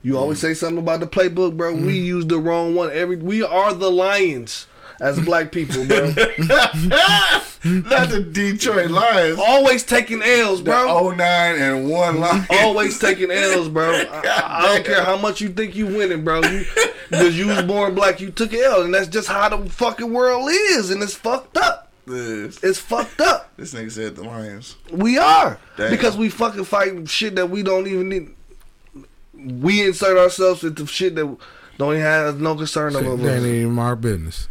[0.03, 0.43] You always mm.
[0.43, 1.75] say something about the playbook, bro.
[1.75, 2.05] We mm.
[2.05, 2.91] use the wrong one.
[2.91, 4.67] Every we are the lions
[5.01, 6.07] as black people, bro.
[7.65, 9.39] Not the Detroit Lions.
[9.39, 11.11] always taking L's, bro.
[11.11, 12.47] The 09 and one line.
[12.51, 13.91] Always taking L's, bro.
[14.13, 16.43] I, I don't care how much you think you winning, bro.
[16.43, 16.65] You,
[17.11, 20.13] because you was born black, you took an L, and that's just how the fucking
[20.13, 21.91] world is, and it's fucked up.
[22.07, 23.51] This, It's fucked up.
[23.57, 24.77] this nigga said the Lions.
[24.93, 25.91] We are Damn.
[25.91, 28.35] because we fucking fighting shit that we don't even need.
[29.63, 31.35] we insert ourselves into shit that
[31.79, 34.49] don't even have no concern of That ain't even our business.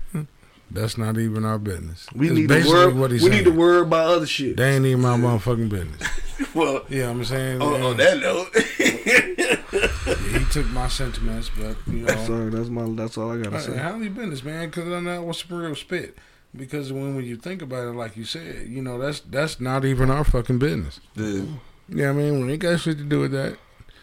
[0.71, 2.07] That's not even our business.
[2.15, 2.93] We need to worry.
[2.93, 4.57] what We he's need to worry about other shit.
[4.57, 6.01] They ain't even my motherfucking business.
[6.55, 7.61] Well, Yeah, I'm saying.
[7.61, 8.49] on, on that note,
[8.79, 12.89] Yeah, he took my sentiments, but you know, Sorry, that's my.
[12.95, 13.77] That's all I gotta uh, say.
[13.77, 14.69] how you business, man?
[14.69, 16.17] Because I know what's some real spit.
[16.55, 19.85] Because when when you think about it, like you said, you know, that's that's not
[19.85, 20.99] even our fucking business.
[21.15, 21.49] dude,
[21.87, 23.57] Yeah, I mean, we ain't got shit to do with that.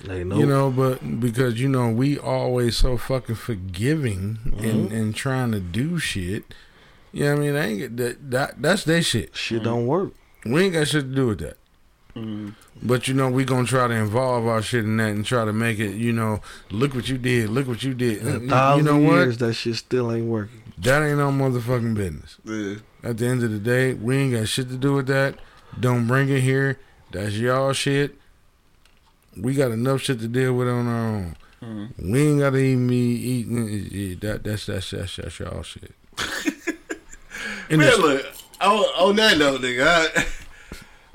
[0.06, 4.94] Hey, You know, but because you know we always so fucking forgiving and mm-hmm.
[4.94, 6.44] and trying to do shit.
[7.12, 9.36] Yeah, I mean, I ain't get that, that that's their shit.
[9.36, 9.64] shit mm.
[9.64, 10.12] don't work.
[10.44, 11.56] We ain't got shit to do with that.
[12.14, 12.50] Mm-hmm.
[12.82, 15.52] But you know, we gonna try to involve our shit in that and try to
[15.52, 15.96] make it.
[15.96, 16.40] You know,
[16.70, 17.50] look what you did.
[17.50, 18.18] Look what you did.
[18.22, 19.14] In a You- thousand you know what?
[19.16, 20.62] years, that shit still ain't working.
[20.78, 22.38] That ain't no motherfucking business.
[22.44, 22.82] dude.
[23.02, 25.36] At the end of the day, we ain't got shit to do with that.
[25.78, 26.78] Don't bring it here.
[27.10, 28.16] That's y'all shit.
[29.36, 31.36] We got enough shit to deal with on our own.
[31.62, 32.12] Mm-hmm.
[32.12, 34.44] We ain't gotta even be eating that.
[34.44, 35.92] That's that's that's, that's y'all shit.
[37.70, 38.26] And Man, it's- look,
[38.60, 38.78] on,
[39.08, 40.26] on that note, nigga, I,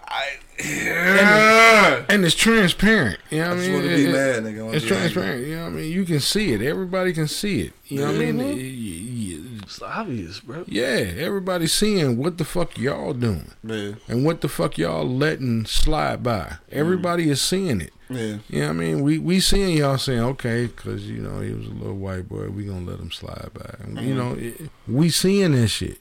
[0.07, 3.19] I, and it's transparent.
[3.29, 3.81] You know what I mean?
[3.81, 4.73] be It- mad, nigga.
[4.73, 5.11] It's be angry.
[5.11, 5.47] transparent.
[5.47, 5.91] You know what I mean?
[5.91, 6.61] You can see it.
[6.61, 7.73] Everybody can see it.
[7.87, 8.37] You know what I mean?
[8.37, 9.53] Mm-hmm.
[9.55, 10.63] Y- It's obvious, bro.
[10.67, 15.65] Yeah, everybody's seeing what the fuck y'all doing Man, and what the fuck y'all letting
[15.65, 16.57] slide by.
[16.71, 17.31] Everybody mm.
[17.31, 17.91] is seeing it.
[18.09, 18.37] Yeah.
[18.49, 19.01] You know what I mean?
[19.01, 22.49] We we seeing y'all saying, okay, because, you know, he was a little white boy.
[22.49, 23.75] We going to let him slide by.
[23.79, 25.99] And, You know, it, we seeing this shit.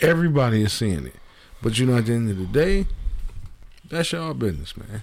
[0.00, 1.16] Everybody is seeing it.
[1.62, 2.86] But, you know, at the end of the day,
[3.88, 5.02] that's y'all business, man.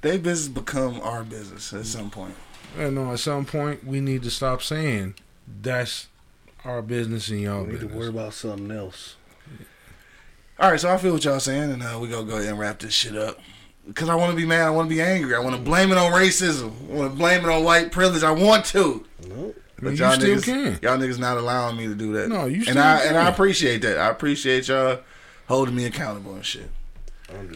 [0.00, 2.34] They business become our business at some point.
[2.76, 5.14] And no, at some point, we need to stop saying
[5.60, 6.08] that's
[6.64, 9.16] our business and y'all We need to worry about something else.
[10.58, 12.58] All right, so I feel what y'all saying, and uh, we gonna go ahead and
[12.58, 13.40] wrap this shit up.
[13.94, 15.90] Cause I want to be mad, I want to be angry, I want to blame
[15.90, 18.22] it on racism, I want to blame it on white privilege.
[18.22, 19.28] I want to, Nope.
[19.28, 20.78] I mean, but y'all you still niggas, can.
[20.82, 22.28] y'all niggas not allowing me to do that.
[22.28, 23.08] No, you and I can.
[23.08, 23.98] and I appreciate that.
[23.98, 25.00] I appreciate y'all
[25.48, 26.70] holding me accountable and shit.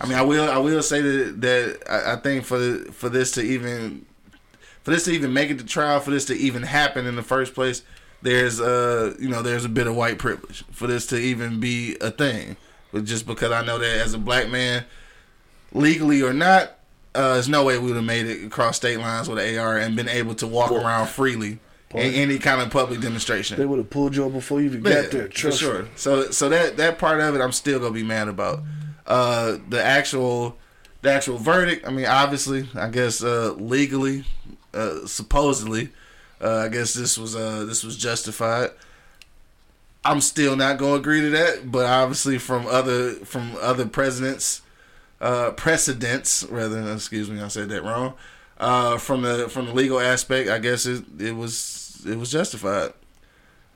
[0.00, 3.08] I mean, I will I will say that that I, I think for the, for
[3.08, 4.04] this to even
[4.82, 7.22] for this to even make it to trial, for this to even happen in the
[7.22, 7.82] first place,
[8.22, 11.96] there's uh you know there's a bit of white privilege for this to even be
[12.00, 12.56] a thing.
[12.92, 14.84] But just because I know that as a black man,
[15.72, 16.72] legally or not,
[17.14, 19.78] uh, there's no way we would have made it across state lines with an AR
[19.78, 21.58] and been able to walk around freely
[21.94, 23.58] in any kind of public demonstration.
[23.58, 25.22] They would have pulled you up before you even Yeah, got there.
[25.24, 25.82] for Trust sure.
[25.84, 25.88] me.
[25.96, 28.60] So so that that part of it, I'm still gonna be mad about.
[29.06, 30.58] Uh, the actual
[31.02, 31.86] the actual verdict.
[31.86, 34.24] I mean, obviously, I guess uh, legally,
[34.74, 35.90] uh, supposedly,
[36.42, 38.70] uh, I guess this was uh, this was justified.
[40.04, 44.60] I'm still not gonna agree to that, but obviously, from other from other presidents,
[45.20, 46.92] uh, precedents rather.
[46.92, 48.14] Excuse me, I said that wrong.
[48.58, 52.92] Uh, from the from the legal aspect, I guess it it was it was justified.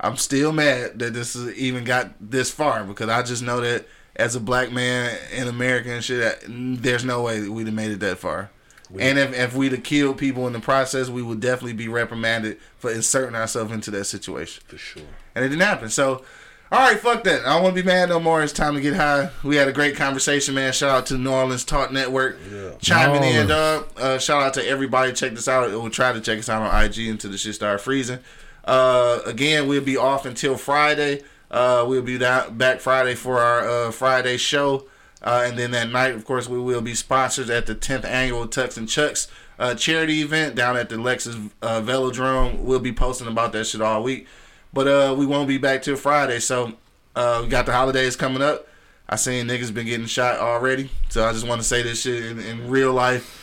[0.00, 3.86] I'm still mad that this even got this far because I just know that
[4.16, 7.90] as a black man in America and shit, there's no way that we'd have made
[7.90, 8.50] it that far.
[8.98, 12.58] and if, if we'd have killed people in the process, we would definitely be reprimanded
[12.78, 14.62] for inserting ourselves into that situation.
[14.66, 15.02] For sure.
[15.34, 15.90] And it didn't happen.
[15.90, 16.24] So,
[16.72, 17.40] all right, fuck that.
[17.44, 18.42] I don't want to be mad no more.
[18.42, 19.30] It's time to get high.
[19.42, 20.72] We had a great conversation, man.
[20.72, 22.38] Shout out to New Orleans Talk Network.
[22.80, 23.88] Chiming in, dog.
[23.96, 25.12] Uh, shout out to everybody.
[25.12, 25.68] Check this out.
[25.70, 28.20] We'll try to check us out on IG until the shit start freezing.
[28.64, 31.22] Uh, again, we'll be off until Friday.
[31.50, 34.86] Uh, we'll be down, back Friday for our uh, Friday show.
[35.22, 38.46] Uh, and then that night, of course, we will be sponsors at the 10th annual
[38.46, 39.28] Tux and Chucks
[39.58, 42.60] uh, charity event down at the Lexus uh, Velodrome.
[42.60, 44.26] We'll be posting about that shit all week.
[44.72, 46.38] But uh, we won't be back till Friday.
[46.40, 46.74] So
[47.16, 48.66] uh, we got the holidays coming up.
[49.08, 50.90] I seen niggas been getting shot already.
[51.08, 53.36] So I just want to say this shit in, in real life.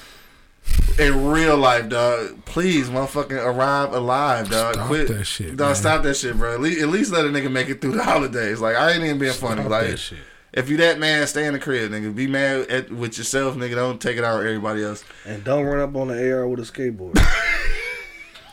[0.99, 2.43] In real life, dog.
[2.45, 4.73] Please, motherfucking arrive alive, dog.
[4.75, 5.75] Stop Quit that shit, Dog, man.
[5.75, 6.53] stop that shit, bro.
[6.53, 8.59] At least, at least let a nigga make it through the holidays.
[8.59, 9.61] Like I ain't even being funny.
[9.61, 10.17] Stop like shit.
[10.53, 12.13] if you that man, stay in the crib, nigga.
[12.15, 13.75] Be mad at, with yourself, nigga.
[13.75, 15.03] Don't take it out on everybody else.
[15.25, 17.17] And don't run up on the AR with a skateboard.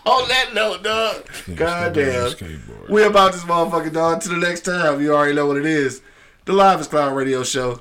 [0.07, 1.27] On that note, dog.
[1.57, 2.31] God damn.
[2.31, 2.91] Skateboard.
[2.91, 4.21] We about this motherfucking dog.
[4.23, 6.03] To the next time, you already know what it is.
[6.45, 7.81] The Live is Cloud Radio Show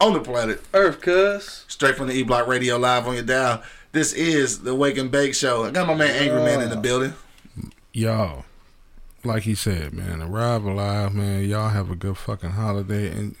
[0.00, 0.62] on the planet.
[0.72, 1.64] Earth, cuz.
[1.66, 3.62] Straight from the E Block Radio Live on your dial.
[3.90, 5.64] This is the Wake and Bake Show.
[5.64, 7.14] I got my man Angry Man in the building.
[7.92, 8.44] y'all,
[9.24, 11.44] like he said, man, arrive alive, man.
[11.48, 13.34] Y'all have a good fucking holiday, and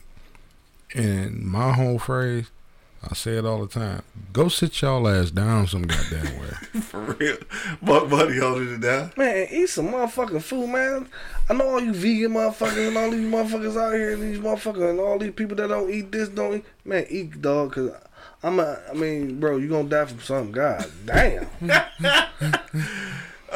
[0.94, 2.50] and my whole phrase,
[3.10, 4.02] I say it all the time:
[4.32, 6.48] go sit y'all ass down some goddamn way.
[6.80, 7.36] For real.
[7.82, 9.12] Buck Buddy holding it down.
[9.16, 11.08] Man, eat some motherfucking food, man.
[11.48, 14.90] I know all you vegan motherfuckers and all these motherfuckers out here, and these motherfuckers
[14.90, 16.64] and all these people that don't eat this, don't eat.
[16.84, 17.92] Man, eat, dog, because
[18.42, 20.52] I'm a, I mean, bro, you gonna die from something.
[20.52, 21.46] God damn.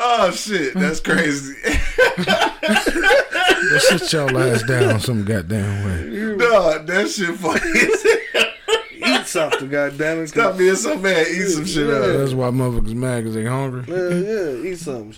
[0.00, 1.56] Oh shit, that's crazy.
[3.70, 6.36] Let's sit y'all ass down some goddamn way.
[6.38, 7.60] Dog, that shit funny.
[9.28, 10.28] Eat something, God it.
[10.28, 11.26] Stop being so mad.
[11.28, 12.16] Eat some shit up.
[12.16, 13.84] That's why motherfuckers mad because they hungry.
[13.86, 15.14] Yeah, yeah, eat something.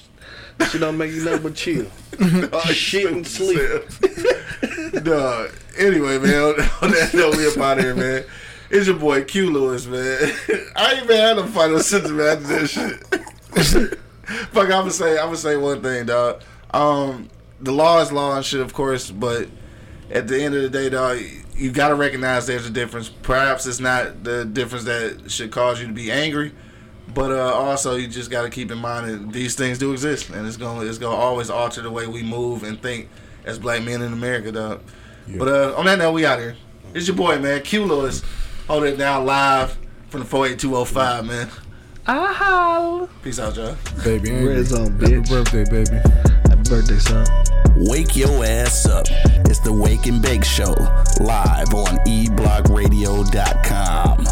[0.69, 1.87] Shit don't make you nothing but chill.
[2.53, 3.61] Oh, Shit and sleep.
[5.05, 5.53] Dog.
[5.79, 8.25] Anyway, man, on, on that note, we up out here, man.
[8.69, 10.19] It's your boy Q Lewis, man.
[10.75, 13.99] I ain't even had no final sentiment after that shit.
[14.51, 16.43] Fuck, I'm gonna say, I'm gonna say one thing, dog.
[16.73, 17.29] Um,
[17.61, 19.49] the law is law and shit, of course, but
[20.11, 21.21] at the end of the day, dog,
[21.61, 23.09] you gotta recognize there's a difference.
[23.09, 26.53] Perhaps it's not the difference that should cause you to be angry,
[27.15, 30.47] but uh, also you just gotta keep in mind that these things do exist, and
[30.47, 33.09] it's gonna it's gonna always alter the way we move and think
[33.45, 34.81] as black men in America, dog.
[35.29, 36.57] But uh, on that note, we out here.
[36.95, 38.23] It's your boy, man, Q Lewis,
[38.67, 39.77] holding it down live
[40.09, 41.49] from the 48205, man.
[43.23, 43.77] Peace out, y'all.
[44.03, 44.55] Baby, angry.
[44.57, 45.29] Red zone, Happy bitch.
[45.29, 46.40] birthday, baby.
[46.71, 47.27] Happy birthday, son.
[47.77, 49.07] Wake your ass up.
[49.47, 50.73] It's the Wake and Bake Show,
[51.21, 54.25] live on eblockradio.com.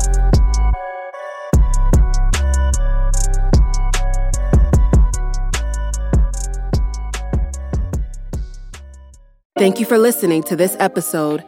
[9.57, 11.43] Thank you for listening to this episode.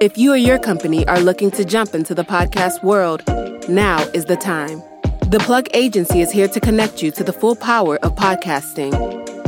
[0.00, 3.24] If you or your company are looking to jump into the podcast world,
[3.68, 4.80] now is the time.
[5.28, 9.35] The Plug Agency is here to connect you to the full power of podcasting.